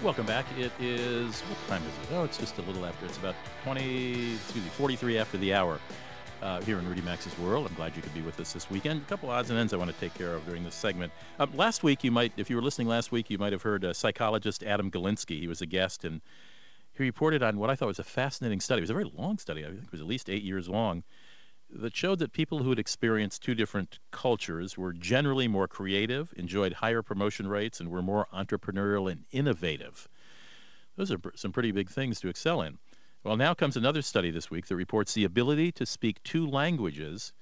Welcome 0.00 0.26
back. 0.26 0.46
It 0.56 0.70
is, 0.78 1.40
what 1.40 1.58
time 1.66 1.82
is 1.82 1.88
it? 1.88 2.14
Oh, 2.14 2.22
it's 2.22 2.38
just 2.38 2.56
a 2.58 2.62
little 2.62 2.87
after. 2.87 3.04
It's 3.04 3.18
about 3.18 3.34
20, 3.64 4.34
excuse 4.34 4.62
me, 4.62 4.70
43 4.70 5.18
after 5.18 5.38
the 5.38 5.52
hour 5.52 5.80
uh, 6.40 6.61
here 6.61 6.78
in 6.78 6.88
Rudy 6.88 7.00
Maxa's 7.00 7.37
World. 7.37 7.66
I'm 7.66 7.74
glad 7.74 7.96
you 7.96 8.02
could 8.02 8.14
be 8.14 8.20
with 8.20 8.38
us 8.38 8.52
this 8.52 8.70
weekend. 8.70 9.02
A 9.02 9.04
couple 9.06 9.28
odds 9.28 9.50
and 9.50 9.58
ends 9.58 9.72
I 9.72 9.76
want 9.76 9.90
to 9.90 9.98
take 9.98 10.14
care 10.14 10.34
of 10.34 10.46
during 10.46 10.62
this 10.62 10.76
segment. 10.76 11.12
Uh, 11.40 11.48
last 11.52 11.82
week, 11.82 12.04
you 12.04 12.12
might, 12.12 12.32
if 12.37 12.48
you 12.48 12.54
were 12.54 12.62
listening 12.62 12.87
last 12.87 13.11
week, 13.11 13.28
you 13.28 13.38
might 13.38 13.52
have 13.52 13.62
heard 13.62 13.84
uh, 13.84 13.92
psychologist 13.92 14.62
Adam 14.62 14.88
Galinsky. 14.88 15.40
He 15.40 15.48
was 15.48 15.62
a 15.62 15.66
guest 15.66 16.04
and 16.04 16.20
he 16.94 17.02
reported 17.02 17.42
on 17.42 17.58
what 17.58 17.68
I 17.68 17.74
thought 17.74 17.88
was 17.88 17.98
a 17.98 18.04
fascinating 18.04 18.61
study. 18.61 18.78
It 18.78 18.82
was 18.82 18.90
a 18.90 18.94
very 18.94 19.11
long 19.16 19.38
study. 19.38 19.64
I 19.64 19.68
think 19.70 19.82
it 19.82 19.90
was 19.92 20.00
at 20.00 20.06
least 20.06 20.30
eight 20.30 20.44
years 20.44 20.68
long. 20.68 21.02
That 21.70 21.94
showed 21.94 22.18
that 22.20 22.33
people 22.33 22.62
who 22.62 22.70
had 22.70 22.78
experienced 22.78 23.42
two 23.42 23.54
different 23.54 23.98
cultures 24.11 24.78
were 24.78 24.92
generally 24.92 25.48
more 25.48 25.68
creative, 25.68 26.33
enjoyed 26.37 26.74
higher 26.74 27.02
promotion 27.02 27.46
rates, 27.46 27.78
and 27.78 27.90
were 27.90 28.02
more 28.02 28.26
entrepreneurial 28.33 29.11
and 29.11 29.24
innovative. 29.31 30.09
Those 30.96 31.12
are 31.12 31.20
some 31.35 31.52
pretty 31.52 31.70
big 31.70 31.90
things 31.90 32.20
to 32.20 32.28
excel 32.28 32.62
in. 32.62 32.78
Well, 33.22 33.37
now 33.37 33.52
comes 33.52 33.76
another 33.76 34.02
study 34.02 34.31
this 34.31 34.50
week 34.50 34.66
that 34.66 34.76
reports 34.76 35.12
the 35.12 35.24
ability 35.24 35.72
to 35.72 35.87
speak 35.87 36.22
two 36.22 36.46
languages 36.46 37.33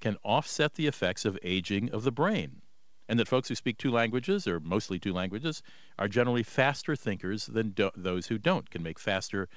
can 0.00 0.16
offset 0.22 0.74
the 0.74 0.86
effects 0.86 1.24
of 1.24 1.38
aging 1.42 1.90
of 1.90 2.04
the 2.04 2.12
brain 2.12 2.62
and 3.08 3.18
that 3.18 3.28
folks 3.28 3.48
who 3.48 3.54
speak 3.54 3.76
two 3.76 3.90
languages, 3.90 4.46
or 4.46 4.60
mostly 4.60 4.98
two 4.98 5.12
languages, 5.12 5.62
are 5.98 6.08
generally 6.08 6.42
faster 6.42 6.96
thinkers 6.96 7.46
than 7.46 7.70
do- 7.70 7.90
those 7.94 8.26
who 8.26 8.38
don't, 8.38 8.70
can 8.70 8.82
make 8.82 8.98
faster 8.98 9.48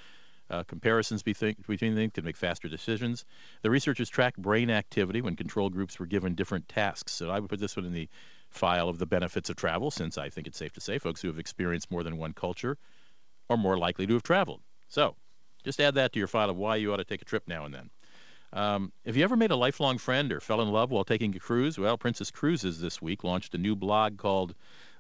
uh, 0.50 0.64
comparisons 0.64 1.24
between 1.24 1.96
them, 1.96 2.10
can 2.10 2.24
make 2.24 2.38
faster 2.38 2.68
decisions. 2.68 3.26
The 3.62 3.70
researchers 3.70 4.10
tracked 4.10 4.42
brain 4.42 4.70
activity 4.70 5.22
when 5.22 5.36
control 5.36 5.70
groups 5.70 6.00
were 6.00 6.06
given 6.06 6.36
different 6.36 6.68
tasks. 6.70 7.14
So 7.14 7.30
I 7.30 7.40
would 7.40 7.50
put 7.50 7.60
this 7.60 7.76
one 7.76 7.86
in 7.86 7.94
the 7.94 8.10
file 8.50 8.90
of 8.90 8.98
the 8.98 9.06
benefits 9.06 9.50
of 9.50 9.56
travel, 9.56 9.92
since 9.92 10.18
I 10.18 10.30
think 10.30 10.48
it's 10.48 10.58
safe 10.58 10.74
to 10.74 10.82
say 10.82 10.98
folks 10.98 11.22
who 11.22 11.28
have 11.28 11.40
experienced 11.40 11.92
more 11.92 12.04
than 12.04 12.18
one 12.18 12.34
culture 12.34 12.78
are 13.50 13.58
more 13.58 13.78
likely 13.78 14.08
to 14.08 14.14
have 14.14 14.24
traveled. 14.24 14.62
So 14.88 15.16
just 15.64 15.82
add 15.82 15.96
that 15.96 16.14
to 16.14 16.20
your 16.20 16.28
file 16.28 16.50
of 16.50 16.58
why 16.58 16.78
you 16.78 16.94
ought 16.94 16.98
to 16.98 17.04
take 17.04 17.22
a 17.22 17.26
trip 17.26 17.44
now 17.48 17.66
and 17.66 17.74
then. 17.74 17.90
Um, 18.54 18.94
have 19.06 19.18
you 19.18 19.24
ever 19.24 19.36
made 19.36 19.52
a 19.52 19.58
lifelong 19.58 19.98
friend 19.98 20.32
or 20.32 20.40
fell 20.40 20.62
in 20.62 20.70
love 20.70 20.92
while 20.92 21.04
taking 21.04 21.36
a 21.36 21.40
cruise? 21.40 21.78
Well, 21.78 21.98
Princess 21.98 22.32
Cruises 22.32 22.80
this 22.80 23.02
week 23.02 23.26
launched 23.26 23.54
a 23.54 23.58
new 23.58 23.76
blog 23.76 24.18
called 24.18 24.56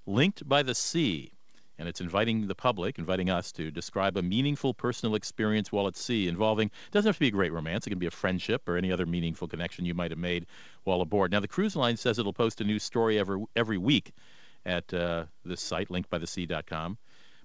Linked 0.05 0.47
by 0.47 0.63
the 0.63 0.75
Sea, 0.75 1.31
and 1.79 1.87
it's 1.87 2.01
inviting 2.01 2.47
the 2.47 2.55
public, 2.55 2.97
inviting 2.97 3.29
us 3.29 3.51
to 3.53 3.71
describe 3.71 4.17
a 4.17 4.21
meaningful 4.21 4.73
personal 4.73 5.15
experience 5.15 5.71
while 5.71 5.87
at 5.87 5.95
sea 5.95 6.27
involving, 6.27 6.67
it 6.67 6.91
doesn't 6.91 7.09
have 7.09 7.15
to 7.15 7.19
be 7.19 7.27
a 7.27 7.31
great 7.31 7.53
romance, 7.53 7.85
it 7.85 7.91
can 7.91 7.99
be 7.99 8.07
a 8.07 8.11
friendship 8.11 8.67
or 8.67 8.77
any 8.77 8.91
other 8.91 9.05
meaningful 9.05 9.47
connection 9.47 9.85
you 9.85 9.93
might 9.93 10.11
have 10.11 10.19
made 10.19 10.45
while 10.83 11.01
aboard. 11.01 11.31
Now, 11.31 11.39
the 11.39 11.47
cruise 11.47 11.75
line 11.75 11.97
says 11.97 12.19
it'll 12.19 12.33
post 12.33 12.61
a 12.61 12.63
new 12.63 12.79
story 12.79 13.19
every, 13.19 13.43
every 13.55 13.77
week 13.77 14.13
at 14.65 14.93
uh, 14.93 15.25
this 15.45 15.61
site, 15.61 15.89
linkedbythesea.com. 15.89 16.97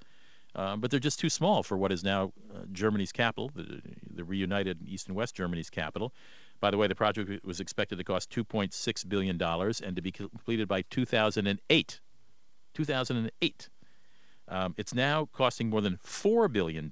Um, 0.55 0.79
but 0.79 0.89
they're 0.89 1.01
just 1.01 1.19
too 1.19 1.29
small 1.29 1.63
for 1.63 1.77
what 1.77 1.91
is 1.91 2.03
now 2.03 2.31
uh, 2.53 2.59
Germany's 2.71 3.11
capital, 3.11 3.51
the, 3.53 3.81
the, 4.09 4.23
reunited 4.23 4.79
East 4.87 5.07
and 5.07 5.15
West 5.15 5.35
Germany's 5.35 5.69
capital. 5.69 6.13
By 6.61 6.71
the 6.71 6.77
way, 6.77 6.87
the 6.87 6.95
project 6.95 7.45
was 7.45 7.59
expected 7.59 7.97
to 7.97 8.05
cost 8.05 8.29
$2.6 8.31 9.09
billion 9.09 9.41
and 9.41 9.95
to 9.97 10.01
be 10.01 10.13
completed 10.13 10.69
by 10.69 10.83
2008. 10.83 11.99
2008. 12.73 13.69
Um, 14.47 14.75
it's 14.77 14.93
now 14.93 15.27
costing 15.33 15.69
more 15.69 15.81
than 15.81 15.97
$4 15.97 16.49
billion. 16.49 16.89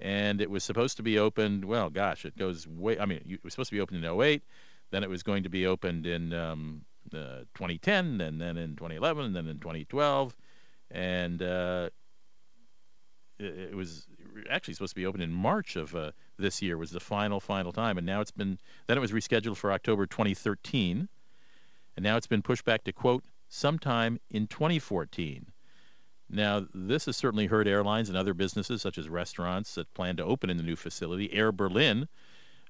And 0.00 0.40
it 0.40 0.50
was 0.50 0.64
supposed 0.64 0.96
to 0.96 1.02
be 1.02 1.18
opened, 1.18 1.64
well, 1.64 1.90
gosh, 1.90 2.24
it 2.24 2.36
goes 2.36 2.66
way, 2.66 2.98
I 2.98 3.04
mean, 3.04 3.20
it 3.28 3.44
was 3.44 3.52
supposed 3.52 3.70
to 3.70 3.76
be 3.76 3.80
opened 3.80 4.04
in 4.04 4.20
08. 4.20 4.42
Then 4.90 5.04
it 5.04 5.10
was 5.10 5.22
going 5.22 5.42
to 5.42 5.48
be 5.48 5.66
opened 5.66 6.06
in 6.06 6.32
um, 6.32 6.82
uh, 7.14 7.44
2010, 7.54 8.20
and 8.20 8.40
then 8.40 8.56
in 8.56 8.76
2011, 8.76 9.26
and 9.26 9.36
then 9.36 9.46
in 9.46 9.58
2012. 9.58 10.36
And 10.90 11.42
uh, 11.42 11.90
it, 13.40 13.74
was 13.74 14.06
actually 14.48 14.74
supposed 14.74 14.92
to 14.92 15.00
be 15.00 15.06
opened 15.06 15.22
in 15.22 15.32
March 15.32 15.76
of 15.76 15.94
uh, 15.94 16.12
this 16.38 16.60
year 16.62 16.76
was 16.76 16.90
the 16.90 17.00
final 17.00 17.40
final 17.40 17.72
time, 17.72 17.98
and 17.98 18.06
now 18.06 18.20
it's 18.20 18.30
been 18.30 18.58
then 18.86 18.96
it 18.96 19.00
was 19.00 19.12
rescheduled 19.12 19.56
for 19.56 19.72
October 19.72 20.06
2013, 20.06 21.08
and 21.96 22.02
now 22.02 22.16
it's 22.16 22.26
been 22.26 22.42
pushed 22.42 22.64
back 22.64 22.84
to 22.84 22.92
quote 22.92 23.24
sometime 23.48 24.18
in 24.30 24.46
2014. 24.46 25.46
Now, 26.32 26.66
this 26.72 27.06
has 27.06 27.16
certainly 27.16 27.46
hurt 27.46 27.66
airlines 27.66 28.08
and 28.08 28.16
other 28.16 28.34
businesses, 28.34 28.80
such 28.80 28.98
as 28.98 29.08
restaurants, 29.08 29.74
that 29.74 29.92
plan 29.94 30.16
to 30.16 30.24
open 30.24 30.48
in 30.48 30.56
the 30.56 30.62
new 30.62 30.76
facility. 30.76 31.32
Air 31.32 31.50
Berlin, 31.50 32.06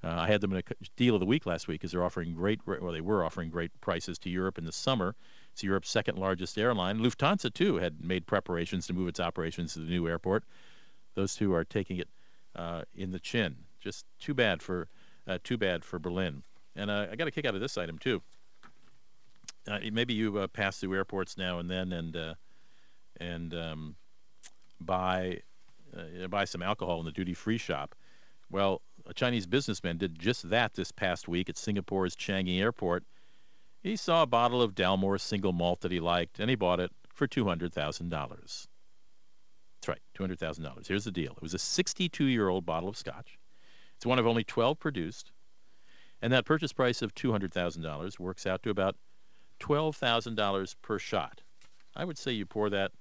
uh, 0.03 0.09
I 0.09 0.27
had 0.27 0.41
them 0.41 0.51
in 0.51 0.57
a 0.57 0.85
deal 0.95 1.13
of 1.13 1.19
the 1.19 1.27
week 1.27 1.45
last 1.45 1.67
week 1.67 1.79
because 1.79 1.91
they're 1.91 2.03
offering 2.03 2.33
great, 2.33 2.59
well, 2.65 2.91
they 2.91 3.01
were 3.01 3.23
offering 3.23 3.51
great 3.51 3.69
prices 3.79 4.17
to 4.19 4.31
Europe 4.31 4.57
in 4.57 4.65
the 4.65 4.71
summer. 4.71 5.15
It's 5.53 5.63
Europe's 5.63 5.91
second 5.91 6.17
largest 6.17 6.57
airline. 6.57 6.99
Lufthansa, 6.99 7.53
too, 7.53 7.75
had 7.75 8.03
made 8.03 8.25
preparations 8.25 8.87
to 8.87 8.93
move 8.93 9.07
its 9.07 9.19
operations 9.19 9.73
to 9.73 9.79
the 9.79 9.89
new 9.89 10.07
airport. 10.07 10.43
Those 11.13 11.35
two 11.35 11.53
are 11.53 11.63
taking 11.63 11.97
it 11.97 12.09
uh, 12.55 12.81
in 12.95 13.11
the 13.11 13.19
chin. 13.19 13.55
Just 13.79 14.05
too 14.19 14.33
bad 14.33 14.63
for, 14.63 14.87
uh, 15.27 15.37
too 15.43 15.57
bad 15.57 15.85
for 15.85 15.99
Berlin. 15.99 16.41
And 16.75 16.89
uh, 16.89 17.07
I 17.11 17.15
got 17.15 17.27
a 17.27 17.31
kick 17.31 17.45
out 17.45 17.53
of 17.53 17.61
this 17.61 17.77
item 17.77 17.99
too. 17.99 18.23
Uh, 19.67 19.79
maybe 19.91 20.15
you 20.15 20.35
uh, 20.39 20.47
pass 20.47 20.79
through 20.79 20.95
airports 20.95 21.37
now 21.37 21.59
and 21.59 21.69
then 21.69 21.91
and 21.93 22.35
and 23.21 23.53
um, 23.53 23.95
buy 24.79 25.39
buy 26.29 26.45
some 26.45 26.61
alcohol 26.61 26.99
in 26.99 27.05
the 27.05 27.11
duty 27.11 27.33
free 27.33 27.57
shop. 27.57 27.95
Well, 28.49 28.81
a 29.05 29.13
Chinese 29.13 29.45
businessman 29.45 29.97
did 29.97 30.19
just 30.19 30.49
that 30.49 30.73
this 30.73 30.91
past 30.91 31.27
week 31.27 31.49
at 31.49 31.57
Singapore's 31.57 32.15
Changi 32.15 32.59
Airport 32.59 33.03
he 33.81 33.95
saw 33.95 34.21
a 34.21 34.27
bottle 34.27 34.61
of 34.61 34.75
Dalmore 34.75 35.19
single 35.19 35.53
malt 35.53 35.81
that 35.81 35.91
he 35.91 35.99
liked, 35.99 36.39
and 36.39 36.49
he 36.49 36.55
bought 36.55 36.79
it 36.79 36.91
for 37.09 37.27
$200,000. 37.27 38.09
That's 38.09 38.67
right, 39.87 40.01
$200,000. 40.15 40.87
Here's 40.87 41.05
the 41.05 41.11
deal 41.11 41.33
it 41.33 41.41
was 41.41 41.53
a 41.53 41.59
62 41.59 42.25
year 42.25 42.47
old 42.47 42.65
bottle 42.65 42.89
of 42.89 42.97
scotch. 42.97 43.39
It's 43.95 44.05
one 44.05 44.19
of 44.19 44.27
only 44.27 44.43
12 44.43 44.79
produced, 44.79 45.31
and 46.21 46.31
that 46.31 46.45
purchase 46.45 46.73
price 46.73 47.01
of 47.01 47.15
$200,000 47.15 48.19
works 48.19 48.45
out 48.45 48.61
to 48.63 48.69
about 48.69 48.95
$12,000 49.59 50.75
per 50.81 50.99
shot. 50.99 51.41
I 51.95 52.05
would 52.05 52.17
say 52.17 52.31
you 52.31 52.45
pour 52.45 52.69
that 52.69 52.91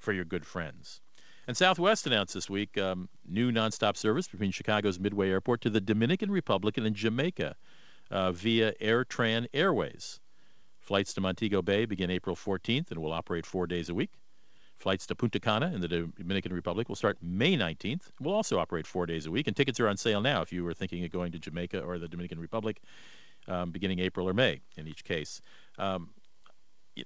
for 0.00 0.12
your 0.12 0.24
good 0.24 0.46
friends. 0.46 1.00
And 1.48 1.56
Southwest 1.56 2.06
announced 2.06 2.34
this 2.34 2.50
week 2.50 2.76
um, 2.76 3.08
new 3.24 3.52
nonstop 3.52 3.96
service 3.96 4.26
between 4.26 4.50
Chicago's 4.50 4.98
Midway 4.98 5.30
Airport 5.30 5.60
to 5.60 5.70
the 5.70 5.80
Dominican 5.80 6.30
Republic 6.30 6.76
and 6.76 6.94
Jamaica 6.94 7.54
uh, 8.10 8.32
via 8.32 8.72
AirTran 8.80 9.46
Airways. 9.54 10.20
Flights 10.80 11.14
to 11.14 11.20
Montego 11.20 11.62
Bay 11.62 11.84
begin 11.84 12.10
April 12.10 12.36
14th 12.36 12.90
and 12.90 13.00
will 13.00 13.12
operate 13.12 13.46
four 13.46 13.66
days 13.66 13.88
a 13.88 13.94
week. 13.94 14.10
Flights 14.78 15.06
to 15.06 15.14
Punta 15.14 15.40
Cana 15.40 15.72
in 15.74 15.80
the 15.80 15.88
Dominican 15.88 16.52
Republic 16.52 16.88
will 16.88 16.96
start 16.96 17.16
May 17.22 17.56
19th. 17.56 18.10
Will 18.20 18.34
also 18.34 18.58
operate 18.58 18.86
four 18.86 19.06
days 19.06 19.26
a 19.26 19.30
week, 19.30 19.46
and 19.46 19.56
tickets 19.56 19.80
are 19.80 19.88
on 19.88 19.96
sale 19.96 20.20
now 20.20 20.42
if 20.42 20.52
you 20.52 20.64
were 20.64 20.74
thinking 20.74 21.04
of 21.04 21.10
going 21.10 21.32
to 21.32 21.38
Jamaica 21.38 21.80
or 21.80 21.98
the 21.98 22.08
Dominican 22.08 22.38
Republic, 22.38 22.80
um, 23.48 23.70
beginning 23.70 24.00
April 24.00 24.28
or 24.28 24.34
May 24.34 24.60
in 24.76 24.86
each 24.86 25.02
case. 25.02 25.40
Um, 25.78 26.10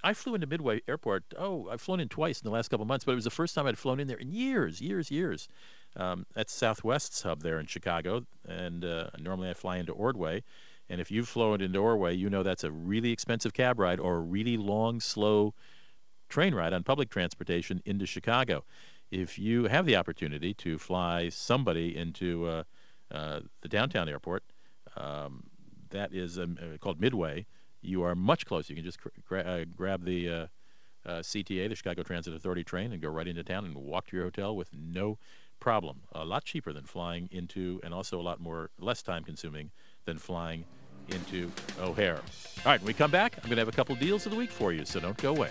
I 0.05 0.15
flew 0.15 0.35
into 0.35 0.47
Midway 0.47 0.83
Airport. 0.89 1.25
Oh, 1.37 1.69
I've 1.69 1.81
flown 1.81 2.01
in 2.01 2.09
twice 2.09 2.41
in 2.41 2.45
the 2.45 2.53
last 2.53 2.69
couple 2.69 2.87
months, 2.87 3.05
but 3.05 3.13
it 3.13 3.17
was 3.17 3.25
the 3.25 3.31
first 3.31 3.55
time 3.55 3.67
I'd 3.67 3.79
flown 3.79 4.01
in 4.01 4.07
there 4.07 4.17
in 4.17 4.31
years, 4.31 4.81
years, 4.81 5.11
years. 5.11 5.49
Um, 5.97 6.27
that's 6.35 6.53
Southwest's 6.53 7.23
hub 7.23 7.43
there 7.43 7.59
in 7.59 7.67
Chicago, 7.67 8.25
and 8.47 8.85
uh, 8.85 9.11
normally 9.19 9.51
I 9.51 9.55
fly 9.55 9.79
into 9.79 9.93
Ordway. 9.93 10.43
And 10.89 11.01
if 11.01 11.11
you've 11.11 11.29
flown 11.29 11.61
into 11.61 11.79
Ordway, 11.79 12.15
you 12.15 12.31
know 12.31 12.43
that's 12.43 12.65
a 12.65 12.71
really 12.71 13.11
expensive 13.13 13.53
cab 13.53 13.79
ride 13.79 14.01
or 14.01 14.17
a 14.17 14.21
really 14.21 14.57
long, 14.57 15.01
slow 15.01 15.55
train 16.29 16.55
ride 16.55 16.73
on 16.73 16.83
public 16.83 17.11
transportation 17.11 17.83
into 17.85 18.07
Chicago. 18.07 18.65
If 19.11 19.39
you 19.39 19.65
have 19.65 19.87
the 19.87 19.97
opportunity 19.97 20.55
to 20.55 20.79
fly 20.79 21.29
somebody 21.29 21.97
into 21.97 22.47
uh, 22.47 22.63
uh, 23.11 23.41
the 23.61 23.69
downtown 23.69 24.09
airport, 24.09 24.45
um, 24.97 25.45
that 25.91 26.15
is 26.15 26.39
um, 26.39 26.59
uh, 26.61 26.77
called 26.79 27.01
Midway. 27.01 27.47
You 27.83 28.03
are 28.03 28.15
much 28.15 28.47
closer. 28.47 28.73
You 28.73 28.83
can 28.83 28.85
just 28.85 28.99
uh, 29.31 29.65
grab 29.77 30.05
the 30.05 30.29
uh, 30.29 30.47
uh, 31.07 31.11
CTA, 31.21 31.69
the 31.69 31.75
Chicago 31.75 32.03
Transit 32.03 32.35
Authority 32.35 32.65
train, 32.65 32.93
and 32.93 33.01
go 33.01 33.09
right 33.09 33.27
into 33.27 33.43
town 33.43 33.65
and 33.65 33.75
walk 33.75 34.07
to 34.09 34.17
your 34.17 34.27
hotel 34.27 34.55
with 34.55 34.69
no 34.73 35.19
problem. 35.61 36.01
A 36.13 36.25
lot 36.25 36.45
cheaper 36.45 36.73
than 36.73 36.85
flying 36.85 37.29
into, 37.33 37.81
and 37.83 37.95
also 37.95 38.21
a 38.21 38.23
lot 38.23 38.41
more 38.41 38.71
less 38.79 39.03
time 39.03 39.25
consuming 39.25 39.71
than 40.05 40.19
flying 40.19 40.65
into 41.09 41.51
O'Hare. 41.81 42.17
All 42.17 42.73
right, 42.73 42.81
when 42.81 42.87
we 42.87 42.95
come 42.95 43.11
back, 43.11 43.37
I'm 43.37 43.45
going 43.45 43.57
to 43.57 43.61
have 43.61 43.69
a 43.69 43.73
couple 43.73 43.95
deals 43.97 44.27
of 44.27 44.33
the 44.33 44.39
week 44.39 44.51
for 44.51 44.73
you, 44.73 44.85
so 44.85 45.01
don't 45.01 45.17
go 45.17 45.31
away. 45.31 45.51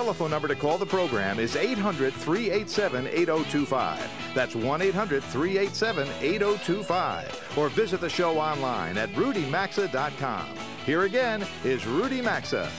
Telephone 0.00 0.30
number 0.30 0.48
to 0.48 0.54
call 0.54 0.78
the 0.78 0.86
program 0.86 1.38
is 1.38 1.56
800 1.56 2.14
387 2.14 3.06
8025. 3.08 4.10
That's 4.34 4.56
1 4.56 4.80
800 4.80 5.22
387 5.22 6.08
8025. 6.22 7.58
Or 7.58 7.68
visit 7.68 8.00
the 8.00 8.08
show 8.08 8.38
online 8.38 8.96
at 8.96 9.10
rudymaxa.com. 9.10 10.46
Here 10.86 11.02
again 11.02 11.46
is 11.64 11.86
Rudy 11.86 12.22
Maxa. 12.22 12.70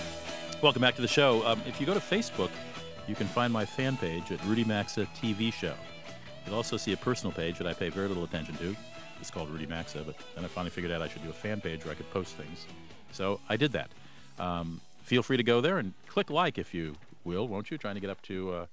Welcome 0.63 0.81
back 0.81 0.95
to 0.95 1.03
the 1.03 1.07
show. 1.07 1.45
Um, 1.45 1.61
if 1.67 1.79
you 1.79 1.85
go 1.85 1.93
to 1.93 1.99
Facebook, 1.99 2.49
you 3.07 3.13
can 3.13 3.27
find 3.27 3.53
my 3.53 3.65
fan 3.65 3.97
page 3.97 4.31
at 4.31 4.43
Rudy 4.45 4.63
Maxa 4.63 5.07
TV 5.15 5.53
Show. 5.53 5.75
You'll 6.47 6.55
also 6.55 6.75
see 6.75 6.93
a 6.93 6.97
personal 6.97 7.31
page 7.31 7.59
that 7.59 7.67
I 7.67 7.73
pay 7.73 7.89
very 7.89 8.07
little 8.07 8.23
attention 8.23 8.55
to. 8.57 8.75
It's 9.19 9.29
called 9.29 9.51
Rudy 9.51 9.67
Maxa, 9.67 10.01
but 10.03 10.15
then 10.33 10.43
I 10.43 10.47
finally 10.47 10.71
figured 10.71 10.91
out 10.91 11.03
I 11.03 11.07
should 11.07 11.21
do 11.21 11.29
a 11.29 11.33
fan 11.33 11.61
page 11.61 11.85
where 11.85 11.91
I 11.91 11.95
could 11.95 12.09
post 12.09 12.35
things. 12.35 12.65
So 13.11 13.39
I 13.47 13.57
did 13.57 13.73
that. 13.73 13.91
Um, 14.39 14.81
feel 15.03 15.21
free 15.21 15.37
to 15.37 15.43
go 15.43 15.61
there 15.61 15.77
and 15.77 15.93
click 16.07 16.31
like 16.31 16.57
if 16.57 16.73
you 16.73 16.95
will, 17.23 17.47
won't 17.47 17.71
you? 17.71 17.77
Trying 17.77 17.95
to 17.95 18.01
get 18.01 18.09
up 18.09 18.21
to 18.23 18.53
uh, 18.53 18.65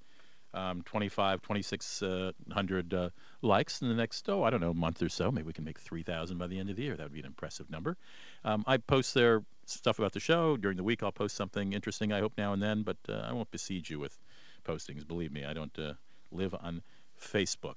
um, 0.53 0.81
25, 0.83 1.41
2,600 1.41 2.93
uh, 2.93 3.09
likes 3.41 3.81
in 3.81 3.89
the 3.89 3.93
next, 3.93 4.27
oh, 4.29 4.43
I 4.43 4.49
don't 4.49 4.61
know, 4.61 4.73
month 4.73 5.01
or 5.01 5.09
so. 5.09 5.31
Maybe 5.31 5.47
we 5.47 5.53
can 5.53 5.63
make 5.63 5.79
3,000 5.79 6.37
by 6.37 6.47
the 6.47 6.59
end 6.59 6.69
of 6.69 6.75
the 6.75 6.83
year. 6.83 6.95
That 6.95 7.03
would 7.03 7.13
be 7.13 7.19
an 7.19 7.25
impressive 7.25 7.69
number. 7.69 7.97
Um, 8.43 8.63
I 8.67 8.77
post 8.77 9.13
there 9.13 9.43
stuff 9.65 9.99
about 9.99 10.13
the 10.13 10.19
show. 10.19 10.57
During 10.57 10.77
the 10.77 10.83
week, 10.83 11.03
I'll 11.03 11.11
post 11.11 11.35
something 11.35 11.73
interesting, 11.73 12.11
I 12.11 12.19
hope, 12.19 12.33
now 12.37 12.53
and 12.53 12.61
then, 12.61 12.83
but 12.83 12.97
uh, 13.07 13.25
I 13.29 13.33
won't 13.33 13.51
besiege 13.51 13.89
you 13.89 13.99
with 13.99 14.17
postings. 14.65 15.07
Believe 15.07 15.31
me, 15.31 15.45
I 15.45 15.53
don't 15.53 15.77
uh, 15.77 15.93
live 16.31 16.55
on 16.55 16.81
Facebook. 17.19 17.75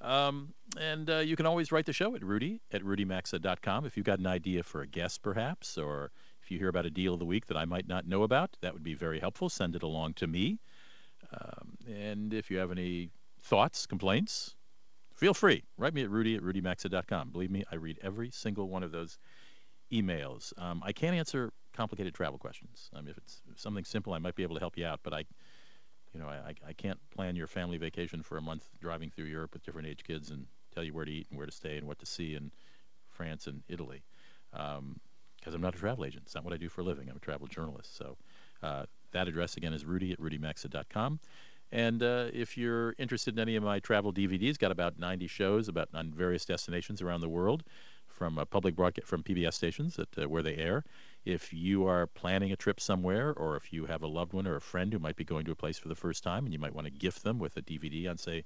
Um, 0.00 0.54
and 0.80 1.08
uh, 1.08 1.18
you 1.18 1.36
can 1.36 1.46
always 1.46 1.70
write 1.70 1.86
the 1.86 1.92
show 1.92 2.14
at 2.16 2.24
rudy 2.24 2.60
at 2.72 2.82
rudymaxa.com 2.82 3.86
if 3.86 3.96
you've 3.96 4.06
got 4.06 4.18
an 4.18 4.26
idea 4.26 4.64
for 4.64 4.82
a 4.82 4.86
guest, 4.86 5.22
perhaps, 5.22 5.78
or 5.78 6.10
you 6.52 6.58
hear 6.58 6.68
about 6.68 6.86
a 6.86 6.90
deal 6.90 7.14
of 7.14 7.18
the 7.18 7.24
week 7.24 7.46
that 7.46 7.56
I 7.56 7.64
might 7.64 7.88
not 7.88 8.06
know 8.06 8.22
about, 8.22 8.56
that 8.60 8.72
would 8.72 8.82
be 8.82 8.94
very 8.94 9.20
helpful. 9.20 9.48
Send 9.48 9.74
it 9.74 9.82
along 9.82 10.14
to 10.14 10.26
me. 10.26 10.60
Um, 11.32 11.76
and 11.88 12.34
if 12.34 12.50
you 12.50 12.58
have 12.58 12.70
any 12.70 13.10
thoughts, 13.40 13.86
complaints, 13.86 14.54
feel 15.14 15.34
free. 15.34 15.64
Write 15.76 15.94
me 15.94 16.02
at 16.02 16.10
rudy 16.10 16.36
at 16.36 16.42
rudymaxa.com. 16.42 17.30
Believe 17.30 17.50
me, 17.50 17.64
I 17.70 17.76
read 17.76 17.98
every 18.02 18.30
single 18.30 18.68
one 18.68 18.82
of 18.82 18.92
those 18.92 19.18
emails. 19.92 20.52
Um, 20.58 20.82
I 20.84 20.92
can't 20.92 21.16
answer 21.16 21.52
complicated 21.72 22.14
travel 22.14 22.38
questions. 22.38 22.90
I 22.94 23.00
mean, 23.00 23.10
if 23.10 23.18
it's 23.18 23.42
something 23.56 23.84
simple, 23.84 24.12
I 24.12 24.18
might 24.18 24.34
be 24.34 24.42
able 24.42 24.56
to 24.56 24.60
help 24.60 24.76
you 24.76 24.86
out, 24.86 25.00
but 25.02 25.14
I 25.14 25.24
you 26.12 26.20
know, 26.20 26.28
I, 26.28 26.54
I 26.66 26.72
can't 26.72 26.98
plan 27.10 27.36
your 27.36 27.46
family 27.46 27.78
vacation 27.78 28.22
for 28.22 28.36
a 28.36 28.42
month 28.42 28.68
driving 28.80 29.10
through 29.10 29.26
Europe 29.26 29.54
with 29.54 29.64
different 29.64 29.88
age 29.88 30.04
kids 30.04 30.30
and 30.30 30.46
tell 30.74 30.84
you 30.84 30.92
where 30.92 31.04
to 31.04 31.10
eat 31.10 31.26
and 31.30 31.38
where 31.38 31.46
to 31.46 31.52
stay 31.52 31.78
and 31.78 31.86
what 31.86 31.98
to 32.00 32.06
see 32.06 32.34
in 32.34 32.52
France 33.08 33.46
and 33.46 33.62
Italy. 33.68 34.02
Because 35.42 35.54
I'm 35.54 35.60
not 35.60 35.74
a 35.74 35.78
travel 35.78 36.04
agent. 36.04 36.22
It's 36.26 36.36
not 36.36 36.44
what 36.44 36.54
I 36.54 36.56
do 36.56 36.68
for 36.68 36.82
a 36.82 36.84
living. 36.84 37.08
I'm 37.10 37.16
a 37.16 37.20
travel 37.20 37.48
journalist. 37.48 37.96
So 37.96 38.16
uh, 38.62 38.84
that 39.10 39.26
address 39.26 39.56
again 39.56 39.72
is 39.72 39.84
rudy 39.84 40.12
at 40.12 40.20
rudymaxa.com. 40.20 41.18
And 41.72 42.02
uh, 42.02 42.26
if 42.32 42.56
you're 42.56 42.94
interested 42.96 43.34
in 43.34 43.40
any 43.40 43.56
of 43.56 43.64
my 43.64 43.80
travel 43.80 44.12
DVDs, 44.12 44.56
got 44.56 44.70
about 44.70 45.00
90 45.00 45.26
shows 45.26 45.68
about 45.68 45.88
on 45.92 46.12
various 46.14 46.44
destinations 46.44 47.02
around 47.02 47.22
the 47.22 47.28
world 47.28 47.64
from 48.06 48.38
uh, 48.38 48.44
public 48.44 48.76
broadcast 48.76 49.08
from 49.08 49.22
PBS 49.22 49.54
stations 49.54 49.96
that 49.96 50.16
uh, 50.16 50.28
where 50.28 50.42
they 50.42 50.54
air. 50.56 50.84
If 51.24 51.52
you 51.52 51.86
are 51.86 52.06
planning 52.06 52.52
a 52.52 52.56
trip 52.56 52.78
somewhere, 52.78 53.32
or 53.32 53.56
if 53.56 53.72
you 53.72 53.86
have 53.86 54.02
a 54.02 54.06
loved 54.06 54.32
one 54.32 54.46
or 54.46 54.54
a 54.54 54.60
friend 54.60 54.92
who 54.92 54.98
might 54.98 55.16
be 55.16 55.24
going 55.24 55.44
to 55.46 55.50
a 55.50 55.56
place 55.56 55.78
for 55.78 55.88
the 55.88 55.96
first 55.96 56.22
time, 56.22 56.44
and 56.44 56.52
you 56.52 56.58
might 56.58 56.74
want 56.74 56.86
to 56.86 56.92
gift 56.92 57.24
them 57.24 57.38
with 57.38 57.56
a 57.56 57.62
DVD 57.62 58.08
on, 58.08 58.18
say, 58.18 58.44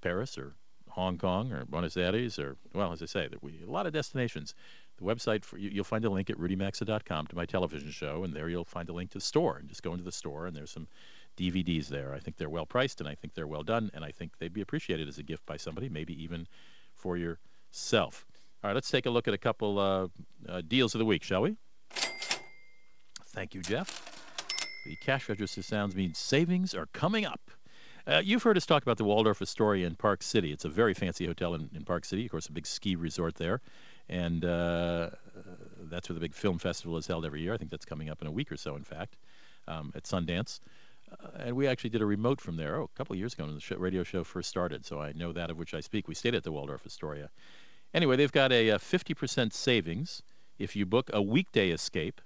Paris 0.00 0.38
or 0.38 0.54
Hong 0.90 1.18
Kong 1.18 1.52
or 1.52 1.64
Buenos 1.66 1.96
Aires, 1.96 2.38
or 2.38 2.56
well, 2.72 2.92
as 2.92 3.02
I 3.02 3.06
say, 3.06 3.28
that 3.28 3.42
we 3.42 3.60
a 3.66 3.70
lot 3.70 3.86
of 3.86 3.92
destinations. 3.92 4.54
The 4.98 5.04
website 5.04 5.44
for 5.44 5.58
you, 5.58 5.70
will 5.76 5.84
find 5.84 6.04
a 6.04 6.10
link 6.10 6.30
at 6.30 6.38
rudymaxa.com 6.38 7.26
to 7.26 7.36
my 7.36 7.44
television 7.44 7.90
show, 7.90 8.24
and 8.24 8.34
there 8.34 8.48
you'll 8.48 8.64
find 8.64 8.88
a 8.88 8.92
link 8.92 9.10
to 9.10 9.18
the 9.18 9.24
store. 9.24 9.58
And 9.58 9.68
just 9.68 9.82
go 9.82 9.92
into 9.92 10.04
the 10.04 10.12
store, 10.12 10.46
and 10.46 10.56
there's 10.56 10.70
some 10.70 10.88
DVDs 11.36 11.88
there. 11.88 12.14
I 12.14 12.18
think 12.18 12.36
they're 12.36 12.48
well 12.48 12.66
priced, 12.66 13.00
and 13.00 13.08
I 13.08 13.14
think 13.14 13.34
they're 13.34 13.46
well 13.46 13.62
done, 13.62 13.90
and 13.92 14.04
I 14.04 14.10
think 14.10 14.38
they'd 14.38 14.52
be 14.52 14.62
appreciated 14.62 15.08
as 15.08 15.18
a 15.18 15.22
gift 15.22 15.44
by 15.44 15.56
somebody, 15.58 15.88
maybe 15.88 16.20
even 16.22 16.46
for 16.94 17.16
yourself. 17.16 18.26
All 18.64 18.68
right, 18.68 18.74
let's 18.74 18.90
take 18.90 19.06
a 19.06 19.10
look 19.10 19.28
at 19.28 19.34
a 19.34 19.38
couple 19.38 19.78
uh, 19.78 20.08
uh, 20.48 20.62
deals 20.66 20.94
of 20.94 20.98
the 20.98 21.04
week, 21.04 21.22
shall 21.22 21.42
we? 21.42 21.56
Thank 23.26 23.54
you, 23.54 23.60
Jeff. 23.60 24.02
The 24.86 24.96
cash 24.96 25.28
register 25.28 25.62
sounds 25.62 25.94
means 25.94 26.16
savings 26.16 26.74
are 26.74 26.86
coming 26.86 27.26
up. 27.26 27.50
Uh, 28.06 28.22
you've 28.24 28.44
heard 28.44 28.56
us 28.56 28.64
talk 28.64 28.82
about 28.82 28.96
the 28.96 29.04
Waldorf 29.04 29.42
Astoria 29.42 29.86
in 29.86 29.96
Park 29.96 30.22
City. 30.22 30.52
It's 30.52 30.64
a 30.64 30.68
very 30.68 30.94
fancy 30.94 31.26
hotel 31.26 31.54
in, 31.54 31.68
in 31.74 31.84
Park 31.84 32.04
City, 32.04 32.24
of 32.24 32.30
course, 32.30 32.46
a 32.46 32.52
big 32.52 32.66
ski 32.66 32.94
resort 32.94 33.34
there. 33.34 33.60
And 34.08 34.44
uh, 34.44 35.10
that's 35.90 36.08
where 36.08 36.14
the 36.14 36.20
big 36.20 36.34
film 36.34 36.58
festival 36.58 36.96
is 36.96 37.06
held 37.06 37.24
every 37.24 37.42
year. 37.42 37.54
I 37.54 37.56
think 37.56 37.70
that's 37.70 37.84
coming 37.84 38.08
up 38.08 38.20
in 38.20 38.28
a 38.28 38.32
week 38.32 38.52
or 38.52 38.56
so, 38.56 38.76
in 38.76 38.84
fact, 38.84 39.16
um, 39.66 39.92
at 39.94 40.04
Sundance. 40.04 40.60
Uh, 41.10 41.28
and 41.38 41.56
we 41.56 41.66
actually 41.66 41.90
did 41.90 42.02
a 42.02 42.06
remote 42.06 42.40
from 42.40 42.56
there 42.56 42.76
oh, 42.76 42.84
a 42.84 42.98
couple 42.98 43.14
of 43.14 43.18
years 43.18 43.34
ago 43.34 43.44
when 43.44 43.54
the 43.54 43.60
show, 43.60 43.76
radio 43.76 44.02
show 44.02 44.24
first 44.24 44.48
started, 44.48 44.84
so 44.84 45.00
I 45.00 45.12
know 45.12 45.32
that 45.32 45.50
of 45.50 45.58
which 45.58 45.74
I 45.74 45.80
speak. 45.80 46.08
We 46.08 46.14
stayed 46.14 46.34
at 46.34 46.42
the 46.42 46.52
Waldorf 46.52 46.84
Astoria. 46.84 47.30
Anyway, 47.94 48.16
they've 48.16 48.32
got 48.32 48.52
a, 48.52 48.70
a 48.70 48.78
50% 48.78 49.52
savings 49.52 50.22
if 50.58 50.74
you 50.74 50.84
book 50.84 51.10
a 51.12 51.22
weekday 51.22 51.70
escape 51.70 52.20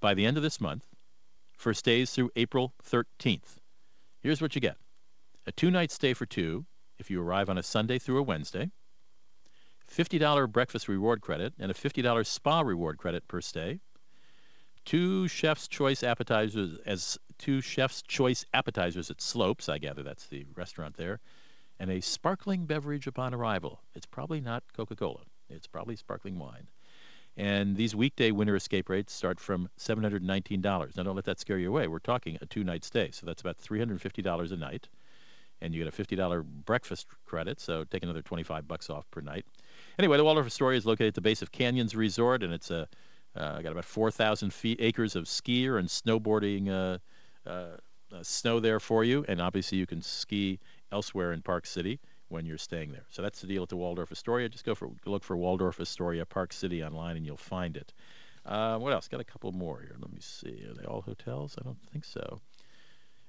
by 0.00 0.14
the 0.14 0.26
end 0.26 0.36
of 0.36 0.42
this 0.42 0.60
month 0.60 0.86
for 1.56 1.74
stays 1.74 2.10
through 2.10 2.30
April 2.36 2.74
13th. 2.84 3.58
Here's 4.20 4.42
what 4.42 4.54
you 4.54 4.60
get 4.60 4.76
a 5.46 5.52
two 5.52 5.70
night 5.70 5.90
stay 5.90 6.12
for 6.14 6.26
two 6.26 6.66
if 6.98 7.10
you 7.10 7.22
arrive 7.22 7.48
on 7.48 7.58
a 7.58 7.62
Sunday 7.62 7.98
through 7.98 8.18
a 8.18 8.22
Wednesday, 8.22 8.70
$50 9.90 10.50
breakfast 10.50 10.88
reward 10.88 11.20
credit, 11.20 11.52
and 11.58 11.70
a 11.70 11.74
$50 11.74 12.26
spa 12.26 12.60
reward 12.60 12.98
credit 12.98 13.26
per 13.28 13.40
stay. 13.40 13.80
Two 14.84 15.28
chef's 15.28 15.68
choice 15.68 16.02
appetizers 16.02 16.78
as 16.86 17.18
two 17.38 17.60
chef's 17.60 18.02
choice 18.02 18.44
appetizers 18.54 19.10
at 19.10 19.20
Slopes, 19.20 19.68
I 19.68 19.78
gather 19.78 20.02
that's 20.02 20.26
the 20.26 20.46
restaurant 20.54 20.96
there, 20.96 21.20
and 21.78 21.90
a 21.90 22.00
sparkling 22.00 22.66
beverage 22.66 23.06
upon 23.06 23.34
arrival. 23.34 23.80
It's 23.94 24.06
probably 24.06 24.40
not 24.40 24.62
Coca 24.74 24.96
Cola, 24.96 25.22
it's 25.48 25.66
probably 25.66 25.96
sparkling 25.96 26.38
wine. 26.38 26.68
And 27.36 27.76
these 27.76 27.94
weekday 27.94 28.32
winter 28.32 28.56
escape 28.56 28.88
rates 28.88 29.12
start 29.12 29.40
from 29.40 29.68
$719. 29.78 30.96
Now, 30.96 31.02
don't 31.02 31.16
let 31.16 31.24
that 31.24 31.40
scare 31.40 31.58
you 31.58 31.68
away. 31.68 31.86
We're 31.86 31.98
talking 31.98 32.36
a 32.40 32.46
two 32.46 32.64
night 32.64 32.84
stay, 32.84 33.10
so 33.12 33.24
that's 33.24 33.40
about 33.40 33.58
$350 33.58 34.52
a 34.52 34.56
night. 34.56 34.88
And 35.62 35.74
you 35.74 35.84
get 35.84 35.98
a 35.98 36.02
$50 36.04 36.44
breakfast 36.64 37.06
credit, 37.24 37.60
so 37.60 37.84
take 37.84 38.02
another 38.02 38.22
25 38.22 38.66
bucks 38.66 38.90
off 38.90 39.10
per 39.10 39.20
night. 39.20 39.46
Anyway, 39.98 40.16
the 40.16 40.24
Waldorf 40.24 40.46
Astoria 40.46 40.78
is 40.78 40.86
located 40.86 41.08
at 41.08 41.14
the 41.14 41.20
base 41.20 41.42
of 41.42 41.52
Canyons 41.52 41.94
Resort, 41.94 42.42
and 42.42 42.52
it's 42.52 42.70
a 42.70 42.88
uh, 43.36 43.60
got 43.60 43.72
about 43.72 43.84
4,000 43.84 44.52
feet 44.52 44.78
acres 44.80 45.14
of 45.14 45.24
skier 45.24 45.78
and 45.78 45.88
snowboarding 45.88 46.68
uh, 46.68 46.98
uh, 47.48 47.76
uh, 48.12 48.22
snow 48.22 48.58
there 48.58 48.80
for 48.80 49.04
you, 49.04 49.24
and 49.28 49.40
obviously 49.40 49.78
you 49.78 49.86
can 49.86 50.02
ski 50.02 50.58
elsewhere 50.90 51.32
in 51.32 51.42
Park 51.42 51.66
City 51.66 52.00
when 52.28 52.44
you're 52.44 52.58
staying 52.58 52.92
there. 52.92 53.04
So 53.08 53.22
that's 53.22 53.40
the 53.40 53.46
deal 53.46 53.62
at 53.62 53.68
the 53.68 53.76
Waldorf 53.76 54.10
Astoria. 54.10 54.48
Just 54.48 54.64
go 54.64 54.74
for 54.74 54.90
look 55.06 55.22
for 55.22 55.36
Waldorf 55.36 55.80
Astoria 55.80 56.26
Park 56.26 56.52
City 56.52 56.82
online, 56.82 57.16
and 57.16 57.24
you'll 57.24 57.36
find 57.36 57.76
it. 57.76 57.92
Uh, 58.46 58.78
what 58.78 58.92
else? 58.92 59.06
Got 59.06 59.20
a 59.20 59.24
couple 59.24 59.52
more 59.52 59.80
here. 59.80 59.96
Let 60.00 60.12
me 60.12 60.20
see. 60.20 60.64
Are 60.68 60.74
they 60.74 60.84
all 60.84 61.02
hotels? 61.02 61.56
I 61.60 61.64
don't 61.64 61.80
think 61.92 62.04
so. 62.04 62.40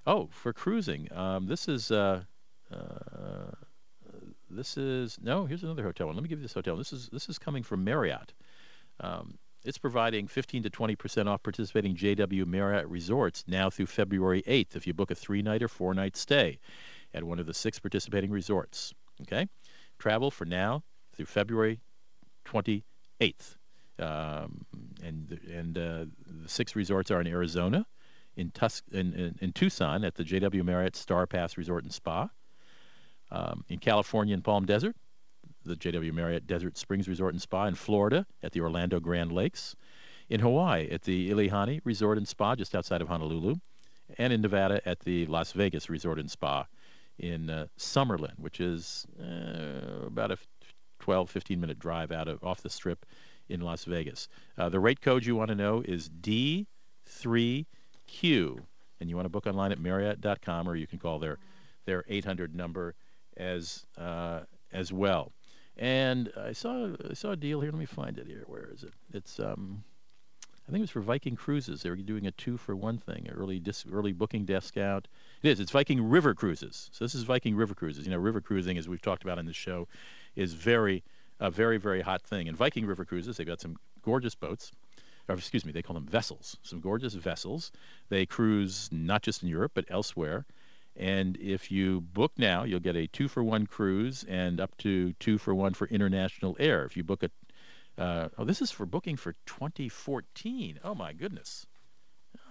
Oh, 0.08 0.30
for 0.32 0.52
cruising, 0.52 1.12
um, 1.14 1.46
this 1.46 1.68
is 1.68 1.92
uh, 1.92 2.24
uh, 2.74 3.52
this 4.56 4.78
is 4.78 5.18
no. 5.22 5.46
Here's 5.46 5.64
another 5.64 5.84
hotel 5.84 6.08
one. 6.08 6.16
Let 6.16 6.24
me 6.24 6.30
give 6.30 6.40
you 6.40 6.44
this 6.44 6.54
hotel. 6.54 6.76
This 6.76 6.94
is 6.94 7.10
this 7.12 7.30
is 7.30 7.40
coming 7.40 7.64
from 7.64 7.84
Marriott. 7.84 8.34
Um, 9.00 9.38
it's 9.64 9.78
providing 9.78 10.28
15 10.28 10.64
to 10.64 10.70
20 10.70 10.96
percent 10.96 11.30
off 11.30 11.44
participating 11.44 11.96
JW 11.96 12.46
Marriott 12.46 12.88
resorts 12.88 13.44
now 13.48 13.70
through 13.70 13.86
February 13.88 14.44
8th 14.48 14.76
if 14.76 14.88
you 14.88 14.94
book 14.94 15.12
a 15.12 15.16
three 15.16 15.42
night 15.42 15.62
or 15.62 15.68
four 15.68 15.94
night 15.94 16.16
stay 16.16 16.60
at 17.14 17.24
one 17.24 17.40
of 17.40 17.46
the 17.46 17.54
six 17.54 17.80
participating 17.80 18.32
resorts. 18.32 18.94
Okay? 19.22 19.48
Travel 20.00 20.32
for 20.32 20.46
now 20.46 20.84
through 21.14 21.26
February 21.26 21.80
28th. 22.46 23.58
Um, 24.00 24.66
and 25.04 25.40
and 25.52 25.78
uh, 25.78 26.06
the 26.26 26.50
six 26.50 26.76
resorts 26.76 27.12
are 27.12 27.22
in 27.22 27.28
Arizona, 27.28 27.86
in, 28.36 28.50
Tus- 28.50 28.82
in, 28.92 29.14
in, 29.14 29.38
in, 29.42 29.54
Tucson 29.54 30.04
at 30.04 30.16
the 30.16 30.24
JW 30.24 30.64
Marriott 30.64 30.96
Starr 30.96 31.28
Pass 31.28 31.56
Resort 31.56 31.84
and 31.84 31.94
Spa, 31.94 32.30
um, 33.32 33.64
in 33.70 33.80
California 33.80 34.34
in 34.34 34.42
Palm 34.42 34.66
Desert, 34.66 34.96
the 35.64 35.76
JW 35.76 36.12
Marriott 36.14 36.48
Desert 36.48 36.78
Springs 36.78 37.08
Resort 37.08 37.34
and 37.34 37.42
Spa, 37.42 37.66
in 37.66 37.76
Florida 37.76 38.26
at 38.44 38.52
the 38.52 38.62
Orlando 38.62 39.00
Grand 39.00 39.32
Lakes, 39.32 39.76
in 40.30 40.40
Hawaii 40.40 40.90
at 40.90 41.04
the 41.04 41.32
Ihilani 41.32 41.82
Resort 41.84 42.18
and 42.18 42.28
Spa 42.28 42.56
just 42.56 42.76
outside 42.76 43.02
of 43.02 43.08
Honolulu, 43.08 43.56
and 44.18 44.34
in 44.34 44.42
Nevada 44.42 44.82
at 44.88 45.00
the 45.02 45.26
Las 45.28 45.52
Vegas 45.52 45.90
Resort 45.90 46.20
and 46.20 46.30
Spa 46.30 46.66
in 47.20 47.50
uh, 47.50 47.68
Summerlin, 47.78 48.38
which 48.38 48.60
is 48.60 49.06
uh, 49.22 50.06
about 50.06 50.32
a 50.32 50.38
12, 51.00 51.30
15 51.30 51.60
minute 51.60 51.80
drive 51.80 52.12
out 52.12 52.28
of 52.28 52.44
off 52.44 52.62
the 52.62 52.70
strip 52.70 53.06
in 53.50 53.62
Las 53.62 53.86
Vegas. 53.86 54.28
Uh, 54.58 54.70
the 54.70 54.80
rate 54.80 55.02
code 55.02 55.26
you 55.26 55.36
want 55.36 55.50
to 55.50 55.56
know 55.56 55.84
is 55.86 56.10
D3Q, 56.10 56.66
and 59.00 59.10
you 59.10 59.16
want 59.16 59.26
to 59.26 59.30
book 59.30 59.48
online 59.48 59.72
at 59.72 59.80
Marriott.com, 59.80 60.68
or 60.68 60.76
you 60.76 60.88
can 60.88 61.00
call 61.00 61.20
their 61.20 61.38
their 61.86 62.04
800 62.08 62.56
number 62.56 62.94
as 63.38 63.86
uh, 63.98 64.42
as 64.72 64.92
well. 64.92 65.32
And 65.78 66.32
I 66.38 66.52
saw 66.52 66.90
I 67.10 67.14
saw 67.14 67.32
a 67.32 67.36
deal 67.36 67.62
here. 67.62 67.72
Let 67.72 67.80
me 67.80 67.86
find 67.86 68.18
it 68.18 68.28
here. 68.28 68.44
Where 68.48 68.70
is 68.74 68.84
it? 68.84 68.94
It's 69.14 69.40
um, 69.40 69.84
I 70.68 70.72
think 70.72 70.80
it 70.80 70.84
was 70.84 70.92
for 70.92 71.02
Viking 71.02 71.36
Cruises. 71.36 71.82
They 71.82 71.90
were 71.90 71.96
doing 71.96 72.28
a 72.28 72.32
two 72.32 72.58
for 72.58 72.76
one 72.76 72.98
thing, 72.98 73.28
early 73.36 73.60
dis- 73.60 73.86
early 73.92 74.14
booking 74.14 74.46
discount. 74.46 75.08
It 75.44 75.50
is. 75.50 75.60
It's 75.60 75.72
Viking 75.72 76.10
River 76.10 76.34
Cruises. 76.34 76.90
So 76.94 77.04
this 77.04 77.16
is 77.16 77.24
Viking 77.24 77.56
River 77.56 77.74
Cruises. 77.74 78.06
You 78.06 78.12
know, 78.12 78.18
river 78.18 78.42
cruising, 78.42 78.78
as 78.78 78.88
we've 78.88 79.02
talked 79.02 79.24
about 79.24 79.40
in 79.40 79.46
the 79.46 79.54
show, 79.54 79.88
is 80.36 80.54
very 80.54 81.04
a 81.40 81.50
very 81.50 81.78
very 81.78 82.02
hot 82.02 82.22
thing. 82.22 82.48
And 82.48 82.56
Viking 82.56 82.86
River 82.86 83.06
Cruises, 83.06 83.38
they've 83.38 83.48
got 83.48 83.60
some 83.60 83.78
gorgeous 84.04 84.36
boats. 84.36 84.72
Or 85.28 85.36
excuse 85.36 85.66
me, 85.66 85.72
they 85.72 85.82
call 85.82 85.94
them 85.94 86.06
vessels. 86.06 86.58
Some 86.64 86.80
gorgeous 86.80 87.14
vessels. 87.14 87.72
They 88.10 88.26
cruise 88.26 88.90
not 88.92 89.24
just 89.24 89.44
in 89.44 89.50
Europe 89.50 89.72
but 89.74 89.86
elsewhere. 89.90 90.46
And 90.96 91.38
if 91.38 91.72
you 91.72 92.02
book 92.02 92.34
now, 92.38 92.64
you'll 92.64 92.80
get 92.80 92.96
a 92.96 93.08
two 93.08 93.28
for 93.28 93.44
one 93.44 93.66
cruise 93.66 94.26
and 94.28 94.60
up 94.60 94.76
to 94.78 95.14
two 95.14 95.38
for 95.38 95.56
one 95.56 95.74
for 95.74 95.88
international 95.88 96.56
air. 96.60 96.86
If 96.86 96.98
you 96.98 97.04
book 97.04 97.24
a 97.24 97.32
uh, 97.98 98.30
oh, 98.38 98.46
this 98.46 98.62
is 98.62 98.72
for 98.72 98.86
booking 98.86 99.18
for 99.18 99.34
2014. 99.46 100.80
Oh 100.84 100.96
my 100.96 101.14
goodness. 101.14 101.66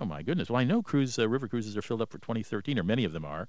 Oh 0.01 0.05
my 0.05 0.23
goodness. 0.23 0.51
Well, 0.51 0.61
I 0.61 0.65
know 0.65 0.83
cruise 0.83 1.19
uh, 1.19 1.29
river 1.29 1.49
cruises 1.49 1.77
are 1.77 1.83
filled 1.83 2.03
up 2.03 2.11
for 2.11 2.19
2013, 2.19 2.79
or 2.79 2.83
many 2.83 3.05
of 3.05 3.13
them 3.13 3.25
are. 3.25 3.49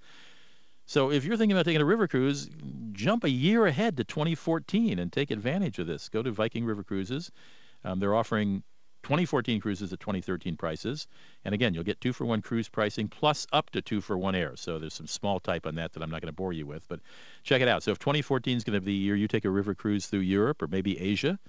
So 0.86 1.12
if 1.12 1.24
you're 1.24 1.38
thinking 1.38 1.56
about 1.56 1.66
taking 1.66 1.82
a 1.82 1.86
river 1.86 2.08
cruise, 2.08 2.50
jump 2.92 3.24
a 3.24 3.30
year 3.30 3.66
ahead 3.66 3.98
to 3.98 4.04
2014 4.04 5.00
and 5.00 5.12
take 5.12 5.32
advantage 5.32 5.80
of 5.80 5.88
this. 5.88 6.10
Go 6.10 6.24
to 6.24 6.32
Viking 6.32 6.66
River 6.66 6.84
Cruises. 6.84 7.32
Um, 7.84 8.00
they're 8.00 8.16
offering 8.16 8.64
2014 9.04 9.60
cruises 9.60 9.92
at 9.94 10.00
2013 10.00 10.56
prices. 10.56 11.08
And 11.46 11.54
again, 11.54 11.74
you'll 11.74 11.84
get 11.84 12.02
two 12.02 12.14
for 12.14 12.26
one 12.26 12.42
cruise 12.42 12.70
pricing 12.70 13.08
plus 13.08 13.48
up 13.52 13.70
to 13.72 13.82
two 13.82 14.02
for 14.02 14.18
one 14.18 14.36
air. 14.36 14.54
So 14.56 14.80
there's 14.80 14.94
some 14.94 15.08
small 15.08 15.40
type 15.40 15.66
on 15.66 15.76
that 15.76 15.94
that 15.94 16.04
I'm 16.04 16.10
not 16.10 16.22
going 16.22 16.32
to 16.32 16.36
bore 16.36 16.54
you 16.54 16.66
with, 16.66 16.88
but 16.88 17.00
check 17.44 17.62
it 17.62 17.68
out. 17.68 17.84
So 17.84 17.92
if 17.92 18.00
2014 18.00 18.58
is 18.58 18.64
going 18.64 18.76
to 18.76 18.82
be 18.82 18.92
the 18.92 18.98
year 18.98 19.16
you 19.16 19.28
take 19.28 19.46
a 19.46 19.50
river 19.50 19.74
cruise 19.74 20.08
through 20.08 20.20
Europe 20.20 20.62
or 20.62 20.68
maybe 20.68 21.00
Asia, 21.00 21.40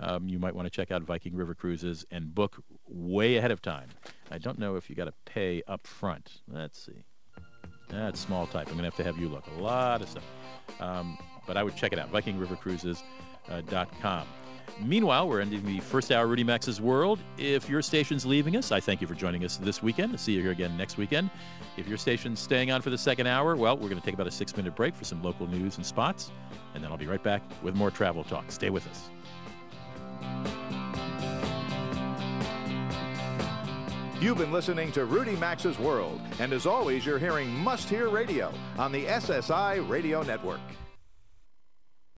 um, 0.00 0.28
you 0.28 0.38
might 0.38 0.54
want 0.54 0.66
to 0.66 0.70
check 0.70 0.90
out 0.90 1.02
Viking 1.02 1.34
River 1.34 1.54
Cruises 1.54 2.04
and 2.10 2.34
book 2.34 2.62
way 2.86 3.36
ahead 3.36 3.50
of 3.50 3.62
time. 3.62 3.88
I 4.30 4.36
don't 4.38 4.58
know 4.58 4.76
if 4.76 4.90
you 4.90 4.96
got 4.96 5.06
to 5.06 5.14
pay 5.24 5.62
up 5.66 5.86
front. 5.86 6.42
Let's 6.48 6.78
see. 6.78 7.04
That's 7.88 8.20
small 8.20 8.46
type. 8.46 8.66
I'm 8.66 8.74
going 8.74 8.90
to 8.90 8.90
have 8.90 8.96
to 8.96 9.04
have 9.04 9.16
you 9.18 9.28
look. 9.28 9.44
A 9.58 9.60
lot 9.62 10.02
of 10.02 10.08
stuff. 10.08 10.24
Um, 10.80 11.16
but 11.46 11.56
I 11.56 11.62
would 11.62 11.76
check 11.76 11.92
it 11.92 11.98
out. 11.98 12.12
VikingRiverCruises.com. 12.12 14.02
Uh, 14.04 14.24
Meanwhile, 14.80 15.28
we're 15.28 15.40
ending 15.40 15.64
the 15.64 15.80
first 15.80 16.12
hour 16.12 16.26
Rudy 16.26 16.44
Maxa's 16.44 16.80
World. 16.80 17.18
If 17.38 17.68
your 17.68 17.80
station's 17.80 18.26
leaving 18.26 18.56
us, 18.56 18.72
I 18.72 18.80
thank 18.80 19.00
you 19.00 19.06
for 19.06 19.14
joining 19.14 19.44
us 19.44 19.56
this 19.56 19.82
weekend. 19.82 20.18
See 20.20 20.32
you 20.32 20.42
here 20.42 20.50
again 20.50 20.76
next 20.76 20.98
weekend. 20.98 21.30
If 21.76 21.88
your 21.88 21.96
station's 21.96 22.40
staying 22.40 22.70
on 22.70 22.82
for 22.82 22.90
the 22.90 22.98
second 22.98 23.26
hour, 23.26 23.56
well, 23.56 23.76
we're 23.76 23.88
going 23.88 24.00
to 24.00 24.04
take 24.04 24.14
about 24.14 24.26
a 24.26 24.30
six 24.30 24.56
minute 24.56 24.76
break 24.76 24.94
for 24.94 25.04
some 25.04 25.22
local 25.22 25.46
news 25.46 25.78
and 25.78 25.86
spots, 25.86 26.30
and 26.74 26.84
then 26.84 26.90
I'll 26.92 26.98
be 26.98 27.06
right 27.06 27.22
back 27.22 27.42
with 27.62 27.74
more 27.74 27.90
travel 27.90 28.22
talk. 28.24 28.52
Stay 28.52 28.68
with 28.68 28.86
us. 28.88 29.08
You've 34.20 34.38
been 34.38 34.52
listening 34.52 34.92
to 34.92 35.04
Rudy 35.04 35.36
Maxa's 35.36 35.78
World, 35.78 36.20
and 36.38 36.52
as 36.52 36.66
always, 36.66 37.04
you're 37.04 37.18
hearing 37.18 37.50
Must 37.50 37.88
Hear 37.88 38.08
Radio 38.08 38.52
on 38.78 38.90
the 38.92 39.04
SSI 39.04 39.88
Radio 39.88 40.22
Network. 40.22 40.60